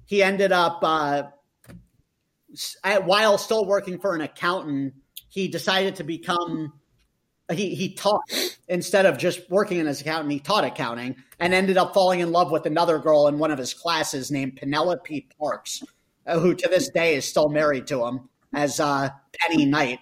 He 0.05 0.21
ended 0.21 0.51
up, 0.51 0.79
uh, 0.83 1.23
while 3.03 3.37
still 3.37 3.65
working 3.65 3.99
for 3.99 4.13
an 4.13 4.21
accountant, 4.21 4.93
he 5.29 5.47
decided 5.47 5.95
to 5.95 6.03
become 6.03 6.73
he 7.53 7.75
he 7.75 7.93
taught 7.93 8.21
instead 8.67 9.05
of 9.05 9.17
just 9.17 9.49
working 9.49 9.79
in 9.79 9.85
his 9.85 10.01
accountant, 10.01 10.31
he 10.31 10.39
taught 10.39 10.63
accounting 10.63 11.15
and 11.39 11.53
ended 11.53 11.77
up 11.77 11.93
falling 11.93 12.19
in 12.19 12.31
love 12.31 12.51
with 12.51 12.65
another 12.65 12.99
girl 12.99 13.27
in 13.27 13.37
one 13.37 13.51
of 13.51 13.57
his 13.57 13.73
classes 13.73 14.31
named 14.31 14.55
Penelope 14.57 15.27
Parks, 15.39 15.83
uh, 16.25 16.39
who 16.39 16.53
to 16.55 16.67
this 16.69 16.89
day 16.89 17.15
is 17.15 17.25
still 17.25 17.49
married 17.49 17.87
to 17.87 18.05
him 18.05 18.29
as 18.53 18.79
uh, 18.79 19.09
Penny 19.33 19.65
Knight. 19.65 19.99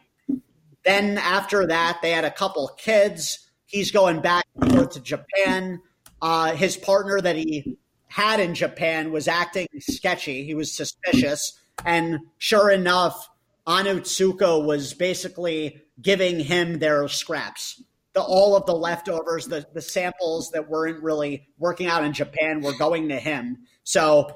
Then 0.84 1.18
after 1.18 1.68
that, 1.68 2.00
they 2.02 2.12
had 2.12 2.26
a 2.26 2.32
couple 2.32 2.68
kids. 2.78 3.50
He's 3.66 3.92
going 3.92 4.22
back 4.22 4.46
to 4.62 5.00
Japan. 5.02 5.82
Uh, 6.22 6.56
his 6.56 6.78
partner 6.78 7.22
that 7.22 7.36
he 7.36 7.78
had 8.08 8.40
in 8.40 8.56
Japan 8.56 9.12
was 9.12 9.28
acting 9.28 9.68
sketchy. 9.80 10.44
He 10.44 10.54
was 10.54 10.72
suspicious, 10.72 11.60
and 11.86 12.20
sure 12.38 12.70
enough, 12.70 13.30
Onitsuka 13.68 14.64
was 14.64 14.94
basically 14.94 15.84
giving 16.02 16.40
him 16.40 16.80
their 16.80 17.08
scraps. 17.08 17.84
The, 18.14 18.22
all 18.22 18.56
of 18.56 18.66
the 18.66 18.74
leftovers, 18.74 19.46
the, 19.46 19.66
the 19.74 19.82
samples 19.82 20.50
that 20.52 20.68
weren't 20.68 21.04
really 21.04 21.48
working 21.60 21.88
out 21.88 22.04
in 22.04 22.14
Japan 22.14 22.62
were 22.62 22.78
going 22.78 23.10
to 23.10 23.18
him. 23.18 23.60
So 23.84 24.36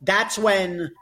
that's 0.00 0.38
when 0.38 0.92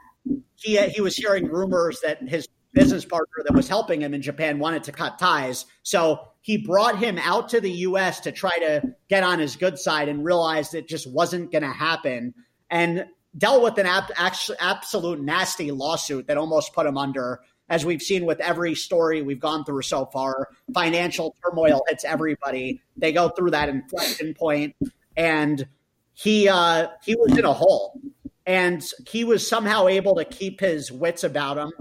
he 0.55 0.77
he 0.89 1.01
was 1.01 1.15
hearing 1.15 1.47
rumors 1.47 2.01
that 2.01 2.21
his 2.27 2.47
business 2.79 3.05
partner 3.05 3.43
that 3.45 3.53
was 3.53 3.67
helping 3.67 4.01
him 4.01 4.13
in 4.13 4.21
Japan 4.21 4.59
wanted 4.59 4.83
to 4.85 4.91
cut 4.91 5.19
ties. 5.19 5.65
So 5.83 6.19
he 6.41 6.57
brought 6.57 6.97
him 6.97 7.17
out 7.17 7.49
to 7.49 7.61
the 7.61 7.71
US 7.71 8.19
to 8.21 8.31
try 8.31 8.57
to 8.59 8.81
get 9.09 9.23
on 9.23 9.39
his 9.39 9.55
good 9.55 9.77
side 9.77 10.07
and 10.07 10.23
realized 10.23 10.73
it 10.73 10.87
just 10.87 11.11
wasn't 11.11 11.51
going 11.51 11.63
to 11.63 11.69
happen 11.69 12.33
and 12.69 13.05
dealt 13.37 13.61
with 13.63 13.77
an 13.77 13.85
ab- 13.85 14.11
absolute 14.59 15.21
nasty 15.21 15.71
lawsuit 15.71 16.27
that 16.27 16.37
almost 16.37 16.73
put 16.73 16.85
him 16.85 16.97
under 16.97 17.41
as 17.69 17.85
we've 17.85 18.01
seen 18.01 18.25
with 18.25 18.39
every 18.39 18.73
story 18.75 19.21
we've 19.21 19.39
gone 19.39 19.63
through 19.63 19.83
so 19.83 20.05
far, 20.07 20.49
financial 20.73 21.35
turmoil 21.43 21.83
hits 21.87 22.03
everybody. 22.03 22.81
They 22.97 23.11
go 23.11 23.29
through 23.29 23.51
that 23.51 23.69
inflection 23.69 24.33
point, 24.33 24.75
and 25.15 25.67
he 26.13 26.49
uh, 26.49 26.87
he 27.03 27.15
was 27.15 27.37
in 27.37 27.45
a 27.45 27.53
hole, 27.53 28.01
and 28.45 28.83
he 29.07 29.23
was 29.23 29.47
somehow 29.47 29.87
able 29.87 30.15
to 30.15 30.25
keep 30.25 30.59
his 30.59 30.91
wits 30.91 31.23
about 31.23 31.57
him. 31.57 31.71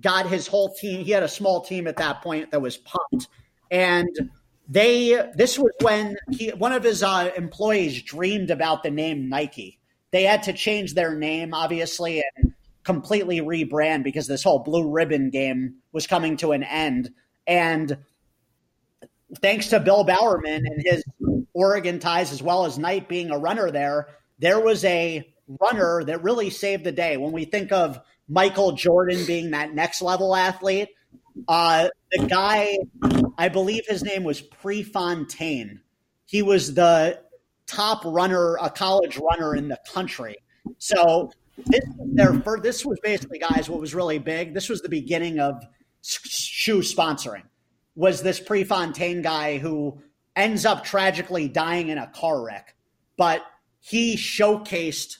Got 0.00 0.28
his 0.28 0.46
whole 0.46 0.74
team. 0.74 1.04
He 1.04 1.10
had 1.10 1.22
a 1.22 1.28
small 1.28 1.62
team 1.62 1.86
at 1.86 1.96
that 1.96 2.22
point 2.22 2.52
that 2.52 2.62
was 2.62 2.76
pumped, 2.76 3.28
and 3.70 4.08
they. 4.68 5.30
This 5.34 5.58
was 5.58 5.72
when 5.80 6.16
he 6.30 6.50
one 6.50 6.72
of 6.72 6.84
his 6.84 7.02
uh, 7.02 7.32
employees 7.36 8.02
dreamed 8.02 8.50
about 8.50 8.82
the 8.84 8.90
name 8.90 9.28
Nike. 9.28 9.80
They 10.10 10.22
had 10.22 10.44
to 10.44 10.52
change 10.52 10.94
their 10.94 11.16
name, 11.16 11.52
obviously, 11.52 12.22
and 12.36 12.54
completely 12.84 13.40
rebrand 13.40 14.02
because 14.04 14.26
this 14.26 14.42
whole 14.42 14.60
blue 14.60 14.88
ribbon 14.90 15.30
game 15.30 15.74
was 15.92 16.06
coming 16.06 16.36
to 16.38 16.52
an 16.52 16.62
end. 16.62 17.10
And 17.46 17.98
thanks 19.42 19.68
to 19.68 19.80
Bill 19.80 20.04
Bowerman 20.04 20.64
and 20.64 20.82
his 20.82 21.04
Oregon 21.52 21.98
ties, 21.98 22.32
as 22.32 22.42
well 22.42 22.64
as 22.64 22.78
Knight 22.78 23.08
being 23.08 23.30
a 23.30 23.38
runner 23.38 23.70
there, 23.70 24.08
there 24.38 24.60
was 24.60 24.84
a 24.84 25.30
runner 25.60 26.04
that 26.04 26.22
really 26.22 26.50
saved 26.50 26.84
the 26.84 26.92
day. 26.92 27.16
When 27.16 27.32
we 27.32 27.44
think 27.44 27.72
of 27.72 28.00
Michael 28.28 28.72
Jordan 28.72 29.24
being 29.26 29.50
that 29.52 29.74
next 29.74 30.02
level 30.02 30.36
athlete, 30.36 30.88
uh, 31.46 31.88
the 32.12 32.26
guy, 32.26 32.78
I 33.38 33.48
believe 33.48 33.82
his 33.86 34.02
name 34.02 34.24
was 34.24 34.40
Prefontaine. 34.40 35.80
He 36.26 36.42
was 36.42 36.74
the 36.74 37.20
top 37.66 38.02
runner, 38.04 38.56
a 38.56 38.70
college 38.70 39.18
runner 39.18 39.54
in 39.54 39.68
the 39.68 39.78
country. 39.92 40.36
So 40.78 41.30
this 41.66 41.84
their 41.98 42.34
first, 42.40 42.62
this 42.62 42.84
was 42.84 42.98
basically 43.02 43.38
guys 43.38 43.68
what 43.68 43.80
was 43.80 43.94
really 43.94 44.18
big. 44.18 44.54
This 44.54 44.68
was 44.68 44.82
the 44.82 44.88
beginning 44.88 45.38
of 45.40 45.62
shoe 46.02 46.80
sponsoring. 46.80 47.44
Was 47.94 48.22
this 48.22 48.40
Prefontaine 48.40 49.22
guy 49.22 49.58
who 49.58 50.00
ends 50.36 50.64
up 50.64 50.84
tragically 50.84 51.48
dying 51.48 51.88
in 51.88 51.98
a 51.98 52.06
car 52.08 52.42
wreck, 52.42 52.74
but 53.16 53.42
he 53.80 54.16
showcased 54.16 55.18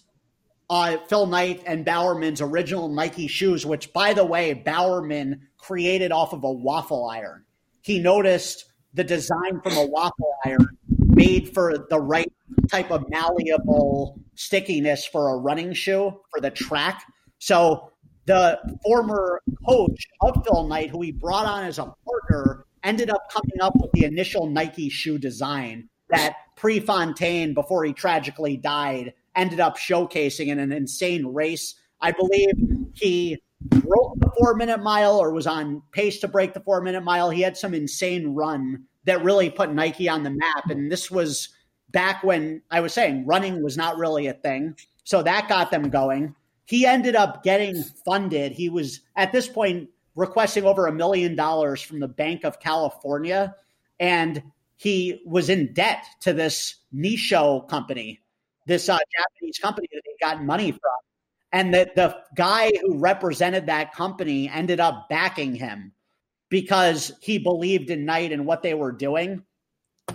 uh, 0.71 0.99
Phil 1.09 1.27
Knight 1.27 1.63
and 1.67 1.85
Bowerman's 1.85 2.41
original 2.41 2.89
Nike 2.89 3.27
shoes, 3.27 3.65
which, 3.65 3.93
by 3.93 4.13
the 4.13 4.25
way, 4.25 4.53
Bowerman 4.53 5.49
created 5.59 6.13
off 6.13 6.33
of 6.33 6.45
a 6.45 6.51
waffle 6.51 7.07
iron. 7.07 7.45
He 7.83 7.99
noticed 7.99 8.65
the 8.95 9.05
design 9.05 9.61
from 9.63 9.77
a 9.77 9.87
waffle 9.87 10.35
iron 10.45 10.69
made 10.89 11.55
for 11.55 11.87
the 11.91 12.01
right 12.01 12.33
type 12.69 12.91
of 12.91 13.09
malleable 13.09 14.21
stickiness 14.35 15.07
for 15.07 15.31
a 15.31 15.37
running 15.37 15.73
shoe 15.73 16.21
for 16.31 16.41
the 16.41 16.51
track. 16.51 17.03
So 17.39 17.93
the 18.27 18.59
former 18.85 19.41
coach 19.67 20.07
of 20.21 20.45
Phil 20.45 20.69
Knight, 20.69 20.91
who 20.91 21.01
he 21.03 21.13
brought 21.13 21.47
on 21.47 21.65
as 21.65 21.79
a 21.79 21.95
partner, 22.05 22.67
ended 22.85 23.11
up 23.11 23.31
coming 23.31 23.61
up 23.61 23.75
with 23.81 23.91
the 23.93 24.05
initial 24.05 24.47
Nike 24.47 24.91
shoe 24.91 25.19
design 25.19 25.89
that 26.11 26.35
Prefontaine, 26.57 27.55
before 27.55 27.85
he 27.85 27.93
tragically 27.93 28.57
died, 28.57 29.15
ended 29.39 29.61
up 29.61 29.79
showcasing 29.79 30.49
in 30.49 30.59
an 30.59 30.73
insane 30.73 31.27
race. 31.27 31.75
I 32.01 32.13
believe 32.13 32.53
he 32.95 33.39
broke 33.61 34.19
the 34.19 34.31
four 34.39 34.55
minute 34.55 34.83
mile 34.83 35.19
or 35.19 35.33
was 35.33 35.47
on 35.47 35.83
pace 35.93 36.21
to 36.21 36.29
break 36.29 36.53
the 36.53 36.61
four 36.61 36.81
minute 36.81 37.03
mile. 37.03 37.31
He 37.31 37.41
had 37.41 37.57
some 37.57 37.75
insane 37.75 38.35
run 38.35 38.85
that 39.05 39.25
really 39.25 39.49
put 39.49 39.73
Nike 39.73 40.09
on 40.09 40.23
the 40.23 40.31
map. 40.31 40.69
And 40.69 40.93
this 40.93 41.11
was 41.11 41.49
back 41.91 42.23
when 42.23 42.63
I 42.71 42.81
was 42.81 42.93
saying 42.93 43.27
running 43.27 43.63
was 43.63 43.77
not 43.77 43.97
really 43.97 44.27
a 44.27 44.35
thing. 44.35 44.77
So 45.05 45.23
that 45.23 45.49
got 45.49 45.71
them 45.71 45.89
going. 45.89 46.35
He 46.67 46.85
ended 46.85 47.17
up 47.17 47.43
getting 47.43 47.83
funded. 48.05 48.53
He 48.53 48.69
was 48.69 49.01
at 49.17 49.33
this 49.33 49.49
point 49.49 49.89
requesting 50.15 50.65
over 50.65 50.87
a 50.87 50.93
million 50.93 51.35
dollars 51.35 51.81
from 51.81 52.01
the 52.01 52.09
Bank 52.09 52.45
of 52.45 52.61
California. 52.61 53.55
And 53.99 54.43
he 54.77 55.23
was 55.25 55.49
in 55.49 55.73
debt 55.73 56.05
to 56.21 56.33
this 56.33 56.77
Nissho 56.95 57.67
company, 57.69 58.21
this 58.69 58.89
uh, 58.89 58.99
Japanese 59.17 59.59
company 59.59 59.89
that 59.93 60.03
he'd 60.05 60.25
gotten 60.25 60.47
money 60.47 60.71
from. 60.71 60.81
And 61.51 61.73
that 61.73 61.97
the 61.97 62.15
guy 62.37 62.71
who 62.83 62.99
represented 62.99 63.67
that 63.67 63.95
company 63.95 64.51
ended 64.51 64.81
up 64.81 65.09
backing 65.09 65.55
him 65.55 65.93
because 66.51 67.11
he 67.21 67.39
believed 67.39 67.91
in 67.91 68.05
Knight 68.05 68.33
and 68.33 68.47
what 68.47 68.63
they 68.63 68.75
were 68.75 68.93
doing. 68.93 69.43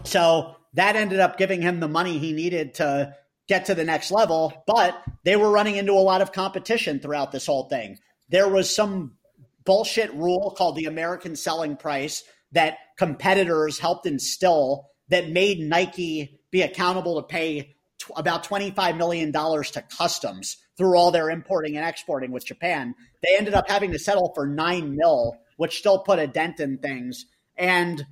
So 0.04 0.56
that 0.74 0.96
ended 0.96 1.20
up 1.20 1.38
giving 1.38 1.62
him 1.62 1.80
the 1.80 1.88
money 1.88 2.20
he 2.20 2.34
needed 2.34 2.76
to 2.76 3.16
get 3.48 3.66
to 3.66 3.76
the 3.76 3.84
next 3.84 4.12
level. 4.12 4.64
But 4.68 5.02
they 5.24 5.36
were 5.36 5.50
running 5.50 5.76
into 5.76 5.94
a 5.94 6.06
lot 6.06 6.22
of 6.22 6.32
competition 6.32 7.00
throughout 7.00 7.32
this 7.32 7.48
whole 7.48 7.68
thing. 7.68 7.98
There 8.30 8.48
was 8.48 8.74
some 8.74 9.18
bullshit 9.66 10.14
rule 10.14 10.54
called 10.56 10.76
the 10.76 10.86
American 10.86 11.36
selling 11.36 11.78
price 11.78 12.24
that 12.52 12.78
competitors 12.98 13.80
helped 13.80 14.06
instill 14.06 14.90
that 15.10 15.30
made 15.30 15.60
Nike 15.60 16.40
be 16.52 16.62
accountable 16.62 17.20
to 17.20 17.28
pay 17.28 17.73
about 18.16 18.46
$25 18.46 18.98
million 18.98 19.32
to 19.32 19.84
customs 19.98 20.58
through 20.78 20.98
all 20.98 21.12
their 21.12 21.30
importing 21.30 21.78
and 21.78 21.88
exporting 21.88 22.32
with 22.32 22.46
Japan. 22.46 22.96
They 23.22 23.38
ended 23.38 23.54
up 23.54 23.70
having 23.70 23.92
to 23.92 24.00
settle 24.00 24.32
for 24.34 24.48
nine 24.48 24.96
mil, 24.96 25.38
which 25.58 25.78
still 25.78 26.00
put 26.00 26.20
a 26.20 26.28
dent 26.28 26.60
in 26.60 26.78
things. 26.78 27.26
And 27.58 28.06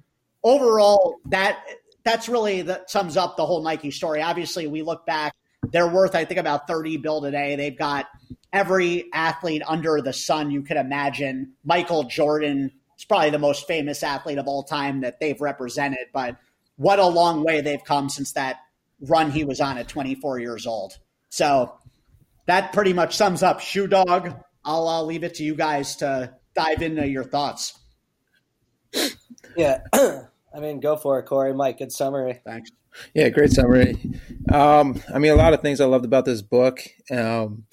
overall, 0.43 1.17
that 1.25 1.63
that's 2.03 2.29
really 2.29 2.63
that 2.63 2.89
sums 2.89 3.17
up 3.17 3.37
the 3.37 3.45
whole 3.45 3.63
Nike 3.63 3.91
story. 3.91 4.21
Obviously, 4.21 4.67
we 4.67 4.81
look 4.81 5.05
back, 5.05 5.33
they're 5.71 5.87
worth 5.87 6.15
I 6.15 6.25
think 6.25 6.39
about 6.39 6.67
30 6.67 6.97
bill 6.97 7.21
today. 7.21 7.55
They've 7.55 7.77
got 7.77 8.07
every 8.53 9.05
athlete 9.13 9.63
under 9.67 10.01
the 10.01 10.13
sun 10.13 10.51
you 10.51 10.61
could 10.61 10.77
imagine. 10.77 11.53
Michael 11.63 12.03
Jordan 12.03 12.71
is 12.97 13.05
probably 13.05 13.29
the 13.29 13.39
most 13.39 13.67
famous 13.67 14.03
athlete 14.03 14.37
of 14.37 14.47
all 14.47 14.63
time 14.63 15.01
that 15.01 15.19
they've 15.19 15.39
represented, 15.39 16.07
but 16.13 16.37
what 16.75 16.99
a 16.99 17.05
long 17.05 17.43
way 17.43 17.61
they've 17.61 17.83
come 17.83 18.09
since 18.09 18.33
that 18.33 18.57
run 19.01 19.31
he 19.31 19.43
was 19.43 19.59
on 19.59 19.77
at 19.77 19.87
24 19.87 20.39
years 20.39 20.67
old. 20.67 20.97
So 21.29 21.73
that 22.47 22.73
pretty 22.73 22.93
much 22.93 23.15
sums 23.15 23.43
up 23.43 23.59
Shoe 23.59 23.87
Dog. 23.87 24.35
I'll, 24.63 24.87
I'll 24.87 25.05
leave 25.05 25.23
it 25.23 25.35
to 25.35 25.43
you 25.43 25.55
guys 25.55 25.95
to 25.97 26.33
dive 26.55 26.81
into 26.81 27.07
your 27.07 27.23
thoughts. 27.23 27.79
Yeah. 29.55 29.79
I 29.93 30.59
mean, 30.59 30.79
go 30.79 30.97
for 30.97 31.19
it, 31.19 31.23
Corey. 31.23 31.53
Mike, 31.53 31.77
good 31.79 31.91
summary. 31.91 32.41
Thanks. 32.45 32.71
Yeah, 33.13 33.29
great 33.29 33.51
summary. 33.51 33.97
Um, 34.51 35.01
I 35.13 35.17
mean, 35.19 35.31
a 35.31 35.35
lot 35.35 35.53
of 35.53 35.61
things 35.61 35.79
I 35.79 35.85
loved 35.85 36.05
about 36.05 36.25
this 36.25 36.41
book. 36.41 36.81
Um, 37.09 37.65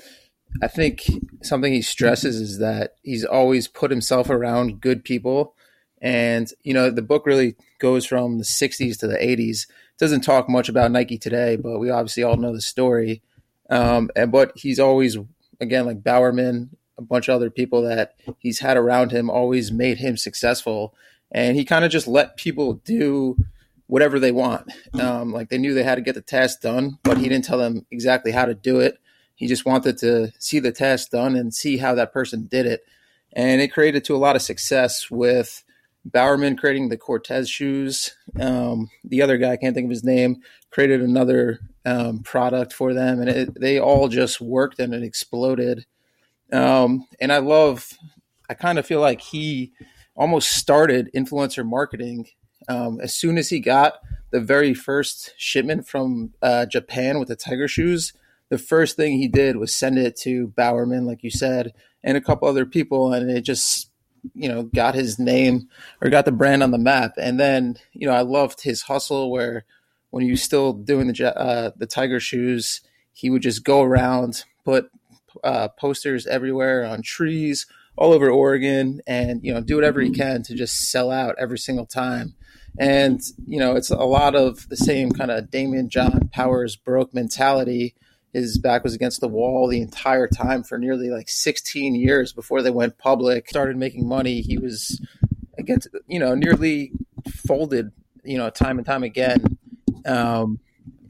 I 0.63 0.69
think 0.69 1.03
something 1.43 1.73
he 1.73 1.83
stresses 1.83 2.37
is 2.37 2.59
that 2.59 2.95
he's 3.03 3.25
always 3.25 3.69
put 3.69 3.91
himself 3.91 4.31
around 4.31 4.81
good 4.81 5.05
people. 5.05 5.55
And, 6.01 6.49
you 6.63 6.73
know, 6.73 6.91
the 6.91 7.03
book 7.03 7.27
really 7.27 7.57
goes 7.81 8.07
from 8.07 8.39
the 8.39 8.45
60s 8.45 8.99
to 9.01 9.09
the 9.09 9.17
80s. 9.17 9.67
Doesn't 9.99 10.21
talk 10.21 10.49
much 10.49 10.69
about 10.69 10.93
Nike 10.93 11.19
today, 11.19 11.57
but 11.57 11.79
we 11.79 11.91
obviously 11.91 12.23
all 12.23 12.37
know 12.37 12.53
the 12.53 12.61
story. 12.61 13.23
Um, 13.69 14.11
and 14.15 14.31
but 14.31 14.53
he's 14.57 14.79
always, 14.79 15.17
again, 15.61 15.87
like 15.87 16.03
Bowerman, 16.03 16.71
a 16.97 17.03
bunch 17.03 17.29
of 17.29 17.35
other 17.35 17.51
people 17.51 17.83
that 17.83 18.15
he's 18.39 18.61
had 18.61 18.77
around 18.77 19.13
him, 19.13 19.29
always 19.29 19.71
made 19.73 19.99
him 19.99 20.17
successful. 20.17 20.95
And 21.31 21.57
he 21.57 21.65
kind 21.65 21.85
of 21.85 21.91
just 21.91 22.07
let 22.07 22.37
people 22.37 22.75
do 22.75 23.37
whatever 23.87 24.19
they 24.19 24.33
want. 24.33 24.71
Um, 24.95 25.33
like 25.33 25.49
they 25.49 25.59
knew 25.59 25.75
they 25.75 25.83
had 25.83 25.97
to 25.97 26.01
get 26.01 26.15
the 26.15 26.21
task 26.21 26.61
done, 26.61 26.99
but 27.03 27.19
he 27.19 27.29
didn't 27.29 27.45
tell 27.45 27.59
them 27.59 27.87
exactly 27.91 28.33
how 28.33 28.45
to 28.45 28.55
do 28.55 28.81
it. 28.81 28.99
He 29.35 29.47
just 29.47 29.65
wanted 29.65 29.99
to 29.99 30.33
see 30.39 30.59
the 30.59 30.73
task 30.73 31.11
done 31.11 31.37
and 31.37 31.55
see 31.55 31.77
how 31.77 31.95
that 31.95 32.13
person 32.13 32.49
did 32.51 32.67
it. 32.67 32.83
And 33.33 33.61
it 33.61 33.73
created 33.73 34.05
to 34.05 34.17
a 34.17 34.19
lot 34.19 34.37
of 34.37 34.43
success 34.43 35.11
with 35.11 35.63
Bowerman 36.05 36.57
creating 36.57 36.89
the 36.89 36.97
Cortez 36.97 37.49
shoes. 37.49 38.15
Um, 38.41 38.91
the 39.05 39.23
other 39.23 39.37
guy, 39.37 39.53
I 39.53 39.57
can't 39.57 39.75
think 39.75 39.87
of 39.87 39.91
his 39.91 40.05
name, 40.05 40.43
created 40.71 41.03
another 41.03 41.61
um, 41.85 42.21
product 42.21 42.73
for 42.73 42.95
them. 42.95 43.21
And 43.21 43.29
it, 43.29 43.61
they 43.61 43.79
all 43.79 44.09
just 44.09 44.41
worked 44.41 44.79
and 44.79 44.95
it 44.95 45.03
exploded. 45.03 45.87
Um, 46.53 47.07
and 47.21 47.33
I 47.33 47.39
love, 47.39 47.93
I 48.49 48.55
kind 48.55 48.79
of 48.79 48.87
feel 48.87 49.01
like 49.01 49.21
he 49.21 49.73
almost 50.17 50.53
started 50.53 51.11
influencer 51.15 51.67
marketing 51.67 52.29
um, 52.69 53.01
as 53.01 53.15
soon 53.15 53.39
as 53.39 53.51
he 53.51 53.61
got 53.61 53.95
the 54.31 54.41
very 54.41 54.75
first 54.75 55.33
shipment 55.37 55.87
from 55.87 56.35
uh, 56.43 56.67
Japan 56.67 57.19
with 57.19 57.29
the 57.29 57.37
Tiger 57.37 57.69
shoes 57.69 58.13
the 58.49 58.59
first 58.59 58.97
thing 58.97 59.19
he 59.19 59.29
did 59.29 59.57
was 59.57 59.75
send 59.75 59.99
it 59.99 60.17
to 60.21 60.49
Bowerman, 60.49 61.07
like 61.07 61.23
you 61.23 61.31
said, 61.31 61.73
and 62.03 62.17
a 62.17 62.21
couple 62.21 62.49
other 62.49 62.67
people, 62.67 63.13
and 63.13 63.31
it 63.31 63.43
just 63.43 63.88
you 64.35 64.49
know 64.49 64.65
got 64.65 64.95
his 64.95 65.19
name 65.19 65.69
or 66.01 66.11
got 66.11 66.25
the 66.25 66.33
brand 66.33 66.63
on 66.63 66.71
the 66.71 66.79
map. 66.79 67.15
And 67.17 67.39
then 67.39 67.77
you 67.93 68.07
know 68.07 68.15
I 68.15 68.23
loved 68.23 68.63
his 68.63 68.83
hustle 68.83 69.31
where 69.31 69.65
when 70.11 70.25
he 70.25 70.31
was 70.31 70.43
still 70.43 70.73
doing 70.73 71.13
the 71.13 71.39
uh, 71.39 71.71
the 71.77 71.87
Tiger 71.87 72.21
shoes, 72.21 72.81
he 73.13 73.31
would 73.31 73.43
just 73.43 73.65
go 73.65 73.83
around 73.83 74.45
put 74.65 74.91
uh, 75.45 75.69
posters 75.69 76.27
everywhere 76.27 76.85
on 76.85 77.03
trees 77.03 77.67
all 77.97 78.13
over 78.13 78.31
Oregon, 78.31 79.01
and 79.07 79.45
you 79.45 79.53
know 79.53 79.61
do 79.61 79.75
whatever 79.75 80.01
he 80.01 80.11
can 80.11 80.43
to 80.45 80.55
just 80.55 80.91
sell 80.91 81.11
out 81.11 81.35
every 81.39 81.59
single 81.59 81.87
time. 81.87 82.35
And 82.79 83.21
you 83.47 83.59
know 83.59 83.75
it's 83.75 83.91
a 83.91 83.97
lot 83.97 84.35
of 84.35 84.69
the 84.69 84.77
same 84.77 85.11
kind 85.11 85.31
of 85.31 85.47
Daymond 85.47 85.89
John 85.89 86.31
Powers 86.33 86.77
broke 86.77 87.13
mentality 87.13 87.95
his 88.33 88.59
back 88.59 88.85
was 88.85 88.95
against 88.95 89.21
the 89.21 89.29
wall 89.29 89.69
the 89.69 89.81
entire 89.81 90.29
time 90.29 90.63
for 90.63 90.79
nearly 90.79 91.09
like 91.09 91.29
16 91.29 91.95
years 91.95 92.33
before 92.33 92.63
they 92.63 92.71
went 92.71 92.99
public 92.99 93.49
started 93.49 93.77
making 93.77 94.07
money. 94.07 94.41
He 94.41 94.59
was 94.59 95.01
against 95.59 95.89
you 96.07 96.19
know 96.19 96.35
nearly 96.35 96.93
folded 97.31 97.93
you 98.25 98.39
know 98.39 98.51
time 98.51 98.79
and 98.79 98.87
time 98.87 99.03
again. 99.03 99.59
Um, 100.07 100.61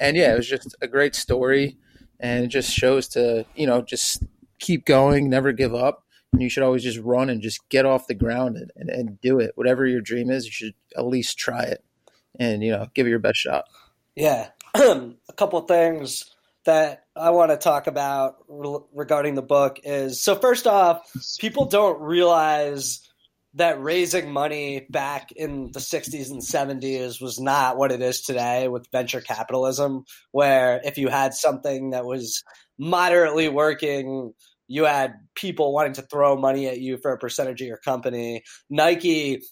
and 0.00 0.16
yeah 0.16 0.32
it 0.32 0.36
was 0.36 0.48
just 0.48 0.76
a 0.80 0.88
great 0.88 1.14
story 1.14 1.76
and 2.20 2.44
it 2.44 2.48
just 2.48 2.72
shows 2.72 3.08
to 3.08 3.44
you 3.54 3.66
know 3.66 3.82
just 3.82 4.22
keep 4.58 4.84
going 4.84 5.28
never 5.28 5.52
give 5.52 5.74
up 5.74 6.04
and 6.32 6.42
you 6.42 6.48
should 6.48 6.62
always 6.62 6.82
just 6.82 6.98
run 6.98 7.30
and 7.30 7.42
just 7.42 7.68
get 7.68 7.86
off 7.86 8.06
the 8.06 8.14
ground 8.14 8.56
and, 8.56 8.70
and, 8.76 8.90
and 8.90 9.20
do 9.20 9.40
it. 9.40 9.52
Whatever 9.54 9.86
your 9.86 10.00
dream 10.00 10.30
is 10.30 10.44
you 10.44 10.52
should 10.52 10.74
at 10.96 11.06
least 11.06 11.38
try 11.38 11.64
it 11.64 11.84
and 12.38 12.62
you 12.62 12.70
know 12.70 12.86
give 12.94 13.06
it 13.06 13.10
your 13.10 13.18
best 13.18 13.38
shot. 13.38 13.64
Yeah. 14.14 14.50
A 14.74 15.12
couple 15.36 15.58
of 15.58 15.68
things 15.68 16.36
that 16.64 17.04
I 17.16 17.30
want 17.30 17.50
to 17.50 17.56
talk 17.56 17.86
about 17.86 18.36
re- 18.48 18.80
regarding 18.94 19.34
the 19.34 19.42
book 19.42 19.80
is 19.84 20.20
so 20.20 20.34
first 20.36 20.66
off, 20.66 21.11
people 21.38 21.66
don't 21.66 22.00
realize 22.00 23.00
that 23.54 23.82
raising 23.82 24.30
money 24.30 24.86
back 24.90 25.32
in 25.32 25.72
the 25.72 25.80
60s 25.80 26.30
and 26.30 26.42
70s 26.42 27.20
was 27.20 27.40
not 27.40 27.76
what 27.76 27.90
it 27.90 28.02
is 28.02 28.20
today 28.20 28.68
with 28.68 28.86
venture 28.92 29.20
capitalism 29.20 30.04
where 30.32 30.80
if 30.84 30.98
you 30.98 31.09
had 31.09 31.32
something 31.32 31.90
that 31.90 32.04
was 32.04 32.42
moderately 32.78 33.48
working 33.48 34.32
you 34.68 34.84
had 34.84 35.14
people 35.34 35.72
wanting 35.72 35.94
to 35.94 36.02
throw 36.02 36.36
money 36.36 36.68
at 36.68 36.78
you 36.78 36.98
for 36.98 37.11
a 37.11 37.18
percentage 37.18 37.61
of 37.62 37.66
your 37.66 37.78
company. 37.78 38.44
Nike 38.68 39.42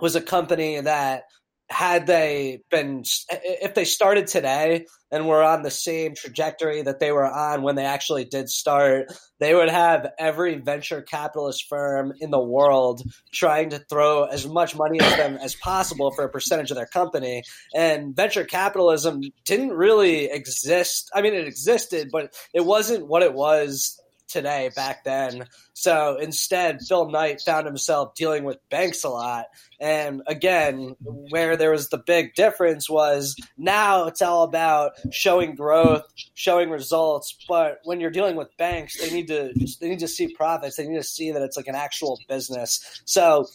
was 0.00 0.16
a 0.16 0.20
company 0.20 0.80
that 0.80 1.24
had 1.72 2.06
they 2.06 2.60
been 2.70 3.04
if 3.30 3.74
they 3.74 3.84
started 3.84 4.26
today 4.26 4.86
and 5.10 5.26
were 5.26 5.42
on 5.42 5.62
the 5.62 5.70
same 5.70 6.14
trajectory 6.14 6.82
that 6.82 7.00
they 7.00 7.12
were 7.12 7.26
on 7.26 7.62
when 7.62 7.76
they 7.76 7.84
actually 7.84 8.24
did 8.24 8.48
start 8.48 9.12
they 9.42 9.54
would 9.54 9.68
have 9.68 10.08
every 10.20 10.54
venture 10.60 11.02
capitalist 11.02 11.66
firm 11.68 12.12
in 12.20 12.30
the 12.30 12.38
world 12.38 13.02
trying 13.32 13.70
to 13.70 13.80
throw 13.90 14.24
as 14.24 14.46
much 14.46 14.76
money 14.76 15.00
at 15.00 15.16
them 15.16 15.36
as 15.42 15.56
possible 15.56 16.12
for 16.12 16.24
a 16.24 16.28
percentage 16.28 16.70
of 16.70 16.76
their 16.76 16.86
company. 16.86 17.42
And 17.74 18.14
venture 18.14 18.44
capitalism 18.44 19.22
didn't 19.44 19.72
really 19.72 20.26
exist. 20.26 21.10
I 21.12 21.22
mean 21.22 21.34
it 21.34 21.48
existed 21.48 22.10
but 22.12 22.34
it 22.54 22.64
wasn't 22.64 23.08
what 23.08 23.22
it 23.22 23.34
was 23.34 24.00
today 24.32 24.70
back 24.74 25.04
then. 25.04 25.46
So 25.74 26.16
instead, 26.20 26.78
Phil 26.88 27.10
Knight 27.10 27.40
found 27.40 27.66
himself 27.66 28.14
dealing 28.14 28.44
with 28.44 28.58
banks 28.70 29.04
a 29.04 29.08
lot. 29.08 29.46
And 29.80 30.22
again, 30.26 30.96
where 31.02 31.56
there 31.56 31.70
was 31.70 31.88
the 31.88 31.98
big 31.98 32.34
difference 32.34 32.88
was 32.88 33.36
now 33.58 34.06
it's 34.06 34.22
all 34.22 34.44
about 34.44 34.92
showing 35.10 35.54
growth, 35.54 36.04
showing 36.34 36.70
results. 36.70 37.36
But 37.48 37.78
when 37.84 38.00
you're 38.00 38.10
dealing 38.10 38.36
with 38.36 38.56
banks, 38.56 39.00
they 39.00 39.10
need 39.10 39.28
to 39.28 39.52
they 39.80 39.88
need 39.88 40.00
to 40.00 40.08
see 40.08 40.34
profits. 40.34 40.76
They 40.76 40.86
need 40.86 40.98
to 40.98 41.02
see 41.02 41.30
that 41.32 41.42
it's 41.42 41.56
like 41.56 41.68
an 41.68 41.74
actual 41.74 42.18
business. 42.28 43.02
So 43.04 43.46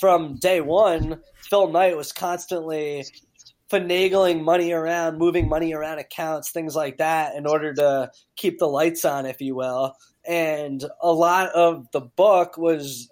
from 0.00 0.36
day 0.36 0.60
one, 0.60 1.20
Phil 1.48 1.68
Knight 1.68 1.96
was 1.96 2.12
constantly 2.12 3.04
finagling 3.72 4.42
money 4.42 4.72
around, 4.72 5.18
moving 5.18 5.48
money 5.48 5.72
around 5.72 5.98
accounts, 5.98 6.50
things 6.50 6.76
like 6.76 6.98
that, 6.98 7.34
in 7.34 7.46
order 7.46 7.72
to 7.74 8.10
keep 8.36 8.58
the 8.58 8.68
lights 8.68 9.04
on, 9.04 9.24
if 9.24 9.40
you 9.40 9.54
will. 9.54 9.94
And 10.26 10.84
a 11.00 11.12
lot 11.12 11.48
of 11.50 11.90
the 11.92 12.02
book 12.02 12.58
was 12.58 13.10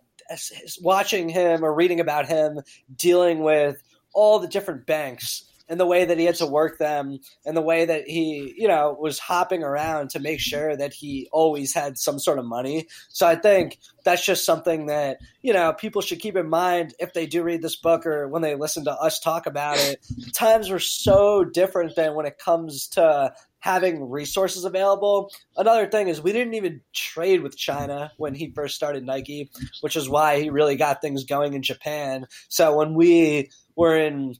watching 0.82 1.28
him 1.28 1.64
or 1.64 1.74
reading 1.74 1.98
about 1.98 2.28
him 2.28 2.60
dealing 2.94 3.40
with 3.40 3.82
all 4.12 4.38
the 4.38 4.48
different 4.48 4.86
banks 4.86 5.49
and 5.70 5.80
the 5.80 5.86
way 5.86 6.04
that 6.04 6.18
he 6.18 6.24
had 6.24 6.34
to 6.34 6.46
work 6.46 6.78
them 6.78 7.20
and 7.46 7.56
the 7.56 7.62
way 7.62 7.86
that 7.86 8.06
he, 8.06 8.52
you 8.58 8.66
know, 8.68 8.96
was 9.00 9.18
hopping 9.18 9.62
around 9.62 10.10
to 10.10 10.18
make 10.18 10.40
sure 10.40 10.76
that 10.76 10.92
he 10.92 11.28
always 11.32 11.72
had 11.72 11.96
some 11.96 12.18
sort 12.18 12.38
of 12.40 12.44
money. 12.44 12.88
So 13.08 13.26
I 13.26 13.36
think 13.36 13.78
that's 14.04 14.24
just 14.24 14.44
something 14.44 14.86
that, 14.86 15.18
you 15.42 15.52
know, 15.52 15.72
people 15.72 16.02
should 16.02 16.18
keep 16.18 16.36
in 16.36 16.48
mind 16.48 16.94
if 16.98 17.14
they 17.14 17.26
do 17.26 17.44
read 17.44 17.62
this 17.62 17.76
book 17.76 18.04
or 18.04 18.26
when 18.28 18.42
they 18.42 18.56
listen 18.56 18.84
to 18.84 18.92
us 18.92 19.20
talk 19.20 19.46
about 19.46 19.78
it. 19.78 20.04
Times 20.34 20.68
were 20.68 20.80
so 20.80 21.44
different 21.44 21.94
than 21.94 22.14
when 22.14 22.26
it 22.26 22.38
comes 22.38 22.88
to 22.88 23.32
having 23.60 24.10
resources 24.10 24.64
available. 24.64 25.30
Another 25.56 25.86
thing 25.86 26.08
is 26.08 26.20
we 26.20 26.32
didn't 26.32 26.54
even 26.54 26.80
trade 26.92 27.42
with 27.42 27.56
China 27.56 28.10
when 28.16 28.34
he 28.34 28.50
first 28.50 28.74
started 28.74 29.04
Nike, 29.04 29.50
which 29.82 29.96
is 29.96 30.08
why 30.08 30.40
he 30.40 30.50
really 30.50 30.76
got 30.76 31.00
things 31.00 31.24
going 31.24 31.52
in 31.52 31.62
Japan. 31.62 32.26
So 32.48 32.76
when 32.76 32.94
we 32.94 33.50
were 33.76 33.96
in 33.96 34.34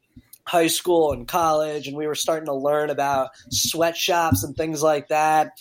high 0.50 0.66
school 0.66 1.12
and 1.12 1.28
college 1.28 1.86
and 1.86 1.96
we 1.96 2.08
were 2.08 2.14
starting 2.16 2.46
to 2.46 2.52
learn 2.52 2.90
about 2.90 3.30
sweatshops 3.50 4.42
and 4.42 4.56
things 4.56 4.82
like 4.82 5.06
that. 5.06 5.52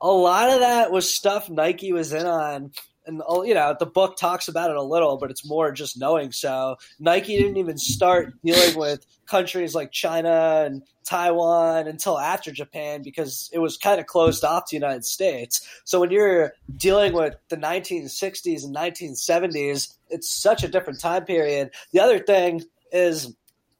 A 0.00 0.10
lot 0.10 0.50
of 0.50 0.58
that 0.58 0.90
was 0.90 1.14
stuff 1.14 1.48
Nike 1.48 1.92
was 1.92 2.12
in 2.12 2.26
on. 2.26 2.72
And 3.06 3.22
oh, 3.28 3.44
you 3.44 3.54
know, 3.54 3.76
the 3.78 3.86
book 3.86 4.16
talks 4.16 4.48
about 4.48 4.70
it 4.70 4.76
a 4.76 4.82
little, 4.82 5.16
but 5.16 5.30
it's 5.30 5.48
more 5.48 5.70
just 5.70 5.96
knowing. 5.96 6.32
So 6.32 6.76
Nike 6.98 7.36
didn't 7.36 7.56
even 7.56 7.78
start 7.78 8.34
dealing 8.44 8.76
with 8.76 9.06
countries 9.26 9.76
like 9.76 9.92
China 9.92 10.64
and 10.66 10.82
Taiwan 11.04 11.86
until 11.86 12.18
after 12.18 12.50
Japan 12.50 13.02
because 13.02 13.48
it 13.52 13.60
was 13.60 13.76
kind 13.76 14.00
of 14.00 14.06
closed 14.06 14.42
off 14.42 14.64
to 14.64 14.70
the 14.72 14.84
United 14.84 15.04
States. 15.04 15.64
So 15.84 16.00
when 16.00 16.10
you're 16.10 16.52
dealing 16.76 17.12
with 17.12 17.36
the 17.48 17.56
1960s 17.56 18.64
and 18.64 18.74
1970s, 18.74 19.94
it's 20.10 20.28
such 20.28 20.64
a 20.64 20.68
different 20.68 20.98
time 20.98 21.26
period. 21.26 21.70
The 21.92 22.00
other 22.00 22.18
thing 22.18 22.62
is 22.90 23.36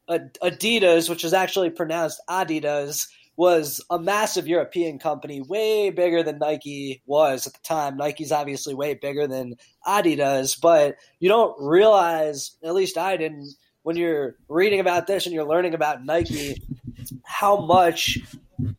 Adidas, 0.09 1.09
which 1.09 1.25
is 1.25 1.33
actually 1.33 1.71
pronounced 1.71 2.21
Adidas, 2.29 3.09
was 3.37 3.83
a 3.91 3.99
massive 3.99 4.47
European 4.47 4.99
company, 4.99 5.41
way 5.41 5.91
bigger 5.91 6.23
than 6.23 6.39
Nike 6.39 7.03
was 7.07 7.47
at 7.47 7.55
the 7.55 7.61
time. 7.65 7.97
Nike's 7.97 8.33
obviously 8.33 8.75
way 8.75 8.95
bigger 8.95 9.27
than 9.27 9.55
Adidas, 9.87 10.61
but 10.61 10.97
you 11.19 11.29
don't 11.29 11.55
realize, 11.59 12.57
at 12.63 12.75
least 12.75 12.99
I 12.99 13.17
didn't, 13.17 13.55
when 13.83 13.97
you're 13.97 14.37
reading 14.49 14.81
about 14.81 15.07
this 15.07 15.27
and 15.27 15.35
you're 15.35 15.47
learning 15.47 15.75
about 15.75 16.05
Nike, 16.05 16.63
how 17.25 17.61
much 17.61 18.19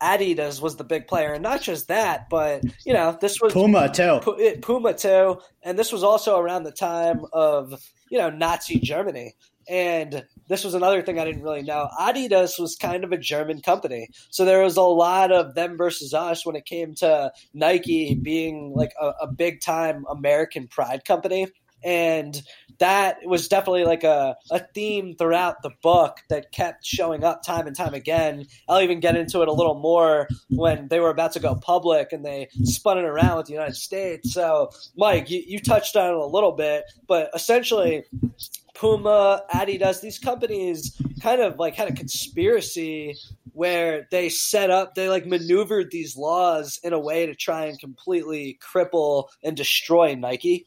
Adidas 0.01 0.61
was 0.61 0.75
the 0.75 0.83
big 0.83 1.07
player, 1.07 1.33
and 1.33 1.43
not 1.43 1.61
just 1.61 1.87
that, 1.87 2.29
but 2.29 2.63
you 2.85 2.93
know, 2.93 3.17
this 3.19 3.41
was 3.41 3.51
Puma 3.51 3.89
too. 3.91 4.19
Puma 4.61 4.93
too, 4.93 5.39
and 5.61 5.77
this 5.77 5.91
was 5.91 6.03
also 6.03 6.37
around 6.37 6.63
the 6.63 6.71
time 6.71 7.25
of 7.33 7.81
you 8.09 8.17
know 8.17 8.29
Nazi 8.29 8.79
Germany. 8.79 9.35
And 9.69 10.25
this 10.47 10.63
was 10.63 10.73
another 10.73 11.01
thing 11.01 11.19
I 11.19 11.25
didn't 11.25 11.43
really 11.43 11.61
know. 11.63 11.89
Adidas 11.99 12.59
was 12.59 12.75
kind 12.75 13.03
of 13.03 13.11
a 13.11 13.17
German 13.17 13.61
company. 13.61 14.09
So 14.29 14.45
there 14.45 14.63
was 14.63 14.77
a 14.77 14.81
lot 14.81 15.31
of 15.31 15.55
them 15.55 15.77
versus 15.77 16.13
us 16.13 16.45
when 16.45 16.55
it 16.55 16.65
came 16.65 16.95
to 16.95 17.31
Nike 17.53 18.15
being 18.15 18.73
like 18.75 18.93
a, 18.99 19.13
a 19.21 19.27
big 19.27 19.61
time 19.61 20.05
American 20.09 20.67
pride 20.67 21.05
company. 21.05 21.47
And 21.83 22.41
that 22.79 23.17
was 23.25 23.47
definitely 23.47 23.83
like 23.83 24.03
a, 24.03 24.35
a 24.51 24.59
theme 24.73 25.15
throughout 25.17 25.61
the 25.61 25.71
book 25.81 26.17
that 26.29 26.51
kept 26.51 26.85
showing 26.85 27.23
up 27.23 27.43
time 27.43 27.67
and 27.67 27.75
time 27.75 27.93
again. 27.93 28.45
I'll 28.67 28.81
even 28.81 28.99
get 28.99 29.15
into 29.15 29.41
it 29.41 29.47
a 29.47 29.53
little 29.53 29.79
more 29.79 30.27
when 30.49 30.87
they 30.87 30.99
were 30.99 31.09
about 31.09 31.33
to 31.33 31.39
go 31.39 31.55
public 31.55 32.11
and 32.11 32.25
they 32.25 32.47
spun 32.63 32.97
it 32.97 33.05
around 33.05 33.37
with 33.37 33.47
the 33.47 33.53
United 33.53 33.75
States. 33.75 34.33
So, 34.33 34.69
Mike, 34.97 35.29
you, 35.29 35.43
you 35.45 35.59
touched 35.59 35.95
on 35.95 36.09
it 36.09 36.15
a 36.15 36.25
little 36.25 36.53
bit, 36.53 36.85
but 37.07 37.29
essentially, 37.33 38.05
Puma, 38.73 39.43
Adidas, 39.53 40.01
these 40.01 40.19
companies 40.19 40.99
kind 41.21 41.41
of 41.41 41.59
like 41.59 41.75
had 41.75 41.89
a 41.89 41.93
conspiracy 41.93 43.15
where 43.53 44.07
they 44.09 44.29
set 44.29 44.71
up, 44.71 44.95
they 44.95 45.09
like 45.09 45.25
maneuvered 45.25 45.91
these 45.91 46.17
laws 46.17 46.79
in 46.83 46.91
a 46.91 46.99
way 46.99 47.25
to 47.25 47.35
try 47.35 47.65
and 47.65 47.79
completely 47.79 48.59
cripple 48.61 49.27
and 49.43 49.55
destroy 49.55 50.15
Nike. 50.15 50.65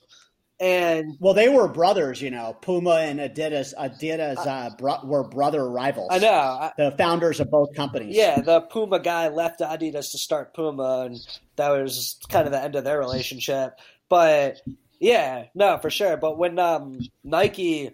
And 0.58 1.16
well, 1.20 1.34
they 1.34 1.50
were 1.50 1.68
brothers, 1.68 2.22
you 2.22 2.30
know. 2.30 2.56
Puma 2.62 2.94
and 3.00 3.18
Adidas, 3.20 3.74
Adidas 3.78 4.38
uh, 4.38 4.70
bro- 4.76 5.04
were 5.04 5.24
brother 5.28 5.68
rivals. 5.68 6.08
I 6.10 6.18
know 6.18 6.70
the 6.78 6.96
founders 6.96 7.40
of 7.40 7.50
both 7.50 7.74
companies. 7.74 8.16
Yeah, 8.16 8.40
the 8.40 8.62
Puma 8.62 9.00
guy 9.00 9.28
left 9.28 9.60
Adidas 9.60 10.12
to 10.12 10.18
start 10.18 10.54
Puma, 10.54 11.08
and 11.10 11.18
that 11.56 11.68
was 11.68 12.18
kind 12.30 12.46
of 12.46 12.52
the 12.52 12.62
end 12.62 12.74
of 12.74 12.84
their 12.84 12.98
relationship. 12.98 13.78
But 14.08 14.62
yeah, 15.00 15.44
no, 15.54 15.78
for 15.78 15.90
sure. 15.90 16.16
But 16.16 16.38
when 16.38 16.58
um, 16.58 17.00
Nike, 17.24 17.90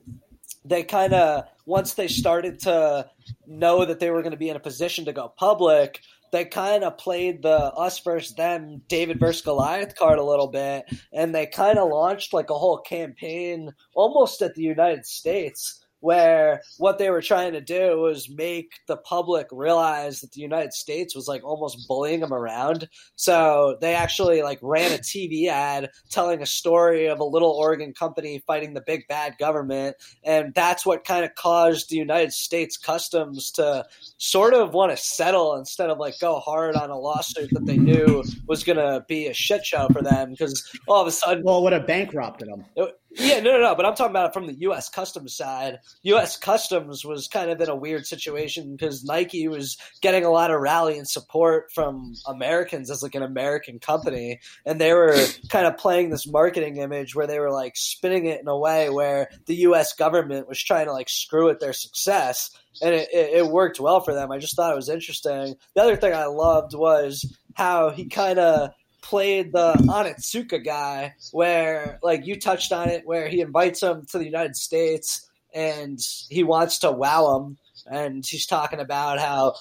they 0.65 0.83
kind 0.83 1.13
of 1.13 1.45
once 1.67 1.95
they 1.95 2.09
started 2.09 2.59
to 2.61 3.09
know 3.47 3.85
that 3.85 4.01
they 4.01 4.11
were 4.11 4.23
going 4.23 4.33
to 4.33 4.39
be 4.39 4.49
in 4.49 4.57
a 4.57 4.61
position 4.61 5.05
to 5.05 5.13
go 5.13 5.33
public, 5.37 6.01
they 6.33 6.45
kind 6.45 6.83
of 6.83 6.99
played 6.99 7.43
the 7.43 7.73
us 7.75 7.99
versus 8.01 8.35
them, 8.35 8.83
David 8.89 9.21
versus 9.21 9.43
Goliath 9.43 9.95
card 9.95 10.19
a 10.19 10.25
little 10.25 10.49
bit, 10.49 10.85
and 11.13 11.35
they 11.35 11.47
kind 11.47 11.79
of 11.79 11.91
launched 11.91 12.33
like 12.33 12.51
a 12.51 12.59
whole 12.59 12.79
campaign 12.79 13.73
almost 13.95 14.41
at 14.43 14.55
the 14.55 14.63
United 14.63 15.07
States 15.07 15.82
where 16.03 16.61
what 16.79 16.99
they 16.99 17.11
were 17.11 17.23
trying 17.23 17.53
to 17.53 17.61
do 17.61 18.01
was 18.01 18.29
make 18.29 18.73
the 18.89 18.97
public 18.97 19.47
realize 19.53 20.21
that 20.21 20.33
the 20.33 20.41
United 20.41 20.73
States 20.73 21.15
was 21.15 21.29
like 21.29 21.45
almost 21.45 21.87
bullying 21.87 22.21
them 22.21 22.33
around. 22.33 22.89
So 23.15 23.79
they 23.81 23.95
actually 23.95 24.43
like 24.43 24.59
ran 24.63 24.93
a 24.93 24.99
TV 24.99 25.47
ad 25.47 25.91
telling 26.11 26.43
a 26.43 26.47
story 26.47 27.07
of 27.07 27.21
a 27.21 27.25
little 27.25 27.51
Oregon 27.51 27.95
company 27.95 28.43
fighting 28.49 28.75
the 28.75 28.83
big 28.85 29.07
bad 29.09 29.39
government. 29.39 29.97
And 30.25 30.53
that's 30.55 30.85
what 30.85 31.05
kind 31.05 31.25
of 31.25 31.37
caused 31.37 31.89
the 31.89 31.97
United 31.97 32.33
States 32.33 32.77
Customs 32.77 33.53
to 33.53 33.87
sort 34.19 34.55
of 34.55 34.75
want 34.75 34.91
to 34.91 34.97
settle 34.97 35.55
instead 35.55 35.89
of 35.89 35.99
like 35.99 36.19
go 36.19 36.41
hard 36.41 36.75
on 36.75 36.91
a 36.91 36.99
lawsuit 36.99 37.51
that 37.53 37.65
they 37.65 37.77
knew 37.77 38.25
was 38.49 38.65
going 38.65 38.79
to 38.79 39.05
be 39.07 39.29
a 39.29 39.35
shit 39.35 39.65
show 39.65 39.87
for 39.93 40.03
them 40.03 40.33
because 40.33 40.69
all 40.89 41.01
of 41.01 41.07
a 41.07 41.13
sudden. 41.13 41.45
Well, 41.45 41.59
it 41.59 41.63
would 41.63 41.73
have 41.73 41.87
bankrupted 41.87 42.49
them. 42.49 42.65
It, 42.75 42.99
yeah, 43.17 43.41
no, 43.41 43.53
no, 43.53 43.61
no. 43.61 43.75
But 43.75 43.87
I'm 43.87 43.95
talking 43.95 44.11
about 44.11 44.31
it 44.31 44.33
from 44.33 44.47
the 44.47 44.55
U.S. 44.61 44.89
Customs 44.89 45.37
side. 45.37 45.79
U.S. 46.03 46.37
Customs 46.37 47.05
was 47.05 47.29
kind 47.29 47.51
of 47.51 47.61
in 47.61 47.69
a 47.69 47.77
weird 47.77 48.07
situation 48.07 48.77
because 48.77 49.05
Nike 49.05 49.49
was 49.49 49.77
getting 50.01 50.25
a 50.25 50.31
lot 50.31 50.51
of 50.51 50.61
rally 50.61 50.99
and 50.99 51.09
support 51.09 51.71
from 51.73 52.15
Americans 52.27 52.91
as 52.91 53.03
like 53.03 53.15
an 53.15 53.23
American 53.23 53.79
company, 53.79 54.41
and 54.65 54.81
they 54.81 54.93
were 54.93 55.17
kind 55.49 55.67
of 55.67 55.77
playing 55.77 56.11
this 56.11 56.27
marketing 56.27 56.77
image 56.77 57.15
where 57.15 57.27
they 57.27 57.39
were 57.39 57.53
like 57.53 57.77
spinning 57.77 58.27
it 58.27 58.41
in 58.41 58.49
a 58.49 58.59
way 58.59 58.89
where 58.91 59.29
the 59.47 59.57
U.S. 59.57 59.93
government 59.93 60.49
was 60.49 60.63
trying 60.63 60.87
to 60.87 60.93
like 60.93 61.09
screw 61.09 61.51
at 61.51 61.61
their 61.61 61.73
success, 61.73 62.51
and 62.81 62.95
it, 62.95 63.09
it 63.13 63.47
worked 63.47 63.81
well 63.81 64.01
for 64.01 64.15
them. 64.15 64.33
I 64.33 64.39
just 64.39 64.57
thought 64.57 64.73
it 64.73 64.77
was 64.77 64.89
interesting. 64.89 65.55
The 65.75 65.83
other 65.83 65.97
thing 65.97 66.15
I 66.15 66.27
loved 66.27 66.75
was 66.75 67.27
how 67.55 67.91
he 67.91 68.07
kind 68.09 68.39
of 68.39 68.71
played 69.03 69.53
the 69.53 69.75
Onitsuka 69.75 70.65
guy, 70.65 71.15
where 71.33 71.99
like 72.03 72.27
you 72.27 72.39
touched 72.39 72.73
on 72.73 72.89
it, 72.89 73.03
where 73.05 73.29
he 73.29 73.41
invites 73.41 73.83
him 73.83 74.07
to 74.11 74.19
the 74.19 74.25
United 74.25 74.57
States 74.57 75.29
and 75.55 75.99
he 76.31 76.43
wants 76.43 76.79
to 76.79 76.91
wow 76.91 77.37
him, 77.37 77.59
and 77.91 78.25
he's 78.25 78.47
talking 78.47 78.81
about 78.81 79.19
how 79.19 79.55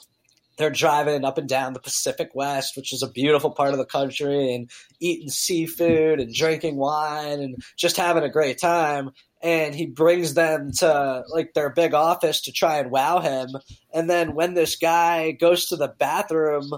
they're 0.57 0.69
driving 0.69 1.25
up 1.25 1.37
and 1.37 1.49
down 1.49 1.73
the 1.73 1.79
Pacific 1.79 2.29
West, 2.33 2.77
which 2.77 2.93
is 2.93 3.01
a 3.01 3.09
beautiful 3.09 3.51
part 3.51 3.71
of 3.71 3.77
the 3.77 3.85
country, 3.85 4.53
and 4.53 4.69
eating 4.99 5.29
seafood 5.29 6.19
and 6.19 6.33
drinking 6.33 6.77
wine 6.77 7.39
and 7.39 7.55
just 7.77 7.97
having 7.97 8.23
a 8.23 8.29
great 8.29 8.59
time. 8.59 9.09
And 9.41 9.73
he 9.73 9.87
brings 9.87 10.35
them 10.35 10.71
to 10.77 11.23
like 11.29 11.53
their 11.55 11.71
big 11.71 11.95
office 11.95 12.41
to 12.41 12.51
try 12.51 12.77
and 12.77 12.91
wow 12.91 13.19
him. 13.19 13.49
And 13.91 14.07
then 14.07 14.35
when 14.35 14.53
this 14.53 14.75
guy 14.75 15.31
goes 15.31 15.65
to 15.67 15.75
the 15.75 15.87
bathroom 15.87 16.69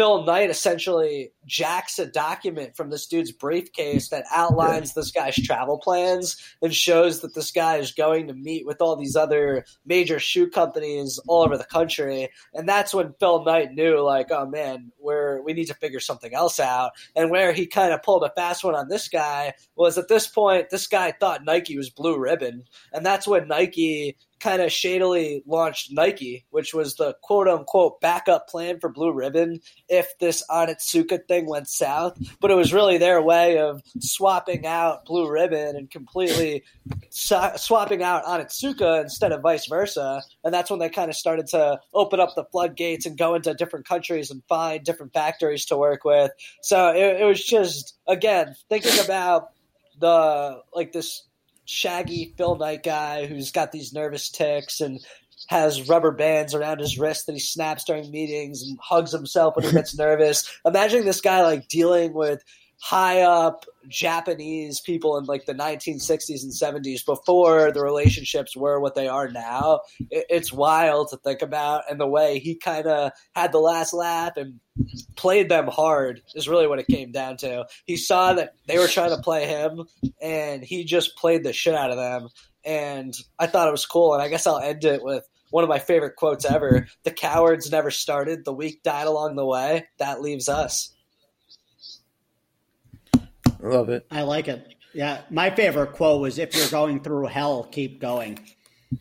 Phil 0.00 0.24
Knight 0.24 0.48
essentially 0.48 1.30
jacks 1.44 1.98
a 1.98 2.06
document 2.06 2.74
from 2.74 2.88
this 2.88 3.06
dude's 3.06 3.32
briefcase 3.32 4.08
that 4.08 4.24
outlines 4.32 4.94
this 4.94 5.10
guy's 5.10 5.36
travel 5.36 5.76
plans 5.76 6.42
and 6.62 6.74
shows 6.74 7.20
that 7.20 7.34
this 7.34 7.50
guy 7.50 7.76
is 7.76 7.92
going 7.92 8.28
to 8.28 8.32
meet 8.32 8.64
with 8.64 8.80
all 8.80 8.96
these 8.96 9.14
other 9.14 9.66
major 9.84 10.18
shoe 10.18 10.48
companies 10.48 11.20
all 11.28 11.42
over 11.42 11.58
the 11.58 11.64
country. 11.64 12.30
And 12.54 12.66
that's 12.66 12.94
when 12.94 13.12
Phil 13.20 13.44
Knight 13.44 13.74
knew, 13.74 14.00
like, 14.00 14.28
oh 14.30 14.46
man, 14.46 14.90
we're 14.98 15.42
we 15.42 15.52
need 15.52 15.66
to 15.66 15.74
figure 15.74 16.00
something 16.00 16.32
else 16.32 16.58
out. 16.58 16.92
And 17.14 17.30
where 17.30 17.52
he 17.52 17.66
kind 17.66 17.92
of 17.92 18.02
pulled 18.02 18.24
a 18.24 18.32
fast 18.34 18.64
one 18.64 18.74
on 18.74 18.88
this 18.88 19.06
guy 19.08 19.52
was 19.76 19.98
at 19.98 20.08
this 20.08 20.26
point, 20.26 20.70
this 20.70 20.86
guy 20.86 21.12
thought 21.12 21.44
Nike 21.44 21.76
was 21.76 21.90
blue 21.90 22.18
ribbon, 22.18 22.64
and 22.90 23.04
that's 23.04 23.28
when 23.28 23.48
Nike 23.48 24.16
kind 24.40 24.62
of 24.62 24.72
shadily 24.72 25.42
launched 25.46 25.92
Nike, 25.92 26.44
which 26.50 26.74
was 26.74 26.96
the 26.96 27.14
quote 27.22 27.48
unquote 27.48 28.00
backup 28.00 28.48
plan 28.48 28.80
for 28.80 28.88
Blue 28.88 29.12
Ribbon 29.12 29.60
if 29.88 30.18
this 30.18 30.42
Onitsuka 30.50 31.26
thing 31.28 31.46
went 31.46 31.68
south. 31.68 32.18
But 32.40 32.50
it 32.50 32.56
was 32.56 32.72
really 32.72 32.98
their 32.98 33.22
way 33.22 33.58
of 33.58 33.82
swapping 34.00 34.66
out 34.66 35.04
Blue 35.04 35.30
Ribbon 35.30 35.76
and 35.76 35.90
completely 35.90 36.64
swapping 37.10 38.02
out 38.02 38.24
Onitsuka 38.24 39.02
instead 39.02 39.32
of 39.32 39.42
vice 39.42 39.66
versa. 39.66 40.22
And 40.44 40.52
that's 40.52 40.70
when 40.70 40.80
they 40.80 40.88
kind 40.88 41.10
of 41.10 41.16
started 41.16 41.46
to 41.48 41.80
open 41.94 42.20
up 42.20 42.34
the 42.34 42.44
floodgates 42.44 43.06
and 43.06 43.18
go 43.18 43.34
into 43.34 43.54
different 43.54 43.86
countries 43.86 44.30
and 44.30 44.42
find 44.48 44.84
different 44.84 45.12
factories 45.12 45.64
to 45.66 45.76
work 45.76 46.04
with. 46.04 46.30
So 46.62 46.90
it, 46.90 47.20
it 47.20 47.24
was 47.24 47.44
just, 47.44 47.96
again, 48.06 48.54
thinking 48.68 48.98
about 49.04 49.50
the 50.00 50.62
like 50.74 50.92
this 50.92 51.24
shaggy 51.70 52.34
Phil 52.36 52.56
Knight 52.56 52.82
guy 52.82 53.26
who's 53.26 53.52
got 53.52 53.72
these 53.72 53.92
nervous 53.92 54.28
tics 54.28 54.80
and 54.80 55.00
has 55.48 55.88
rubber 55.88 56.10
bands 56.10 56.54
around 56.54 56.80
his 56.80 56.98
wrist 56.98 57.26
that 57.26 57.32
he 57.32 57.38
snaps 57.40 57.84
during 57.84 58.10
meetings 58.10 58.62
and 58.62 58.78
hugs 58.80 59.12
himself 59.12 59.56
when 59.56 59.64
he 59.64 59.72
gets 59.72 59.94
nervous. 59.98 60.50
Imagining 60.64 61.06
this 61.06 61.20
guy 61.20 61.42
like 61.42 61.68
dealing 61.68 62.12
with 62.12 62.42
high 62.80 63.20
up 63.20 63.66
Japanese 63.88 64.80
people 64.80 65.18
in 65.18 65.24
like 65.24 65.44
the 65.44 65.54
1960s 65.54 66.42
and 66.42 66.52
70s 66.52 67.04
before 67.04 67.70
the 67.72 67.82
relationships 67.82 68.56
were 68.56 68.80
what 68.80 68.94
they 68.94 69.06
are 69.06 69.28
now. 69.28 69.80
It's 70.10 70.52
wild 70.52 71.10
to 71.10 71.18
think 71.18 71.42
about. 71.42 71.84
And 71.90 72.00
the 72.00 72.06
way 72.06 72.38
he 72.38 72.54
kind 72.54 72.86
of 72.86 73.12
had 73.34 73.52
the 73.52 73.58
last 73.58 73.92
laugh 73.92 74.36
and 74.36 74.60
played 75.14 75.50
them 75.50 75.66
hard 75.66 76.22
is 76.34 76.48
really 76.48 76.66
what 76.66 76.78
it 76.78 76.86
came 76.86 77.12
down 77.12 77.36
to. 77.38 77.66
He 77.84 77.96
saw 77.96 78.32
that 78.32 78.54
they 78.66 78.78
were 78.78 78.88
trying 78.88 79.14
to 79.14 79.22
play 79.22 79.46
him 79.46 79.84
and 80.20 80.64
he 80.64 80.84
just 80.84 81.16
played 81.16 81.44
the 81.44 81.52
shit 81.52 81.74
out 81.74 81.90
of 81.90 81.98
them. 81.98 82.28
And 82.64 83.14
I 83.38 83.46
thought 83.46 83.68
it 83.68 83.72
was 83.72 83.86
cool. 83.86 84.14
And 84.14 84.22
I 84.22 84.28
guess 84.28 84.46
I'll 84.46 84.58
end 84.58 84.84
it 84.84 85.02
with 85.02 85.28
one 85.50 85.64
of 85.64 85.70
my 85.70 85.78
favorite 85.78 86.16
quotes 86.16 86.46
ever. 86.46 86.86
The 87.02 87.10
cowards 87.10 87.70
never 87.70 87.90
started, 87.90 88.44
the 88.44 88.54
weak 88.54 88.82
died 88.82 89.06
along 89.06 89.36
the 89.36 89.46
way. 89.46 89.88
That 89.98 90.22
leaves 90.22 90.48
us. 90.48 90.94
Love 93.62 93.88
it. 93.88 94.06
I 94.10 94.22
like 94.22 94.48
it. 94.48 94.74
Yeah, 94.92 95.20
my 95.30 95.50
favorite 95.50 95.92
quote 95.92 96.20
was 96.20 96.38
"If 96.38 96.54
you're 96.56 96.68
going 96.68 97.02
through 97.02 97.26
hell, 97.26 97.64
keep 97.64 98.00
going." 98.00 98.40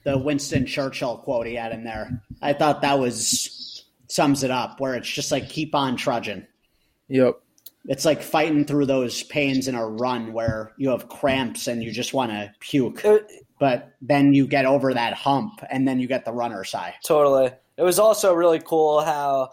The 0.03 0.17
Winston 0.17 0.65
Churchill 0.67 1.17
quote 1.17 1.47
he 1.47 1.55
had 1.55 1.71
in 1.71 1.83
there. 1.83 2.21
I 2.41 2.53
thought 2.53 2.81
that 2.81 2.99
was 2.99 3.85
sums 4.07 4.43
it 4.43 4.51
up. 4.51 4.79
Where 4.79 4.95
it's 4.95 5.09
just 5.09 5.31
like 5.31 5.49
keep 5.49 5.73
on 5.73 5.97
trudging. 5.97 6.45
Yep. 7.07 7.39
It's 7.85 8.05
like 8.05 8.21
fighting 8.21 8.65
through 8.65 8.85
those 8.85 9.23
pains 9.23 9.67
in 9.67 9.73
a 9.73 9.87
run 9.87 10.33
where 10.33 10.73
you 10.77 10.89
have 10.89 11.09
cramps 11.09 11.67
and 11.67 11.81
you 11.81 11.91
just 11.91 12.13
want 12.13 12.31
to 12.31 12.53
puke, 12.59 13.03
but 13.59 13.95
then 14.01 14.33
you 14.33 14.45
get 14.45 14.65
over 14.65 14.93
that 14.93 15.13
hump 15.13 15.63
and 15.71 15.87
then 15.87 15.99
you 15.99 16.07
get 16.07 16.25
the 16.25 16.33
runner's 16.33 16.71
high. 16.71 16.93
Totally. 17.03 17.51
It 17.77 17.83
was 17.83 17.97
also 17.97 18.33
really 18.33 18.59
cool 18.59 19.01
how 19.01 19.51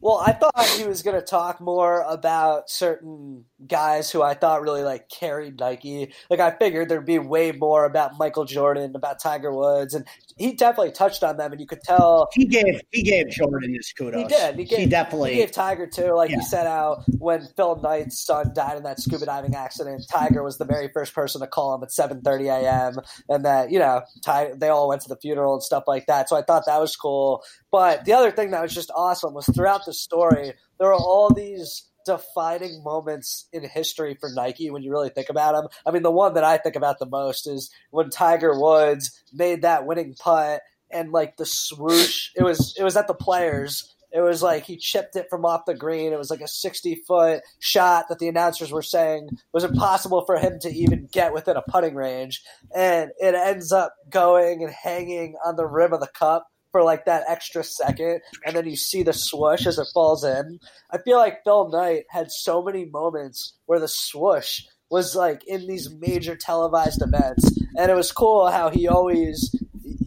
Well, 0.00 0.22
I 0.24 0.32
thought 0.32 0.66
he 0.76 0.84
was 0.84 1.02
going 1.02 1.18
to 1.18 1.24
talk 1.24 1.60
more 1.60 2.02
about 2.08 2.70
certain 2.70 3.44
guys 3.66 4.10
who 4.10 4.22
I 4.22 4.34
thought 4.34 4.62
really 4.62 4.82
like 4.82 5.08
carried 5.08 5.58
Nike. 5.60 6.12
Like 6.30 6.40
I 6.40 6.50
figured 6.52 6.88
there'd 6.88 7.06
be 7.06 7.18
way 7.18 7.52
more 7.52 7.84
about 7.84 8.18
Michael 8.18 8.44
Jordan, 8.44 8.96
about 8.96 9.20
Tiger 9.20 9.52
Woods, 9.52 9.94
and 9.94 10.06
he 10.36 10.52
definitely 10.52 10.92
touched 10.92 11.22
on 11.22 11.36
them, 11.36 11.52
and 11.52 11.60
you 11.60 11.66
could 11.66 11.82
tell 11.82 12.28
he 12.32 12.46
gave 12.46 12.80
he 12.92 13.02
gave 13.02 13.28
Jordan 13.30 13.74
his 13.74 13.92
kudos. 13.92 14.22
He 14.22 14.28
did. 14.28 14.56
He, 14.56 14.64
gave, 14.64 14.78
he 14.80 14.86
definitely 14.86 15.34
he 15.34 15.40
gave 15.40 15.52
Tiger 15.52 15.86
too. 15.86 16.14
Like 16.14 16.30
yeah. 16.30 16.36
he 16.36 16.42
said 16.42 16.66
out 16.66 17.04
when 17.18 17.46
Phil 17.56 17.76
Knight's 17.76 18.24
son 18.24 18.52
died 18.54 18.76
in 18.76 18.82
that 18.84 19.00
scuba 19.00 19.26
diving 19.26 19.54
accident, 19.54 20.04
Tiger 20.10 20.42
was 20.42 20.58
the 20.58 20.64
very 20.64 20.88
first 20.92 21.14
person 21.14 21.40
to 21.40 21.46
call 21.46 21.74
him 21.74 21.82
at 21.82 21.90
7:30 21.90 22.46
a.m. 22.46 23.00
and 23.28 23.44
that 23.44 23.70
you 23.70 23.78
know 23.78 24.02
Ty, 24.24 24.52
they 24.56 24.68
all 24.68 24.88
went 24.88 25.02
to 25.02 25.08
the 25.08 25.16
funeral 25.16 25.54
and 25.54 25.62
stuff 25.62 25.84
like 25.86 26.06
that. 26.06 26.28
So 26.28 26.36
I 26.36 26.42
thought 26.42 26.64
that 26.66 26.80
was 26.80 26.96
cool. 26.96 27.42
But 27.70 28.04
the 28.04 28.12
other 28.12 28.30
thing 28.30 28.50
that 28.52 28.62
was 28.62 28.74
just 28.74 28.90
awesome 28.94 29.34
was 29.34 29.46
throughout 29.46 29.73
the 29.84 29.92
story 29.92 30.52
there 30.78 30.88
are 30.88 30.94
all 30.94 31.32
these 31.32 31.88
defining 32.04 32.82
moments 32.84 33.48
in 33.52 33.66
history 33.66 34.16
for 34.20 34.28
Nike 34.34 34.70
when 34.70 34.82
you 34.82 34.90
really 34.90 35.08
think 35.08 35.30
about 35.30 35.54
them. 35.54 35.68
I 35.86 35.90
mean, 35.90 36.02
the 36.02 36.10
one 36.10 36.34
that 36.34 36.44
I 36.44 36.58
think 36.58 36.76
about 36.76 36.98
the 36.98 37.06
most 37.06 37.46
is 37.46 37.70
when 37.90 38.10
Tiger 38.10 38.58
Woods 38.58 39.22
made 39.32 39.62
that 39.62 39.86
winning 39.86 40.14
putt 40.18 40.60
and 40.90 41.12
like 41.12 41.36
the 41.36 41.46
swoosh. 41.46 42.30
It 42.36 42.42
was 42.42 42.74
it 42.78 42.84
was 42.84 42.96
at 42.96 43.06
the 43.06 43.14
Players. 43.14 43.90
It 44.12 44.20
was 44.20 44.42
like 44.42 44.64
he 44.64 44.76
chipped 44.76 45.16
it 45.16 45.26
from 45.28 45.44
off 45.44 45.64
the 45.66 45.74
green. 45.74 46.12
It 46.12 46.18
was 46.18 46.30
like 46.30 46.40
a 46.40 46.46
60 46.46 47.02
foot 47.06 47.42
shot 47.58 48.06
that 48.08 48.20
the 48.20 48.28
announcers 48.28 48.70
were 48.70 48.82
saying 48.82 49.30
was 49.52 49.64
impossible 49.64 50.24
for 50.24 50.38
him 50.38 50.60
to 50.60 50.68
even 50.70 51.08
get 51.10 51.34
within 51.34 51.56
a 51.56 51.62
putting 51.62 51.96
range. 51.96 52.40
And 52.72 53.10
it 53.18 53.34
ends 53.34 53.72
up 53.72 53.92
going 54.08 54.62
and 54.62 54.72
hanging 54.72 55.34
on 55.44 55.56
the 55.56 55.66
rim 55.66 55.92
of 55.92 55.98
the 55.98 56.06
cup 56.06 56.46
for 56.74 56.82
like 56.82 57.04
that 57.04 57.22
extra 57.28 57.62
second, 57.62 58.20
and 58.44 58.56
then 58.56 58.66
you 58.68 58.74
see 58.74 59.04
the 59.04 59.12
swoosh 59.12 59.64
as 59.64 59.78
it 59.78 59.86
falls 59.94 60.24
in. 60.24 60.58
I 60.90 60.98
feel 60.98 61.18
like 61.18 61.44
Phil 61.44 61.68
Knight 61.68 62.02
had 62.10 62.32
so 62.32 62.64
many 62.64 62.84
moments 62.84 63.54
where 63.66 63.78
the 63.78 63.86
swoosh 63.86 64.62
was 64.90 65.14
like 65.14 65.44
in 65.46 65.68
these 65.68 65.88
major 66.00 66.34
televised 66.34 67.00
events, 67.00 67.48
and 67.78 67.92
it 67.92 67.94
was 67.94 68.10
cool 68.10 68.50
how 68.50 68.70
he 68.70 68.88
always 68.88 69.54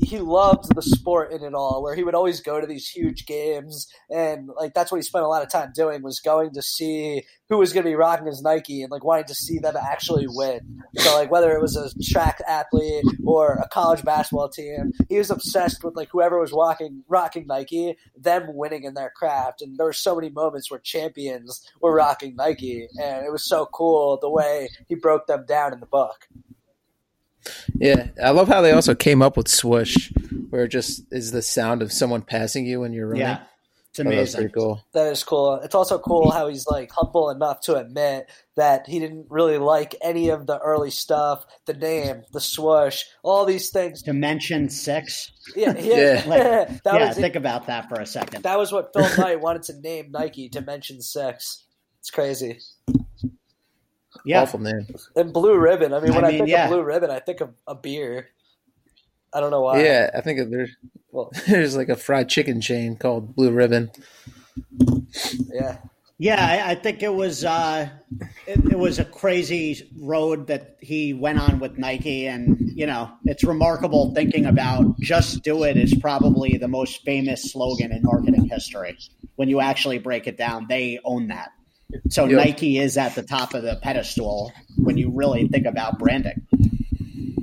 he 0.07 0.19
loved 0.19 0.73
the 0.73 0.81
sport 0.81 1.33
in 1.33 1.43
it 1.43 1.53
all 1.53 1.83
where 1.83 1.93
he 1.93 2.01
would 2.01 2.15
always 2.15 2.39
go 2.39 2.61
to 2.61 2.65
these 2.65 2.87
huge 2.87 3.25
games. 3.25 3.87
And 4.09 4.47
like 4.55 4.73
that's 4.73 4.89
what 4.89 4.99
he 4.99 5.01
spent 5.01 5.25
a 5.25 5.27
lot 5.27 5.43
of 5.43 5.51
time 5.51 5.73
doing 5.75 6.01
was 6.01 6.21
going 6.21 6.53
to 6.53 6.61
see 6.61 7.23
who 7.49 7.57
was 7.57 7.73
going 7.73 7.83
to 7.83 7.89
be 7.89 7.95
rocking 7.95 8.25
his 8.25 8.41
nike 8.41 8.81
and 8.81 8.89
like 8.89 9.03
wanting 9.03 9.25
to 9.25 9.35
see 9.35 9.59
them 9.59 9.75
actually 9.75 10.25
win. 10.29 10.81
So 10.95 11.13
like 11.13 11.29
whether 11.29 11.51
it 11.51 11.61
was 11.61 11.75
a 11.75 11.89
track 12.01 12.39
athlete 12.47 13.03
or 13.25 13.55
a 13.55 13.67
college 13.67 14.01
basketball 14.03 14.47
team 14.47 14.93
he 15.09 15.17
was 15.17 15.29
obsessed 15.29 15.83
with 15.83 15.97
like 15.97 16.07
whoever 16.09 16.39
was 16.39 16.53
rocking 16.53 17.03
rocking 17.09 17.45
nike 17.45 17.97
them 18.17 18.45
winning 18.47 18.85
in 18.85 18.93
their 18.93 19.11
craft. 19.13 19.61
And 19.61 19.77
there 19.77 19.87
were 19.87 19.91
so 19.91 20.15
many 20.15 20.29
moments 20.29 20.71
where 20.71 20.79
champions 20.79 21.69
were 21.81 21.93
rocking 21.93 22.37
nike 22.37 22.87
and 23.01 23.25
it 23.25 23.31
was 23.31 23.45
so 23.45 23.65
cool 23.73 24.17
the 24.21 24.29
way 24.29 24.69
he 24.87 24.95
broke 24.95 25.27
them 25.27 25.45
down 25.45 25.73
in 25.73 25.81
the 25.81 25.85
book 25.85 26.29
yeah, 27.75 28.07
I 28.23 28.31
love 28.31 28.47
how 28.47 28.61
they 28.61 28.71
also 28.71 28.95
came 28.95 29.21
up 29.21 29.37
with 29.37 29.47
swoosh, 29.47 30.11
where 30.49 30.63
it 30.63 30.69
just 30.69 31.03
is 31.11 31.31
the 31.31 31.41
sound 31.41 31.81
of 31.81 31.91
someone 31.91 32.21
passing 32.21 32.65
you 32.65 32.81
when 32.81 32.93
you're 32.93 33.07
running. 33.07 33.21
Yeah, 33.21 33.43
it's 33.89 33.99
oh, 33.99 34.01
amazing. 34.03 34.17
Oh, 34.17 34.23
that's 34.23 34.35
pretty 34.35 34.53
cool. 34.53 34.85
That 34.93 35.11
is 35.11 35.23
cool. 35.23 35.55
It's 35.63 35.75
also 35.75 35.97
cool 35.99 36.31
how 36.31 36.47
he's 36.47 36.67
like 36.67 36.91
humble 36.91 37.29
enough 37.29 37.61
to 37.61 37.75
admit 37.75 38.29
that 38.55 38.87
he 38.87 38.99
didn't 38.99 39.27
really 39.29 39.57
like 39.57 39.95
any 40.01 40.29
of 40.29 40.45
the 40.45 40.59
early 40.59 40.91
stuff, 40.91 41.45
the 41.65 41.73
name, 41.73 42.23
the 42.31 42.41
swoosh, 42.41 43.03
all 43.23 43.45
these 43.45 43.69
things. 43.69 44.03
Dimension 44.03 44.69
six. 44.69 45.31
Yeah, 45.55 45.75
yeah. 45.79 46.23
like, 46.27 46.81
yeah 46.85 47.07
was, 47.07 47.17
think 47.17 47.35
about 47.35 47.67
that 47.67 47.89
for 47.89 47.99
a 47.99 48.05
second. 48.05 48.43
That 48.43 48.57
was 48.57 48.71
what 48.71 48.91
Phil 48.93 49.09
Knight 49.17 49.41
wanted 49.41 49.63
to 49.63 49.79
name 49.79 50.11
Nike 50.11 50.49
Dimension 50.49 51.01
Six. 51.01 51.63
It's 51.99 52.11
crazy. 52.11 52.59
Yeah. 54.25 54.41
Awful 54.41 54.59
name. 54.59 54.87
And 55.15 55.33
Blue 55.33 55.57
Ribbon. 55.57 55.93
I 55.93 55.99
mean, 55.99 56.13
when 56.13 56.25
I, 56.25 56.27
mean, 56.27 56.35
I 56.35 56.37
think 56.39 56.49
yeah. 56.49 56.65
of 56.65 56.71
Blue 56.71 56.83
Ribbon, 56.83 57.09
I 57.09 57.19
think 57.19 57.41
of 57.41 57.53
a 57.65 57.75
beer. 57.75 58.29
I 59.33 59.39
don't 59.39 59.51
know 59.51 59.61
why. 59.61 59.83
Yeah, 59.83 60.09
I 60.15 60.21
think 60.21 60.49
there's 60.49 60.75
well, 61.11 61.31
there's 61.47 61.75
like 61.75 61.89
a 61.89 61.95
fried 61.95 62.29
chicken 62.29 62.61
chain 62.61 62.95
called 62.95 63.35
Blue 63.35 63.51
Ribbon. 63.51 63.91
Yeah. 65.51 65.77
Yeah, 66.19 66.43
I, 66.43 66.71
I 66.71 66.75
think 66.75 67.03
it 67.03 67.13
was 67.13 67.45
uh, 67.45 67.89
it, 68.47 68.71
it, 68.71 68.79
was 68.79 68.97
a 68.97 69.05
crazy 69.05 69.87
road 69.99 70.47
that 70.47 70.77
he 70.81 71.13
went 71.13 71.39
on 71.39 71.59
with 71.59 71.77
Nike, 71.77 72.25
and 72.25 72.57
you 72.59 72.87
know 72.87 73.11
it's 73.25 73.43
remarkable 73.43 74.15
thinking 74.15 74.47
about 74.47 74.99
"just 74.99 75.43
do 75.43 75.63
it" 75.63 75.77
is 75.77 75.93
probably 75.93 76.57
the 76.57 76.67
most 76.67 77.03
famous 77.03 77.51
slogan 77.51 77.91
in 77.91 78.01
marketing 78.01 78.49
history. 78.49 78.97
When 79.35 79.47
you 79.47 79.59
actually 79.61 79.99
break 79.99 80.25
it 80.25 80.37
down, 80.37 80.65
they 80.67 80.99
own 81.05 81.27
that. 81.27 81.51
So 82.09 82.25
yep. 82.25 82.45
Nike 82.45 82.77
is 82.77 82.97
at 82.97 83.15
the 83.15 83.23
top 83.23 83.53
of 83.53 83.63
the 83.63 83.77
pedestal 83.81 84.51
when 84.77 84.97
you 84.97 85.09
really 85.09 85.47
think 85.47 85.65
about 85.65 85.99
branding. 85.99 86.45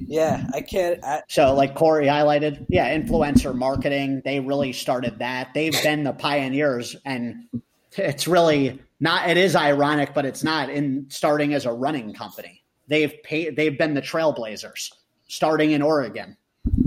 Yeah, 0.06 0.46
I 0.54 0.60
can't. 0.60 1.02
I, 1.02 1.22
so, 1.28 1.54
like 1.54 1.74
Corey 1.74 2.06
highlighted, 2.06 2.66
yeah, 2.68 2.96
influencer 2.96 3.54
marketing, 3.54 4.22
they 4.24 4.38
really 4.38 4.72
started 4.72 5.18
that. 5.18 5.52
They've 5.54 5.82
been 5.82 6.04
the 6.04 6.12
pioneers, 6.12 6.94
and 7.04 7.46
it's 7.96 8.28
really 8.28 8.78
not, 9.00 9.28
it 9.28 9.36
is 9.36 9.56
ironic, 9.56 10.14
but 10.14 10.24
it's 10.24 10.44
not 10.44 10.70
in 10.70 11.06
starting 11.08 11.52
as 11.52 11.66
a 11.66 11.72
running 11.72 12.14
company. 12.14 12.62
They've 12.86 13.14
paid, 13.24 13.56
they've 13.56 13.76
been 13.76 13.94
the 13.94 14.02
trailblazers 14.02 14.92
starting 15.26 15.72
in 15.72 15.82
Oregon. 15.82 16.36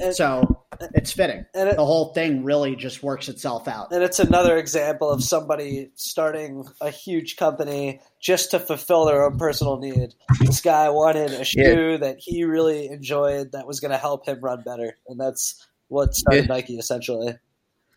And, 0.02 0.16
so 0.16 0.64
it's 0.94 1.12
fitting. 1.12 1.46
And 1.54 1.70
it, 1.70 1.76
the 1.76 1.86
whole 1.86 2.14
thing 2.14 2.44
really 2.44 2.76
just 2.76 3.04
works 3.04 3.30
itself 3.30 3.68
out. 3.68 3.92
And 3.92 4.04
it's 4.04 4.20
another 4.20 4.58
example 4.58 5.10
of 5.10 5.24
somebody 5.24 5.92
starting 5.96 6.66
a 6.82 6.90
huge 6.90 7.36
company 7.36 8.02
just 8.20 8.52
to 8.52 8.60
fulfill 8.60 9.06
their 9.06 9.24
own 9.24 9.38
personal 9.38 9.78
need. 9.78 10.14
This 10.40 10.62
guy 10.62 10.90
wanted 10.90 11.32
a 11.32 11.44
shoe 11.44 11.92
yeah. 11.92 11.98
that 11.98 12.18
he 12.20 12.44
really 12.44 12.88
enjoyed 12.88 13.52
that 13.52 13.68
was 13.68 13.80
going 13.80 13.92
to 13.92 13.98
help 13.98 14.26
him 14.28 14.40
run 14.42 14.64
better, 14.64 14.98
and 15.08 15.20
that's 15.20 15.66
what 15.88 16.16
started 16.16 16.48
yeah. 16.48 16.56
Nike 16.56 16.78
essentially. 16.78 17.38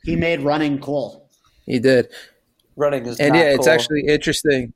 He 0.05 0.17
made 0.17 0.41
running 0.41 0.79
cool. 0.81 1.29
He 1.67 1.79
did. 1.79 2.09
Running 2.77 3.07
is 3.07 3.21
and 3.21 3.35
yeah, 3.35 3.51
cool. 3.51 3.59
it's 3.59 3.67
actually 3.67 4.07
interesting. 4.07 4.73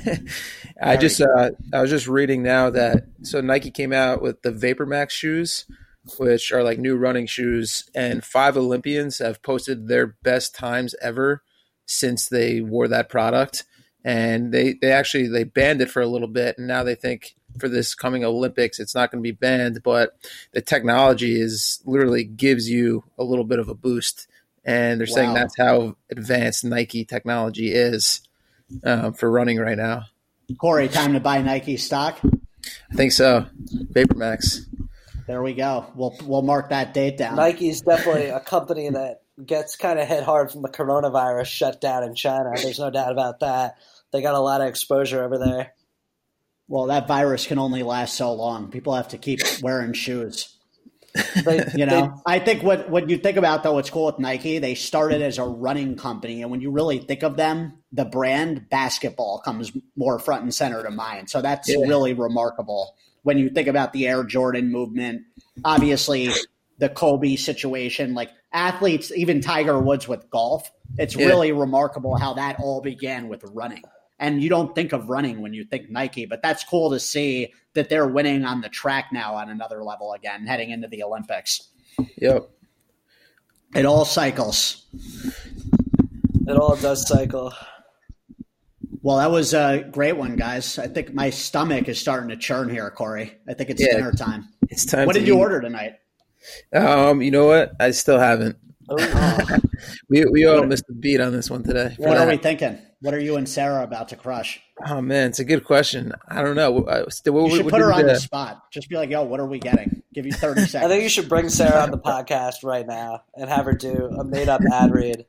I 0.82 0.96
just 0.96 1.20
uh, 1.20 1.50
I 1.72 1.80
was 1.80 1.90
just 1.90 2.08
reading 2.08 2.42
now 2.42 2.70
that 2.70 3.04
so 3.22 3.40
Nike 3.40 3.70
came 3.70 3.92
out 3.92 4.22
with 4.22 4.42
the 4.42 4.50
Vapor 4.50 4.86
Max 4.86 5.14
shoes 5.14 5.64
which 6.16 6.52
are 6.52 6.62
like 6.62 6.78
new 6.78 6.96
running 6.96 7.26
shoes, 7.26 7.88
and 7.94 8.24
five 8.24 8.56
Olympians 8.56 9.18
have 9.18 9.42
posted 9.42 9.88
their 9.88 10.16
best 10.22 10.54
times 10.54 10.94
ever 11.02 11.42
since 11.86 12.28
they 12.28 12.60
wore 12.60 12.88
that 12.88 13.08
product. 13.08 13.64
And 14.04 14.52
they, 14.52 14.74
they 14.74 14.92
actually 14.92 15.28
they 15.28 15.44
banned 15.44 15.80
it 15.80 15.90
for 15.90 16.00
a 16.00 16.06
little 16.06 16.28
bit, 16.28 16.56
and 16.56 16.66
now 16.66 16.82
they 16.82 16.94
think 16.94 17.34
for 17.58 17.68
this 17.68 17.94
coming 17.94 18.24
Olympics 18.24 18.78
it's 18.78 18.94
not 18.94 19.10
going 19.10 19.22
to 19.22 19.26
be 19.26 19.32
banned, 19.32 19.82
but 19.82 20.16
the 20.52 20.60
technology 20.62 21.40
is 21.40 21.82
literally 21.84 22.24
gives 22.24 22.70
you 22.70 23.04
a 23.18 23.24
little 23.24 23.44
bit 23.44 23.58
of 23.58 23.68
a 23.68 23.74
boost, 23.74 24.28
and 24.64 25.00
they're 25.00 25.06
wow. 25.10 25.14
saying 25.14 25.34
that's 25.34 25.58
how 25.58 25.96
advanced 26.10 26.64
Nike 26.64 27.04
technology 27.04 27.72
is 27.72 28.20
um, 28.84 29.12
for 29.12 29.30
running 29.30 29.58
right 29.58 29.78
now. 29.78 30.04
Corey, 30.56 30.88
time 30.88 31.12
to 31.12 31.20
buy 31.20 31.42
Nike 31.42 31.76
stock. 31.76 32.20
I 32.90 32.94
think 32.94 33.12
so. 33.12 33.46
VaporMax. 33.92 34.60
There 35.28 35.42
we 35.42 35.52
go. 35.52 35.84
We'll 35.94 36.16
we'll 36.24 36.40
mark 36.40 36.70
that 36.70 36.94
date 36.94 37.18
down. 37.18 37.36
Nike's 37.36 37.80
definitely 37.86 38.30
a 38.30 38.40
company 38.40 38.88
that 38.88 39.20
gets 39.44 39.76
kind 39.76 39.98
of 39.98 40.08
hit 40.08 40.24
hard 40.24 40.50
from 40.50 40.62
the 40.62 40.70
coronavirus 40.70 41.44
shutdown 41.44 42.02
in 42.02 42.14
China. 42.14 42.50
There's 42.56 42.78
no 42.78 42.90
doubt 42.90 43.12
about 43.12 43.40
that. 43.40 43.76
They 44.10 44.22
got 44.22 44.34
a 44.34 44.40
lot 44.40 44.62
of 44.62 44.68
exposure 44.68 45.22
over 45.22 45.36
there. 45.36 45.74
Well, 46.66 46.86
that 46.86 47.06
virus 47.06 47.46
can 47.46 47.58
only 47.58 47.82
last 47.82 48.14
so 48.14 48.32
long. 48.32 48.70
People 48.70 48.94
have 48.94 49.08
to 49.08 49.18
keep 49.18 49.40
wearing 49.60 49.92
shoes. 49.92 50.56
They, 51.44 51.64
you 51.76 51.84
know, 51.84 52.22
they, 52.26 52.34
I 52.34 52.38
think 52.38 52.62
what 52.62 52.88
what 52.88 53.10
you 53.10 53.18
think 53.18 53.36
about 53.36 53.62
though, 53.62 53.74
what's 53.74 53.90
cool 53.90 54.06
with 54.06 54.18
Nike, 54.18 54.58
they 54.58 54.74
started 54.74 55.20
as 55.20 55.36
a 55.36 55.44
running 55.44 55.96
company, 55.96 56.40
and 56.40 56.50
when 56.50 56.62
you 56.62 56.70
really 56.70 57.00
think 57.00 57.22
of 57.22 57.36
them, 57.36 57.74
the 57.92 58.06
brand 58.06 58.70
basketball 58.70 59.40
comes 59.40 59.72
more 59.94 60.18
front 60.18 60.44
and 60.44 60.54
center 60.54 60.82
to 60.82 60.90
mind. 60.90 61.28
So 61.28 61.42
that's 61.42 61.68
yeah. 61.68 61.76
really 61.86 62.14
remarkable 62.14 62.96
when 63.28 63.36
you 63.36 63.50
think 63.50 63.68
about 63.68 63.92
the 63.92 64.08
Air 64.08 64.24
Jordan 64.24 64.72
movement. 64.72 65.20
Obviously, 65.62 66.30
the 66.78 66.88
Kobe 66.88 67.36
situation, 67.36 68.14
like 68.14 68.30
athletes, 68.54 69.12
even 69.14 69.42
Tiger 69.42 69.78
Woods 69.78 70.08
with 70.08 70.30
golf, 70.30 70.72
it's 70.96 71.14
yeah. 71.14 71.26
really 71.26 71.52
remarkable 71.52 72.16
how 72.16 72.32
that 72.32 72.58
all 72.58 72.80
began 72.80 73.28
with 73.28 73.44
running. 73.52 73.82
And 74.18 74.42
you 74.42 74.48
don't 74.48 74.74
think 74.74 74.94
of 74.94 75.10
running 75.10 75.42
when 75.42 75.52
you 75.52 75.66
think 75.66 75.90
Nike, 75.90 76.24
but 76.24 76.40
that's 76.40 76.64
cool 76.64 76.88
to 76.88 76.98
see 76.98 77.52
that 77.74 77.90
they're 77.90 78.06
winning 78.06 78.46
on 78.46 78.62
the 78.62 78.70
track 78.70 79.10
now 79.12 79.34
on 79.34 79.50
another 79.50 79.84
level 79.84 80.14
again, 80.14 80.46
heading 80.46 80.70
into 80.70 80.88
the 80.88 81.02
Olympics. 81.02 81.68
Yep. 82.16 82.48
It 83.74 83.84
all 83.84 84.06
cycles. 84.06 84.86
It 86.46 86.56
all 86.56 86.76
does 86.76 87.06
cycle. 87.06 87.52
Well, 89.02 89.18
that 89.18 89.30
was 89.30 89.54
a 89.54 89.84
great 89.90 90.16
one, 90.16 90.36
guys. 90.36 90.78
I 90.78 90.88
think 90.88 91.14
my 91.14 91.30
stomach 91.30 91.88
is 91.88 92.00
starting 92.00 92.28
to 92.30 92.36
churn 92.36 92.68
here, 92.68 92.90
Corey. 92.90 93.34
I 93.48 93.54
think 93.54 93.70
it's 93.70 93.80
yeah, 93.80 93.94
dinner 93.94 94.12
time. 94.12 94.48
It's 94.68 94.84
time. 94.84 95.06
What 95.06 95.14
did 95.14 95.22
eat. 95.22 95.28
you 95.28 95.38
order 95.38 95.60
tonight? 95.60 95.94
Um, 96.74 97.22
you 97.22 97.30
know 97.30 97.46
what? 97.46 97.72
I 97.80 97.90
still 97.92 98.18
haven't. 98.18 98.56
Ooh. 98.92 98.96
We 100.10 100.24
we 100.24 100.46
all 100.46 100.64
missed 100.64 100.84
the 100.88 100.94
beat 100.94 101.20
on 101.20 101.32
this 101.32 101.50
one 101.50 101.62
today. 101.62 101.94
Yeah. 101.98 102.08
What 102.08 102.18
are 102.18 102.26
we 102.26 102.36
thinking? 102.36 102.78
What 103.00 103.14
are 103.14 103.20
you 103.20 103.36
and 103.36 103.48
Sarah 103.48 103.84
about 103.84 104.08
to 104.08 104.16
crush? 104.16 104.60
Oh 104.86 105.00
man, 105.00 105.28
it's 105.28 105.38
a 105.38 105.44
good 105.44 105.64
question. 105.64 106.12
I 106.26 106.42
don't 106.42 106.56
know. 106.56 106.84
I, 106.86 107.02
what, 107.02 107.20
You 107.24 107.32
what- 107.32 107.52
should 107.52 107.64
what 107.66 107.70
put 107.70 107.80
her 107.80 107.92
on 107.92 108.02
the 108.06 108.14
the- 108.14 108.20
spot. 108.20 108.62
Just 108.72 108.88
be 108.88 108.96
like, 108.96 109.10
"Yo, 109.10 109.22
what 109.22 109.38
are 109.38 109.46
we 109.46 109.58
getting?" 109.60 110.02
Give 110.14 110.26
you 110.26 110.32
thirty 110.32 110.62
seconds. 110.62 110.74
I 110.84 110.88
think 110.88 111.02
you 111.04 111.08
should 111.08 111.28
bring 111.28 111.48
Sarah 111.48 111.82
on 111.82 111.90
the 111.90 111.98
podcast 111.98 112.64
right 112.64 112.86
now 112.86 113.22
and 113.36 113.48
have 113.48 113.66
her 113.66 113.74
do 113.74 114.06
a 114.18 114.24
made 114.24 114.48
up 114.48 114.62
ad 114.72 114.92
read. 114.92 115.26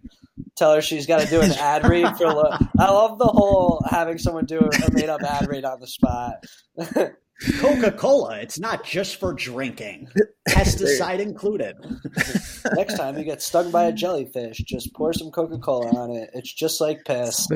Tell 0.57 0.73
her 0.75 0.81
she's 0.81 1.05
got 1.05 1.21
to 1.21 1.27
do 1.27 1.41
an 1.41 1.51
ad 1.59 1.87
read 1.87 2.17
for. 2.17 2.27
Lo- 2.27 2.51
I 2.77 2.91
love 2.91 3.17
the 3.17 3.25
whole 3.27 3.83
having 3.89 4.17
someone 4.17 4.45
do 4.45 4.59
a 4.59 4.91
made 4.91 5.09
up 5.09 5.21
ad 5.23 5.47
read 5.47 5.65
on 5.65 5.79
the 5.79 5.87
spot. 5.87 6.43
Coca 7.59 7.91
Cola. 7.93 8.39
It's 8.39 8.59
not 8.59 8.83
just 8.83 9.17
for 9.17 9.31
drinking. 9.33 10.09
Pesticide 10.49 11.19
included. 11.19 11.77
Next 12.73 12.97
time 12.97 13.17
you 13.17 13.23
get 13.23 13.41
stung 13.41 13.71
by 13.71 13.85
a 13.85 13.93
jellyfish, 13.93 14.57
just 14.57 14.93
pour 14.93 15.13
some 15.13 15.31
Coca 15.31 15.57
Cola 15.57 15.89
on 15.95 16.11
it. 16.11 16.29
It's 16.33 16.51
just 16.53 16.81
like 16.81 17.05
piss. 17.05 17.47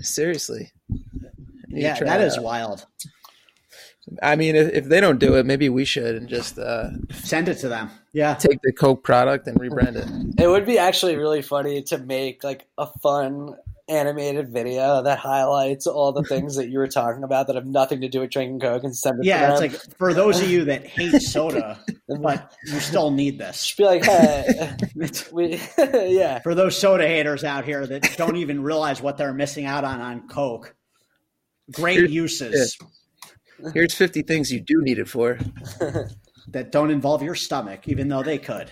Seriously. 0.00 0.70
You 0.88 1.82
Yeah, 1.82 1.96
try 1.96 2.06
that 2.06 2.20
it 2.22 2.24
is 2.28 2.38
out. 2.38 2.44
wild. 2.44 2.86
I 4.22 4.36
mean, 4.36 4.56
if, 4.56 4.72
if 4.72 4.84
they 4.86 5.00
don't 5.00 5.18
do 5.18 5.36
it, 5.36 5.46
maybe 5.46 5.68
we 5.68 5.84
should 5.84 6.14
and 6.16 6.28
just 6.28 6.58
uh, 6.58 6.90
Send 7.12 7.48
it 7.48 7.56
to 7.58 7.68
them. 7.68 7.90
Yeah. 8.12 8.34
take 8.34 8.60
the 8.62 8.72
Coke 8.72 9.04
product 9.04 9.46
and 9.46 9.58
rebrand 9.58 9.96
it. 9.96 10.42
It 10.42 10.48
would 10.48 10.66
be 10.66 10.78
actually 10.78 11.16
really 11.16 11.42
funny 11.42 11.82
to 11.84 11.98
make 11.98 12.42
like 12.42 12.66
a 12.78 12.86
fun 13.00 13.54
animated 13.88 14.50
video 14.50 15.02
that 15.02 15.18
highlights 15.18 15.86
all 15.86 16.12
the 16.12 16.22
things 16.22 16.56
that 16.56 16.68
you 16.68 16.78
were 16.78 16.86
talking 16.88 17.22
about 17.22 17.46
that 17.46 17.56
have 17.56 17.64
nothing 17.66 18.02
to 18.02 18.08
do 18.08 18.20
with 18.20 18.30
drinking 18.30 18.60
Coke 18.60 18.84
and 18.84 18.94
send 18.94 19.14
it 19.20 19.24
to 19.24 19.28
them. 19.30 19.40
Yeah, 19.40 19.52
it's 19.52 19.60
like 19.60 19.96
for 19.96 20.12
those 20.12 20.40
of 20.40 20.50
you 20.50 20.64
that 20.66 20.86
hate 20.86 21.12
soda, 21.22 21.78
but 22.06 22.52
you 22.66 22.80
still 22.80 23.10
need 23.10 23.38
this. 23.38 23.64
Just 23.64 23.78
be 23.78 23.84
like, 23.84 24.04
hey, 24.04 24.76
we, 25.32 25.60
yeah. 25.78 26.40
For 26.40 26.54
those 26.54 26.76
soda 26.76 27.06
haters 27.06 27.44
out 27.44 27.64
here 27.64 27.86
that 27.86 28.14
don't 28.16 28.36
even 28.36 28.62
realize 28.62 29.00
what 29.00 29.16
they're 29.16 29.32
missing 29.32 29.64
out 29.64 29.84
on 29.84 30.00
on 30.00 30.28
Coke, 30.28 30.74
great 31.72 31.96
Here's- 31.96 32.10
uses 32.12 32.78
Here's 33.74 33.94
50 33.94 34.22
things 34.22 34.52
you 34.52 34.60
do 34.60 34.80
need 34.82 34.98
it 34.98 35.08
for. 35.08 35.38
that 36.48 36.72
don't 36.72 36.90
involve 36.90 37.22
your 37.22 37.34
stomach, 37.34 37.88
even 37.88 38.08
though 38.08 38.22
they 38.22 38.38
could. 38.38 38.70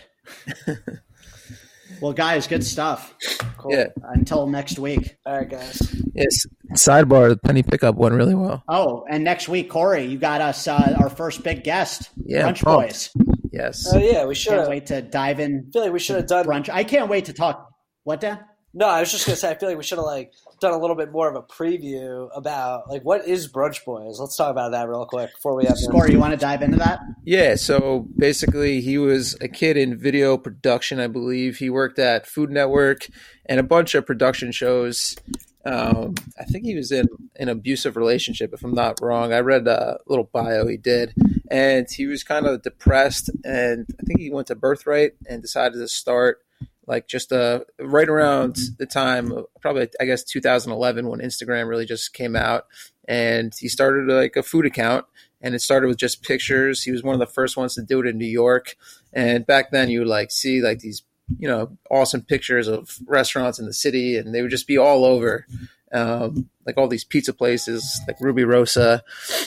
well, 2.01 2.13
guys, 2.13 2.47
good 2.47 2.65
stuff. 2.65 3.15
Cool. 3.59 3.73
Yeah. 3.73 3.87
Until 4.03 4.47
next 4.47 4.79
week. 4.79 5.17
All 5.27 5.37
right, 5.39 5.49
guys. 5.49 6.03
Yes. 6.15 6.47
Sidebar, 6.73 7.29
the 7.29 7.37
penny 7.37 7.63
pickup 7.63 7.97
went 7.97 8.15
really 8.15 8.35
well. 8.35 8.63
Oh, 8.69 9.05
and 9.11 9.23
next 9.25 9.49
week, 9.49 9.71
Corey, 9.71 10.05
you 10.05 10.19
got 10.19 10.41
us 10.41 10.67
uh, 10.67 10.97
our 11.01 11.11
first 11.11 11.43
big 11.43 11.65
guest, 11.65 12.11
Yeah, 12.25 12.51
Brunch 12.51 12.63
pumped. 12.63 12.89
Boys. 12.89 13.11
Yes. 13.53 13.87
Oh 13.93 13.99
yeah, 13.99 14.27
we 14.27 14.35
should 14.35 14.53
Can't 14.53 14.69
wait 14.69 14.87
to 14.87 15.01
dive 15.03 15.41
in 15.41 15.71
feel 15.73 15.83
like 15.83 15.93
we 15.93 15.99
should 15.99 16.17
have 16.17 16.27
done. 16.27 16.45
brunch. 16.45 16.69
I 16.69 16.85
can't 16.85 17.09
wait 17.09 17.27
to 17.27 17.33
talk. 17.33 17.71
What, 18.05 18.21
Dan? 18.21 18.39
No, 18.79 18.87
I 18.87 19.01
was 19.01 19.11
just 19.11 19.25
gonna 19.25 19.37
say. 19.37 19.51
I 19.51 19.55
feel 19.55 19.71
like 19.71 19.79
we 19.79 19.83
should 19.85 19.97
have 19.97 20.05
like 20.05 20.35
done 20.61 20.75
a 20.75 20.79
little 20.79 20.97
bit 20.97 21.11
more 21.11 21.31
of 21.31 21.35
a 21.35 21.41
preview 21.43 22.29
about 22.37 22.91
like 22.91 23.01
what 23.05 23.27
is 23.27 23.51
Brunch 23.51 23.83
Boys. 23.87 24.21
Let's 24.21 24.37
talk 24.37 24.51
about 24.51 24.73
that 24.73 24.87
real 24.87 25.07
quick 25.07 25.33
before 25.33 25.57
we 25.57 25.65
have. 25.65 25.79
the- 25.79 25.89
Corey, 25.91 26.13
you 26.13 26.21
want 26.21 26.33
to 26.33 26.37
dive 26.37 26.61
into 26.61 26.77
that? 26.77 27.01
Yeah, 27.25 27.55
so 27.55 28.07
basically, 28.19 28.83
he 28.83 28.99
was 28.99 29.35
a 29.41 29.49
kid 29.49 29.79
in 29.79 29.97
video 29.97 30.37
production, 30.37 31.01
I 31.01 31.07
believe. 31.07 31.57
He 31.57 31.71
worked 31.71 31.99
at 31.99 32.27
Food 32.27 32.51
Network 32.51 33.07
and 33.47 33.59
a 33.59 33.63
bunch 33.63 33.95
of 33.95 34.05
production 34.05 34.53
shows. 34.53 35.17
Um, 35.65 36.15
I 36.39 36.45
think 36.45 36.65
he 36.67 36.77
was 36.77 36.93
in 36.93 37.09
an 37.37 37.49
abusive 37.49 37.97
relationship, 37.97 38.53
if 38.53 38.63
I'm 38.63 38.75
not 38.75 39.01
wrong. 39.01 39.33
I 39.33 39.41
read 39.41 39.67
a 39.67 39.99
little 40.07 40.29
bio 40.33 40.67
he 40.67 40.77
did, 40.77 41.15
and 41.51 41.87
he 41.91 42.07
was 42.07 42.23
kind 42.23 42.47
of 42.47 42.61
depressed. 42.63 43.31
And 43.43 43.87
I 43.99 44.03
think 44.05 44.21
he 44.21 44.31
went 44.31 44.49
to 44.49 44.55
Birthright 44.55 45.13
and 45.29 45.41
decided 45.43 45.79
to 45.79 45.89
start 45.89 46.43
like 46.87 47.09
just 47.09 47.33
uh, 47.33 47.61
right 47.81 48.09
around 48.09 48.57
the 48.79 48.87
time, 48.87 49.33
probably 49.61 49.89
I 50.01 50.05
guess 50.05 50.23
2011, 50.23 51.09
when 51.09 51.21
Instagram 51.21 51.69
really 51.69 51.87
just 51.87 52.13
came 52.13 52.37
out, 52.37 52.67
and 53.09 53.53
he 53.59 53.69
started 53.69 54.07
like 54.13 54.37
a 54.37 54.43
food 54.43 54.67
account 54.67 55.07
and 55.41 55.55
it 55.55 55.61
started 55.61 55.89
with 55.89 55.99
just 55.99 56.23
pictures. 56.23 56.83
He 56.83 56.91
was 56.91 57.03
one 57.03 57.15
of 57.15 57.21
the 57.21 57.27
first 57.27 57.57
ones 57.57 57.75
to 57.75 57.83
do 57.83 58.01
it 58.01 58.07
in 58.07 58.19
New 58.19 58.27
York, 58.27 58.77
and 59.13 59.47
back 59.47 59.71
then 59.71 59.91
you 59.91 60.01
would 60.01 60.09
like 60.09 60.31
see 60.31 60.63
like 60.63 60.81
these 60.81 61.03
you 61.39 61.49
know 61.49 61.77
awesome 61.91 62.23
pictures 62.23 62.69
of 62.69 62.99
restaurants 63.07 63.59
in 63.59 63.67
the 63.67 63.73
city, 63.73 64.17
and 64.17 64.35
they 64.35 64.43
would 64.43 64.51
just 64.51 64.67
be 64.67 64.79
all 64.79 65.05
over, 65.05 65.47
um, 65.93 66.49
like 66.67 66.77
all 66.79 66.89
these 66.89 67.05
pizza 67.05 67.33
places 67.33 68.01
like 68.07 68.19
Rubirosa, 68.19 69.03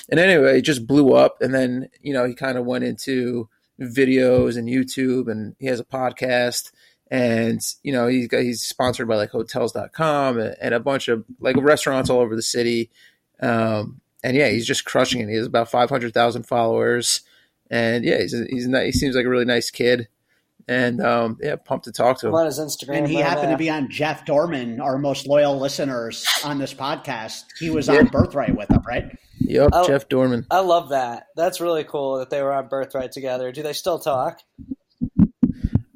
and 0.10 0.20
anyway, 0.20 0.60
it 0.60 0.62
just 0.62 0.88
blew 0.88 1.14
up, 1.14 1.42
and 1.42 1.54
then 1.54 1.90
you 2.02 2.14
know 2.14 2.26
he 2.26 2.34
kind 2.34 2.58
of 2.58 2.66
went 2.66 2.84
into 2.84 3.50
videos 3.82 4.58
and 4.58 4.68
YouTube, 4.68 5.30
and 5.30 5.56
he 5.60 5.68
has 5.68 5.80
a 5.80 5.86
podcast. 5.86 6.72
And 7.12 7.60
you 7.84 7.92
know 7.92 8.08
he's 8.08 8.28
got, 8.28 8.42
he's 8.44 8.62
sponsored 8.62 9.08
by 9.08 9.16
like 9.16 9.32
Hotels.com 9.32 10.40
and, 10.40 10.56
and 10.62 10.74
a 10.76 10.80
bunch 10.80 11.08
of 11.08 11.26
like 11.40 11.56
restaurants 11.58 12.10
all 12.10 12.20
over 12.20 12.36
the 12.36 12.42
city. 12.44 12.92
Um, 13.42 14.02
and 14.24 14.36
yeah, 14.38 14.50
he's 14.50 14.68
just 14.68 14.86
crushing 14.86 15.22
it. 15.22 15.30
He 15.30 15.36
has 15.36 15.48
about 15.48 15.72
five 15.72 15.90
hundred 15.90 16.14
thousand 16.14 16.44
followers, 16.44 17.22
and 17.72 18.04
yeah, 18.06 18.20
he's 18.20 18.34
he's 18.50 18.68
ni- 18.68 18.86
he 18.86 18.92
seems 18.92 19.16
like 19.16 19.26
a 19.26 19.30
really 19.30 19.46
nice 19.46 19.72
kid, 19.72 20.08
and 20.68 21.02
um, 21.02 21.38
yeah, 21.42 21.56
pumped 21.56 21.86
to 21.86 21.92
talk 21.92 22.20
to 22.20 22.28
him. 22.28 22.36
on 22.36 22.46
his 22.46 22.60
Instagram. 22.60 22.98
And 22.98 23.08
he 23.08 23.16
right 23.16 23.26
happened 23.26 23.48
now. 23.48 23.52
to 23.54 23.58
be 23.58 23.70
on 23.72 23.90
Jeff 23.90 24.26
Dorman, 24.26 24.80
our 24.80 24.98
most 25.00 25.26
loyal 25.26 25.58
listeners 25.58 26.28
on 26.44 26.60
this 26.60 26.74
podcast. 26.76 27.46
He 27.60 27.70
was 27.72 27.88
Yeah. 27.88 27.96
on 28.00 28.08
Birthright 28.08 28.56
with 28.56 28.70
him, 28.70 28.82
right? 28.86 29.18
Yep, 29.40 29.70
Oh. 29.74 29.88
Jeff 29.88 30.10
Dorman. 30.10 30.46
I 30.52 30.60
love 30.60 30.90
that. 30.90 31.28
That's 31.36 31.60
really 31.62 31.86
cool 31.86 32.20
that 32.20 32.30
they 32.30 32.42
were 32.44 32.54
on 32.54 32.68
Birthright 32.68 33.12
together. 33.14 33.52
Do 33.54 33.64
they 33.64 33.74
still 33.74 33.98
talk? 33.98 34.42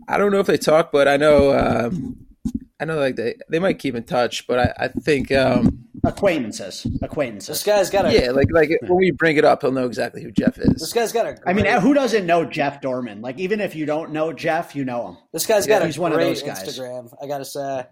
I 0.07 0.17
don't 0.17 0.31
know 0.31 0.39
if 0.39 0.47
they 0.47 0.57
talk, 0.57 0.91
but 0.91 1.07
I 1.07 1.17
know 1.17 1.57
um, 1.57 2.25
I 2.79 2.85
know 2.85 2.97
like 2.99 3.15
they 3.15 3.35
they 3.49 3.59
might 3.59 3.79
keep 3.79 3.95
in 3.95 4.03
touch, 4.03 4.47
but 4.47 4.59
I, 4.59 4.85
I 4.85 4.87
think 4.89 5.31
um, 5.31 5.85
Acquaintances. 6.03 6.83
This 7.47 7.63
guy's 7.63 7.89
got 7.89 8.05
a. 8.05 8.13
yeah, 8.13 8.31
like 8.31 8.47
like 8.51 8.69
when 8.81 8.97
we 8.97 9.11
bring 9.11 9.37
it 9.37 9.45
up, 9.45 9.61
he'll 9.61 9.71
know 9.71 9.85
exactly 9.85 10.21
who 10.21 10.31
Jeff 10.31 10.57
is. 10.57 10.73
This 10.81 10.91
guy's 10.93 11.13
got 11.13 11.25
a. 11.25 11.37
I 11.47 11.53
mean, 11.53 11.65
who 11.65 11.93
doesn't 11.93 12.25
know 12.25 12.43
Jeff 12.43 12.81
Dorman? 12.81 13.21
Like, 13.21 13.39
even 13.39 13.61
if 13.61 13.75
you 13.75 13.85
don't 13.85 14.11
know 14.11 14.33
Jeff, 14.33 14.75
you 14.75 14.83
know 14.83 15.07
him. 15.09 15.17
This 15.31 15.45
guy's 15.45 15.65
Yeah, 15.65 15.75
got 15.79 15.83
a 15.83 15.85
he's 15.85 15.97
one 15.99 16.11
of 16.11 16.19
those 16.19 16.43
guys. 16.43 16.61
Instagram. 16.63 17.13
I 17.21 17.27
gotta 17.27 17.45
say. 17.45 17.85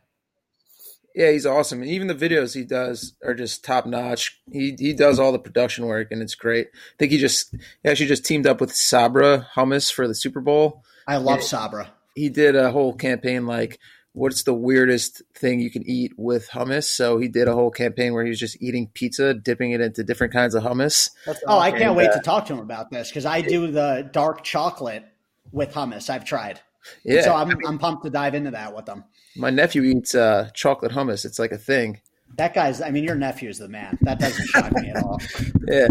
Yeah, 1.13 1.31
he's 1.31 1.45
awesome. 1.45 1.81
And 1.81 1.91
even 1.91 2.07
the 2.07 2.15
videos 2.15 2.53
he 2.55 2.63
does 2.63 3.13
are 3.23 3.33
just 3.33 3.63
top 3.65 3.85
notch. 3.85 4.41
He 4.51 4.75
he 4.77 4.93
does 4.93 5.19
all 5.19 5.31
the 5.31 5.39
production 5.39 5.85
work, 5.85 6.09
and 6.11 6.21
it's 6.21 6.35
great. 6.35 6.67
I 6.73 6.77
think 6.99 7.11
he 7.11 7.17
just 7.17 7.51
he 7.83 7.89
actually 7.89 8.07
just 8.07 8.25
teamed 8.25 8.47
up 8.47 8.59
with 8.61 8.73
Sabra 8.75 9.47
Hummus 9.55 9.91
for 9.91 10.07
the 10.07 10.15
Super 10.15 10.41
Bowl. 10.41 10.83
I 11.07 11.17
love 11.17 11.39
Yeah. 11.39 11.45
Sabra. 11.45 11.93
He 12.15 12.29
did 12.29 12.55
a 12.55 12.71
whole 12.71 12.93
campaign 12.93 13.45
like 13.45 13.79
what's 14.13 14.43
the 14.43 14.53
weirdest 14.53 15.21
thing 15.35 15.59
you 15.61 15.71
can 15.71 15.83
eat 15.87 16.11
with 16.17 16.49
hummus 16.49 16.83
so 16.83 17.17
he 17.17 17.27
did 17.29 17.47
a 17.47 17.53
whole 17.53 17.71
campaign 17.71 18.13
where 18.13 18.23
he 18.25 18.29
was 18.29 18.39
just 18.39 18.61
eating 18.61 18.89
pizza 18.93 19.33
dipping 19.33 19.71
it 19.71 19.79
into 19.79 20.03
different 20.03 20.33
kinds 20.33 20.53
of 20.53 20.63
hummus 20.63 21.09
That's 21.25 21.41
Oh, 21.47 21.57
I 21.59 21.71
can't 21.71 21.95
wait 21.95 22.11
to 22.11 22.19
talk 22.19 22.45
to 22.47 22.53
him 22.53 22.59
about 22.59 22.91
this 22.91 23.09
because 23.09 23.25
I 23.25 23.39
do 23.41 23.71
the 23.71 24.09
dark 24.11 24.43
chocolate 24.43 25.05
with 25.53 25.73
hummus. 25.73 26.09
I've 26.09 26.25
tried. 26.25 26.59
yeah 27.05 27.21
So 27.21 27.33
I'm, 27.35 27.51
I'm 27.65 27.77
pumped 27.79 28.03
to 28.03 28.09
dive 28.09 28.35
into 28.35 28.51
that 28.51 28.75
with 28.75 28.85
them. 28.85 29.05
my 29.37 29.49
nephew 29.49 29.83
eats 29.83 30.13
uh, 30.13 30.49
chocolate 30.53 30.91
hummus 30.91 31.23
it's 31.23 31.39
like 31.39 31.51
a 31.53 31.57
thing 31.57 32.01
That 32.37 32.53
guy's, 32.53 32.81
I 32.81 32.91
mean, 32.91 33.03
your 33.05 33.15
nephew's 33.15 33.59
the 33.59 33.69
man. 33.69 33.97
That 34.01 34.19
doesn't 34.19 34.45
shock 34.47 34.71
me 34.73 34.89
at 34.89 34.97
all. 35.03 35.19
yeah 35.67 35.87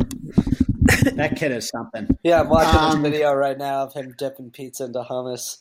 That 1.14 1.36
kid 1.36 1.52
is 1.52 1.68
something. 1.68 2.08
Yeah, 2.22 2.40
I'm 2.40 2.48
watching 2.48 2.78
Um, 2.80 3.02
this 3.02 3.12
video 3.12 3.32
right 3.32 3.56
now 3.56 3.84
of 3.84 3.94
him 3.94 4.14
dipping 4.18 4.50
pizza 4.50 4.84
into 4.84 5.00
hummus. 5.02 5.58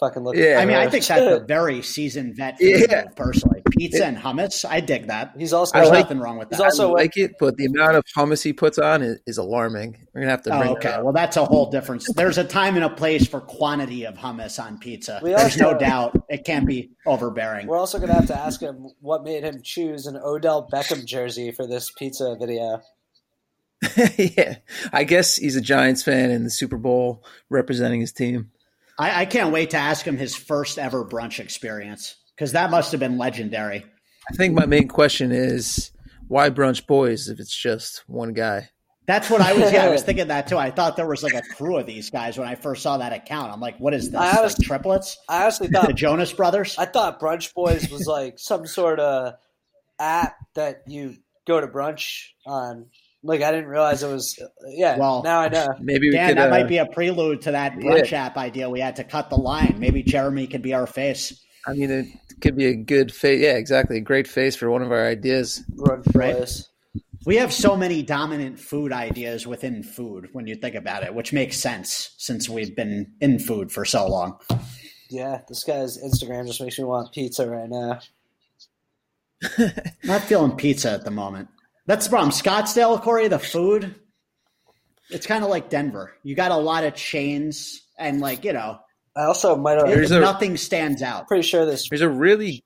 Fucking 0.00 0.22
look. 0.22 0.34
Yeah, 0.34 0.58
I 0.58 0.64
mean, 0.64 0.76
I 0.76 0.84
man. 0.84 0.90
think 0.90 1.04
that's 1.06 1.20
a 1.20 1.44
very 1.44 1.82
seasoned 1.82 2.34
vet 2.34 2.56
Yeah. 2.58 3.04
move, 3.04 3.16
personally. 3.16 3.62
Pizza 3.70 4.06
and 4.06 4.16
hummus, 4.16 4.64
I 4.64 4.80
dig 4.80 5.08
that. 5.08 5.32
He's 5.36 5.52
also. 5.52 5.76
There's 5.76 5.88
I 5.88 5.92
like- 5.92 6.04
nothing 6.06 6.20
wrong 6.20 6.38
with 6.38 6.48
he's 6.48 6.56
that. 6.58 6.64
also- 6.64 6.90
I 6.90 7.02
like 7.02 7.16
it 7.18 7.32
but 7.38 7.56
the 7.58 7.66
amount 7.66 7.96
of 7.96 8.04
hummus 8.16 8.42
he 8.42 8.54
puts 8.54 8.78
on 8.78 9.02
is, 9.02 9.18
is 9.26 9.36
alarming 9.36 10.06
we're 10.14 10.22
gonna 10.22 10.30
have 10.30 10.42
to 10.44 10.54
oh, 10.54 10.58
bring 10.58 10.70
Oh, 10.70 10.74
that 10.74 10.78
okay. 10.86 10.88
up. 10.96 11.04
Well, 11.04 11.12
that's 11.12 11.36
a 11.36 11.44
whole 11.44 11.70
difference. 11.70 12.06
There's 12.14 12.38
a 12.38 12.44
time 12.44 12.76
and 12.76 12.84
a 12.84 12.90
place 12.90 13.26
for 13.26 13.40
quantity 13.40 14.04
of 14.06 14.14
hummus 14.16 14.58
on 14.62 14.78
pizza. 14.78 15.20
We 15.22 15.30
There's 15.30 15.42
also- 15.60 15.72
no 15.72 15.78
doubt 15.78 16.24
it 16.30 16.44
can't 16.44 16.66
be 16.66 16.92
overbearing. 17.06 17.66
We're 17.66 17.78
also 17.78 17.98
gonna 17.98 18.14
have 18.14 18.26
to 18.28 18.38
ask 18.38 18.60
him 18.62 18.88
what 19.00 19.22
made 19.22 19.44
him 19.44 19.60
choose 19.62 20.06
an 20.06 20.16
Odell 20.16 20.66
Beckham 20.72 21.04
jersey 21.04 21.52
for 21.52 21.66
this 21.66 21.90
pizza 21.90 22.36
video. 22.40 22.80
yeah 24.18 24.56
i 24.92 25.04
guess 25.04 25.36
he's 25.36 25.56
a 25.56 25.60
giants 25.62 26.02
fan 26.02 26.30
in 26.30 26.44
the 26.44 26.50
super 26.50 26.76
bowl 26.76 27.24
representing 27.48 27.98
his 27.98 28.12
team 28.12 28.50
I, 29.00 29.22
I 29.22 29.24
can't 29.24 29.52
wait 29.52 29.70
to 29.70 29.78
ask 29.78 30.06
him 30.06 30.18
his 30.18 30.36
first 30.36 30.78
ever 30.78 31.04
brunch 31.04 31.40
experience 31.40 32.16
because 32.36 32.52
that 32.52 32.70
must 32.70 32.92
have 32.92 33.00
been 33.00 33.18
legendary. 33.18 33.84
i 34.30 34.34
think 34.34 34.54
my 34.54 34.66
main 34.66 34.88
question 34.88 35.32
is 35.32 35.90
why 36.28 36.50
brunch 36.50 36.86
boys 36.86 37.28
if 37.28 37.40
it's 37.40 37.56
just 37.56 38.04
one 38.06 38.32
guy 38.32 38.68
That's 39.06 39.28
what 39.28 39.40
I 39.40 39.54
was. 39.54 39.72
Yeah, 39.72 39.86
I 39.86 39.88
was 39.88 40.02
thinking 40.08 40.28
that 40.28 40.46
too. 40.46 40.56
I 40.56 40.70
thought 40.70 40.94
there 40.94 41.08
was 41.08 41.24
like 41.24 41.34
a 41.34 41.42
crew 41.56 41.78
of 41.78 41.86
these 41.86 42.10
guys 42.10 42.38
when 42.38 42.46
I 42.46 42.54
first 42.54 42.82
saw 42.82 42.98
that 42.98 43.12
account. 43.12 43.52
I'm 43.52 43.58
like, 43.58 43.76
what 43.80 43.92
is 43.92 44.10
this? 44.12 44.20
I 44.20 44.40
Like 44.40 44.56
triplets? 44.58 45.18
I 45.28 45.42
honestly 45.42 45.66
thought 45.66 45.88
The 45.88 45.94
Jonas 45.94 46.32
Brothers? 46.32 46.76
I 46.78 46.84
thought 46.84 47.18
Brunch 47.18 47.52
Boys 47.52 47.90
was 47.90 48.06
like 48.06 48.38
some 48.38 48.66
sort 48.68 49.00
of 49.00 49.34
app 49.98 50.36
that 50.54 50.82
you 50.86 51.16
go 51.46 51.60
to 51.60 51.66
brunch 51.66 52.28
on 52.46 52.86
Like 53.22 53.42
I 53.42 53.50
didn't 53.52 53.68
realize 53.68 54.02
it 54.02 54.08
was. 54.08 54.38
Yeah. 54.68 54.96
Well, 54.96 55.22
now 55.22 55.40
I 55.40 55.48
know. 55.48 55.68
Maybe 55.80 56.08
we 56.08 56.12
Dan, 56.16 56.28
could. 56.30 56.38
that 56.38 56.46
uh, 56.48 56.50
might 56.50 56.68
be 56.68 56.78
a 56.78 56.86
prelude 56.86 57.42
to 57.42 57.52
that 57.52 57.74
brunch 57.74 58.12
app 58.12 58.36
idea. 58.36 58.70
We 58.70 58.80
had 58.80 58.96
to 58.96 59.04
cut 59.04 59.28
the 59.28 59.36
line. 59.36 59.76
Maybe 59.78 60.02
Jeremy 60.02 60.46
could 60.46 60.62
be 60.62 60.72
our 60.72 60.86
face. 60.86 61.38
I 61.66 61.74
mean, 61.74 61.90
it 61.90 62.06
could 62.40 62.56
be 62.56 62.66
a 62.66 62.74
good 62.74 63.12
face. 63.12 63.40
Yeah, 63.42 63.52
exactly. 63.56 63.98
A 63.98 64.00
great 64.00 64.26
face 64.26 64.56
for 64.56 64.70
one 64.70 64.80
of 64.82 64.90
our 64.90 65.06
ideas. 65.06 65.62
Run 65.76 66.02
Right. 66.14 66.34
place. 66.36 66.68
We 67.26 67.36
have 67.36 67.52
so 67.52 67.76
many 67.76 68.02
dominant 68.02 68.58
food 68.58 68.92
ideas 68.92 69.46
within 69.46 69.82
food 69.82 70.30
when 70.32 70.46
you 70.46 70.54
think 70.54 70.74
about 70.74 71.02
it, 71.02 71.14
which 71.14 71.34
makes 71.34 71.58
sense 71.58 72.14
since 72.16 72.48
we've 72.48 72.74
been 72.74 73.12
in 73.20 73.38
food 73.38 73.70
for 73.70 73.84
so 73.84 74.08
long. 74.08 74.38
Yeah, 75.10 75.42
this 75.46 75.62
guy's 75.64 76.02
Instagram 76.02 76.46
just 76.46 76.62
makes 76.62 76.78
me 76.78 76.84
want 76.84 77.12
pizza 77.12 77.46
right 77.46 77.68
now. 77.68 78.00
Not 80.04 80.22
feeling 80.22 80.56
pizza 80.56 80.92
at 80.92 81.04
the 81.04 81.10
moment. 81.10 81.48
That's 81.90 82.06
the 82.06 82.10
problem. 82.10 82.30
Scottsdale, 82.30 83.02
Corey, 83.02 83.26
the 83.26 83.40
food, 83.40 83.96
it's 85.10 85.26
kind 85.26 85.42
of 85.42 85.50
like 85.50 85.70
Denver. 85.70 86.12
You 86.22 86.36
got 86.36 86.52
a 86.52 86.56
lot 86.56 86.84
of 86.84 86.94
chains, 86.94 87.82
and 87.98 88.20
like 88.20 88.44
you 88.44 88.52
know, 88.52 88.78
I 89.16 89.24
also 89.24 89.56
might 89.56 89.76
have. 89.78 89.88
Here's 89.88 90.12
a- 90.12 90.20
nothing 90.20 90.56
stands 90.56 91.02
out. 91.02 91.26
pretty 91.26 91.42
sure 91.42 91.66
this. 91.66 91.88
There's 91.88 92.00
a 92.00 92.08
really 92.08 92.62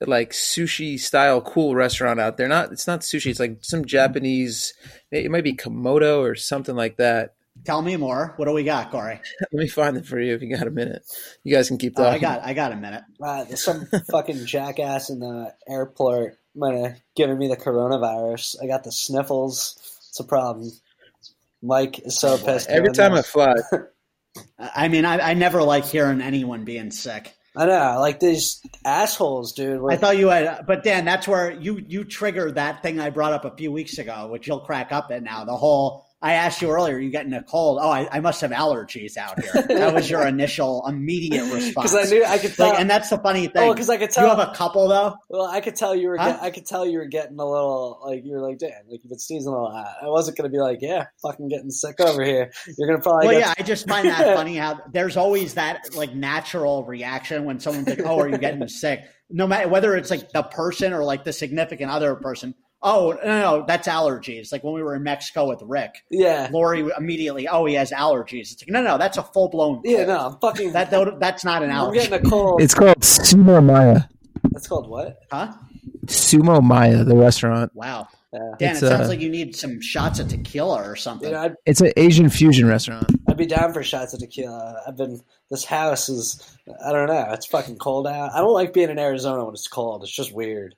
good, 0.00 0.08
like 0.08 0.30
sushi 0.30 0.98
style, 0.98 1.42
cool 1.42 1.74
restaurant 1.74 2.18
out 2.18 2.38
there. 2.38 2.48
Not, 2.48 2.72
it's 2.72 2.86
not 2.86 3.00
sushi. 3.00 3.26
It's 3.30 3.40
like 3.40 3.58
some 3.60 3.84
Japanese. 3.84 4.72
It 5.10 5.30
might 5.30 5.44
be 5.44 5.52
Komodo 5.52 6.20
or 6.20 6.34
something 6.34 6.74
like 6.74 6.96
that. 6.96 7.34
Tell 7.66 7.82
me 7.82 7.98
more. 7.98 8.32
What 8.36 8.46
do 8.46 8.52
we 8.52 8.64
got, 8.64 8.90
Corey? 8.90 9.20
Let 9.40 9.52
me 9.52 9.68
find 9.68 9.98
it 9.98 10.06
for 10.06 10.18
you 10.18 10.34
if 10.34 10.40
you 10.40 10.56
got 10.56 10.66
a 10.66 10.70
minute. 10.70 11.02
You 11.44 11.54
guys 11.54 11.68
can 11.68 11.76
keep 11.76 11.92
Oh, 11.98 12.04
talking. 12.04 12.24
I 12.24 12.36
got, 12.36 12.42
I 12.42 12.54
got 12.54 12.72
a 12.72 12.76
minute. 12.76 13.02
Uh, 13.22 13.44
there's 13.44 13.62
some 13.62 13.84
fucking 14.10 14.46
jackass 14.46 15.10
in 15.10 15.20
the 15.20 15.54
airport 15.68 16.38
might 16.56 16.74
have 16.74 17.00
given 17.14 17.38
me 17.38 17.48
the 17.48 17.56
coronavirus. 17.56 18.56
I 18.62 18.66
got 18.66 18.84
the 18.84 18.92
sniffles. 18.92 19.76
It's 20.08 20.20
a 20.20 20.24
problem. 20.24 20.70
Mike 21.62 22.00
is 22.00 22.18
so 22.18 22.38
pissed. 22.38 22.68
Every 22.68 22.90
doing 22.90 22.94
time 22.94 23.12
I 23.14 23.22
fly, 23.22 23.54
I 24.58 24.88
mean, 24.88 25.04
I, 25.04 25.30
I 25.30 25.34
never 25.34 25.62
like 25.62 25.84
hearing 25.84 26.20
anyone 26.20 26.64
being 26.64 26.90
sick. 26.90 27.34
I 27.56 27.64
know, 27.64 27.96
like 28.00 28.20
these 28.20 28.60
assholes, 28.84 29.54
dude. 29.54 29.80
I 29.90 29.96
thought 29.96 30.18
you 30.18 30.28
had, 30.28 30.66
but 30.66 30.84
Dan, 30.84 31.06
that's 31.06 31.26
where 31.26 31.50
you 31.50 31.82
you 31.86 32.04
trigger 32.04 32.52
that 32.52 32.82
thing 32.82 33.00
I 33.00 33.08
brought 33.08 33.32
up 33.32 33.46
a 33.46 33.56
few 33.56 33.72
weeks 33.72 33.96
ago, 33.96 34.28
which 34.28 34.46
you'll 34.46 34.60
crack 34.60 34.92
up 34.92 35.10
at 35.10 35.22
now. 35.22 35.44
The 35.44 35.56
whole 35.56 36.05
I 36.22 36.32
asked 36.32 36.62
you 36.62 36.70
earlier, 36.70 36.98
you 36.98 37.10
getting 37.10 37.34
a 37.34 37.42
cold? 37.42 37.78
Oh, 37.80 37.90
I, 37.90 38.08
I 38.10 38.20
must 38.20 38.40
have 38.40 38.50
allergies 38.50 39.18
out 39.18 39.42
here. 39.42 39.52
That 39.68 39.92
was 39.92 40.08
your 40.08 40.26
initial 40.26 40.82
immediate 40.88 41.52
response. 41.52 41.92
because 41.92 42.10
I 42.10 42.14
knew 42.14 42.24
I 42.24 42.38
could 42.38 42.54
tell. 42.54 42.70
Like, 42.70 42.80
and 42.80 42.88
that's 42.88 43.10
the 43.10 43.18
funny 43.18 43.48
thing. 43.48 43.68
oh, 43.68 43.74
because 43.74 43.90
I 43.90 43.98
could 43.98 44.10
tell 44.10 44.24
you 44.24 44.34
have 44.34 44.48
a 44.48 44.54
couple 44.54 44.88
though. 44.88 45.14
well, 45.28 45.44
I 45.46 45.60
could 45.60 45.76
tell 45.76 45.94
you 45.94 46.08
were. 46.08 46.16
Huh? 46.16 46.32
Get, 46.32 46.42
I 46.42 46.50
could 46.50 46.64
tell 46.66 46.86
you 46.86 46.98
were 46.98 47.04
getting 47.06 47.38
a 47.38 47.44
little 47.44 48.00
like 48.04 48.24
you 48.24 48.32
were 48.32 48.40
like, 48.40 48.58
damn, 48.58 48.70
like 48.88 49.00
you've 49.04 49.10
been 49.10 49.18
sneezing 49.18 49.52
a 49.52 49.56
lot. 49.56 49.86
I 50.02 50.08
wasn't 50.08 50.38
gonna 50.38 50.48
be 50.48 50.58
like, 50.58 50.78
yeah, 50.80 51.06
fucking 51.20 51.48
getting 51.48 51.70
sick 51.70 52.00
over 52.00 52.24
here. 52.24 52.50
You're 52.78 52.88
gonna 52.88 53.02
probably. 53.02 53.26
Well, 53.28 53.38
yeah, 53.38 53.52
I 53.58 53.62
just 53.62 53.86
find 53.86 54.08
that 54.08 54.34
funny 54.36 54.56
how 54.56 54.80
there's 54.92 55.18
always 55.18 55.54
that 55.54 55.94
like 55.94 56.14
natural 56.14 56.84
reaction 56.84 57.44
when 57.44 57.60
someone's 57.60 57.88
like, 57.88 58.00
"Oh, 58.04 58.18
are 58.20 58.28
you 58.28 58.38
getting 58.38 58.66
sick?" 58.68 59.00
No 59.28 59.46
matter 59.46 59.68
whether 59.68 59.94
it's 59.96 60.10
like 60.10 60.30
the 60.32 60.44
person 60.44 60.94
or 60.94 61.04
like 61.04 61.24
the 61.24 61.32
significant 61.32 61.90
other 61.90 62.14
person. 62.14 62.54
Oh 62.88 63.18
no, 63.24 63.40
no, 63.40 63.64
that's 63.66 63.88
allergies. 63.88 64.52
Like 64.52 64.62
when 64.62 64.72
we 64.72 64.82
were 64.82 64.94
in 64.94 65.02
Mexico 65.02 65.48
with 65.48 65.60
Rick, 65.64 66.04
Yeah. 66.08 66.48
Lori 66.52 66.88
immediately, 66.96 67.48
oh, 67.48 67.64
he 67.66 67.74
has 67.74 67.90
allergies. 67.90 68.52
It's 68.52 68.62
like, 68.62 68.70
no, 68.70 68.80
no, 68.80 68.96
that's 68.96 69.18
a 69.18 69.24
full 69.24 69.48
blown. 69.48 69.80
Yeah, 69.84 70.04
no, 70.04 70.18
I'm 70.18 70.38
fucking. 70.38 70.72
that 70.72 70.90
that's 71.20 71.44
not 71.44 71.62
an 71.64 71.70
I'm 71.70 71.76
allergy, 71.76 71.98
getting 72.08 72.26
a 72.26 72.30
cold. 72.30 72.62
it's 72.62 72.74
called 72.74 73.00
Sumo 73.00 73.62
Maya. 73.64 74.02
That's 74.52 74.68
called 74.68 74.88
what? 74.88 75.18
huh? 75.32 75.52
Sumo 76.06 76.62
Maya, 76.62 77.02
the 77.02 77.16
restaurant. 77.16 77.72
Wow, 77.74 78.06
Yeah. 78.32 78.38
Dan, 78.60 78.70
It's, 78.74 78.82
it 78.82 78.88
sounds 78.88 79.06
uh, 79.06 79.08
like 79.08 79.20
you 79.20 79.30
need 79.30 79.56
some 79.56 79.80
shots 79.80 80.20
of 80.20 80.28
tequila 80.28 80.88
or 80.88 80.94
something. 80.94 81.28
You 81.28 81.34
know, 81.34 81.54
It's 81.66 81.80
an 81.80 81.90
Asian 81.96 82.30
fusion 82.30 82.68
restaurant. 82.68 83.10
I'd 83.36 83.38
be 83.38 83.44
down 83.46 83.74
for 83.74 83.82
shots 83.82 84.14
of 84.14 84.20
tequila. 84.20 84.80
I've 84.88 84.96
been. 84.96 85.20
This 85.50 85.62
house 85.62 86.08
is. 86.08 86.56
I 86.82 86.90
don't 86.90 87.06
know. 87.06 87.26
It's 87.32 87.44
fucking 87.44 87.76
cold 87.76 88.06
out. 88.06 88.32
I 88.32 88.38
don't 88.38 88.54
like 88.54 88.72
being 88.72 88.88
in 88.88 88.98
Arizona 88.98 89.44
when 89.44 89.52
it's 89.52 89.68
cold. 89.68 90.02
It's 90.02 90.10
just 90.16 90.32
weird. 90.34 90.74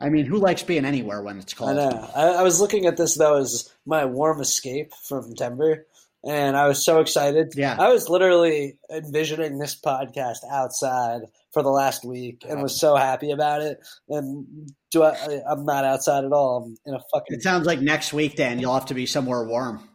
I 0.00 0.08
mean, 0.08 0.24
who 0.24 0.36
likes 0.38 0.62
being 0.62 0.84
anywhere 0.84 1.20
when 1.20 1.38
it's 1.40 1.52
cold? 1.52 1.70
I 1.70 1.74
know. 1.74 2.10
I, 2.14 2.26
I 2.28 2.42
was 2.44 2.60
looking 2.60 2.86
at 2.86 2.96
this 2.96 3.16
though 3.16 3.38
as 3.38 3.74
my 3.84 4.04
warm 4.04 4.40
escape 4.40 4.92
from 5.08 5.34
Denver, 5.34 5.84
and 6.24 6.56
I 6.56 6.68
was 6.68 6.84
so 6.84 7.00
excited. 7.00 7.54
Yeah. 7.56 7.74
I 7.76 7.88
was 7.92 8.08
literally 8.08 8.78
envisioning 8.88 9.58
this 9.58 9.74
podcast 9.74 10.38
outside 10.48 11.22
for 11.52 11.64
the 11.64 11.70
last 11.70 12.04
week, 12.04 12.44
and 12.48 12.62
was 12.62 12.78
so 12.78 12.94
happy 12.94 13.32
about 13.32 13.62
it. 13.62 13.80
And 14.08 14.70
do 14.92 15.02
I? 15.02 15.10
I- 15.10 15.42
I'm 15.50 15.64
not 15.64 15.84
outside 15.84 16.24
at 16.24 16.32
all. 16.32 16.62
I'm 16.64 16.76
in 16.86 16.94
a 16.94 17.00
fucking. 17.12 17.36
It 17.36 17.42
sounds 17.42 17.66
like 17.66 17.80
next 17.80 18.12
week, 18.12 18.36
Dan, 18.36 18.60
you'll 18.60 18.74
have 18.74 18.86
to 18.86 18.94
be 18.94 19.06
somewhere 19.06 19.42
warm. 19.42 19.88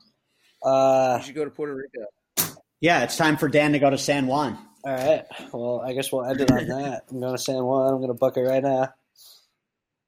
Uh, 0.66 1.18
You 1.20 1.26
should 1.28 1.36
go 1.36 1.45
to 1.45 1.51
Puerto 1.51 1.76
Rico. 1.76 2.07
Yeah, 2.82 3.03
it's 3.03 3.16
time 3.18 3.38
for 3.38 3.47
Dan 3.47 3.72
to 3.74 3.80
go 3.80 3.89
to 3.89 3.97
San 3.97 4.28
Juan. 4.28 4.57
all 4.84 4.93
right. 4.93 5.24
Well, 5.53 5.82
I 5.86 5.93
guess 5.93 6.11
we'll 6.11 6.26
end 6.26 6.41
it 6.41 6.51
on 6.51 6.68
that. 6.68 7.03
I'm 7.09 7.20
going 7.20 7.32
to 7.36 7.41
San 7.41 7.63
Juan. 7.63 7.93
I'm 7.93 7.97
going 7.99 8.09
to 8.09 8.13
book 8.13 8.36
it 8.38 8.41
right 8.41 8.61
now. 8.63 8.93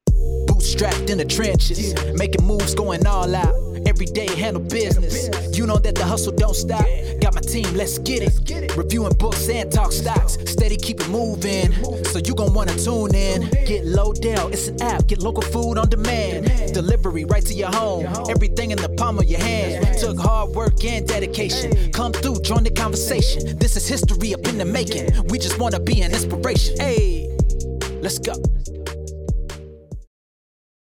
Bootstrapped 0.09 1.09
in 1.09 1.17
the 1.17 1.25
trenches, 1.25 1.93
making 2.13 2.45
moves, 2.45 2.75
going 2.75 3.05
all 3.07 3.33
out. 3.35 3.55
Every 3.97 4.13
day 4.13 4.27
handle 4.35 4.61
business. 4.61 5.57
You 5.57 5.65
know 5.65 5.79
that 5.79 5.95
the 5.95 6.05
hustle 6.05 6.31
don't 6.31 6.55
stop. 6.55 6.85
Got 7.19 7.33
my 7.33 7.41
team, 7.41 7.65
let's 7.73 7.97
get 7.97 8.21
it. 8.21 8.77
Reviewing 8.77 9.13
books 9.13 9.49
and 9.49 9.71
talk 9.71 9.91
stocks. 9.91 10.37
Steady 10.45 10.77
keep 10.77 11.01
it 11.01 11.09
moving. 11.09 11.73
So 12.05 12.19
you 12.19 12.35
gon' 12.35 12.53
wanna 12.53 12.77
tune 12.77 13.15
in. 13.15 13.49
Get 13.65 13.85
low 13.85 14.13
down, 14.13 14.53
it's 14.53 14.67
an 14.67 14.79
app. 14.83 15.07
Get 15.07 15.23
local 15.23 15.41
food 15.41 15.79
on 15.79 15.89
demand. 15.89 16.75
Delivery 16.75 17.25
right 17.25 17.43
to 17.47 17.55
your 17.55 17.71
home. 17.71 18.05
Everything 18.29 18.69
in 18.69 18.77
the 18.77 18.89
palm 18.89 19.17
of 19.17 19.25
your 19.25 19.39
hand. 19.39 19.97
Took 19.97 20.19
hard 20.19 20.51
work 20.51 20.85
and 20.85 21.07
dedication. 21.07 21.91
Come 21.91 22.13
through, 22.13 22.41
join 22.41 22.65
the 22.65 22.69
conversation. 22.69 23.57
This 23.57 23.75
is 23.75 23.87
history 23.87 24.31
up 24.35 24.47
in 24.47 24.59
the 24.59 24.65
making. 24.65 25.09
We 25.29 25.39
just 25.39 25.57
wanna 25.57 25.79
be 25.79 26.03
an 26.03 26.11
inspiration. 26.11 26.79
Hey, 26.79 27.35
let's 28.03 28.19
go. 28.19 28.35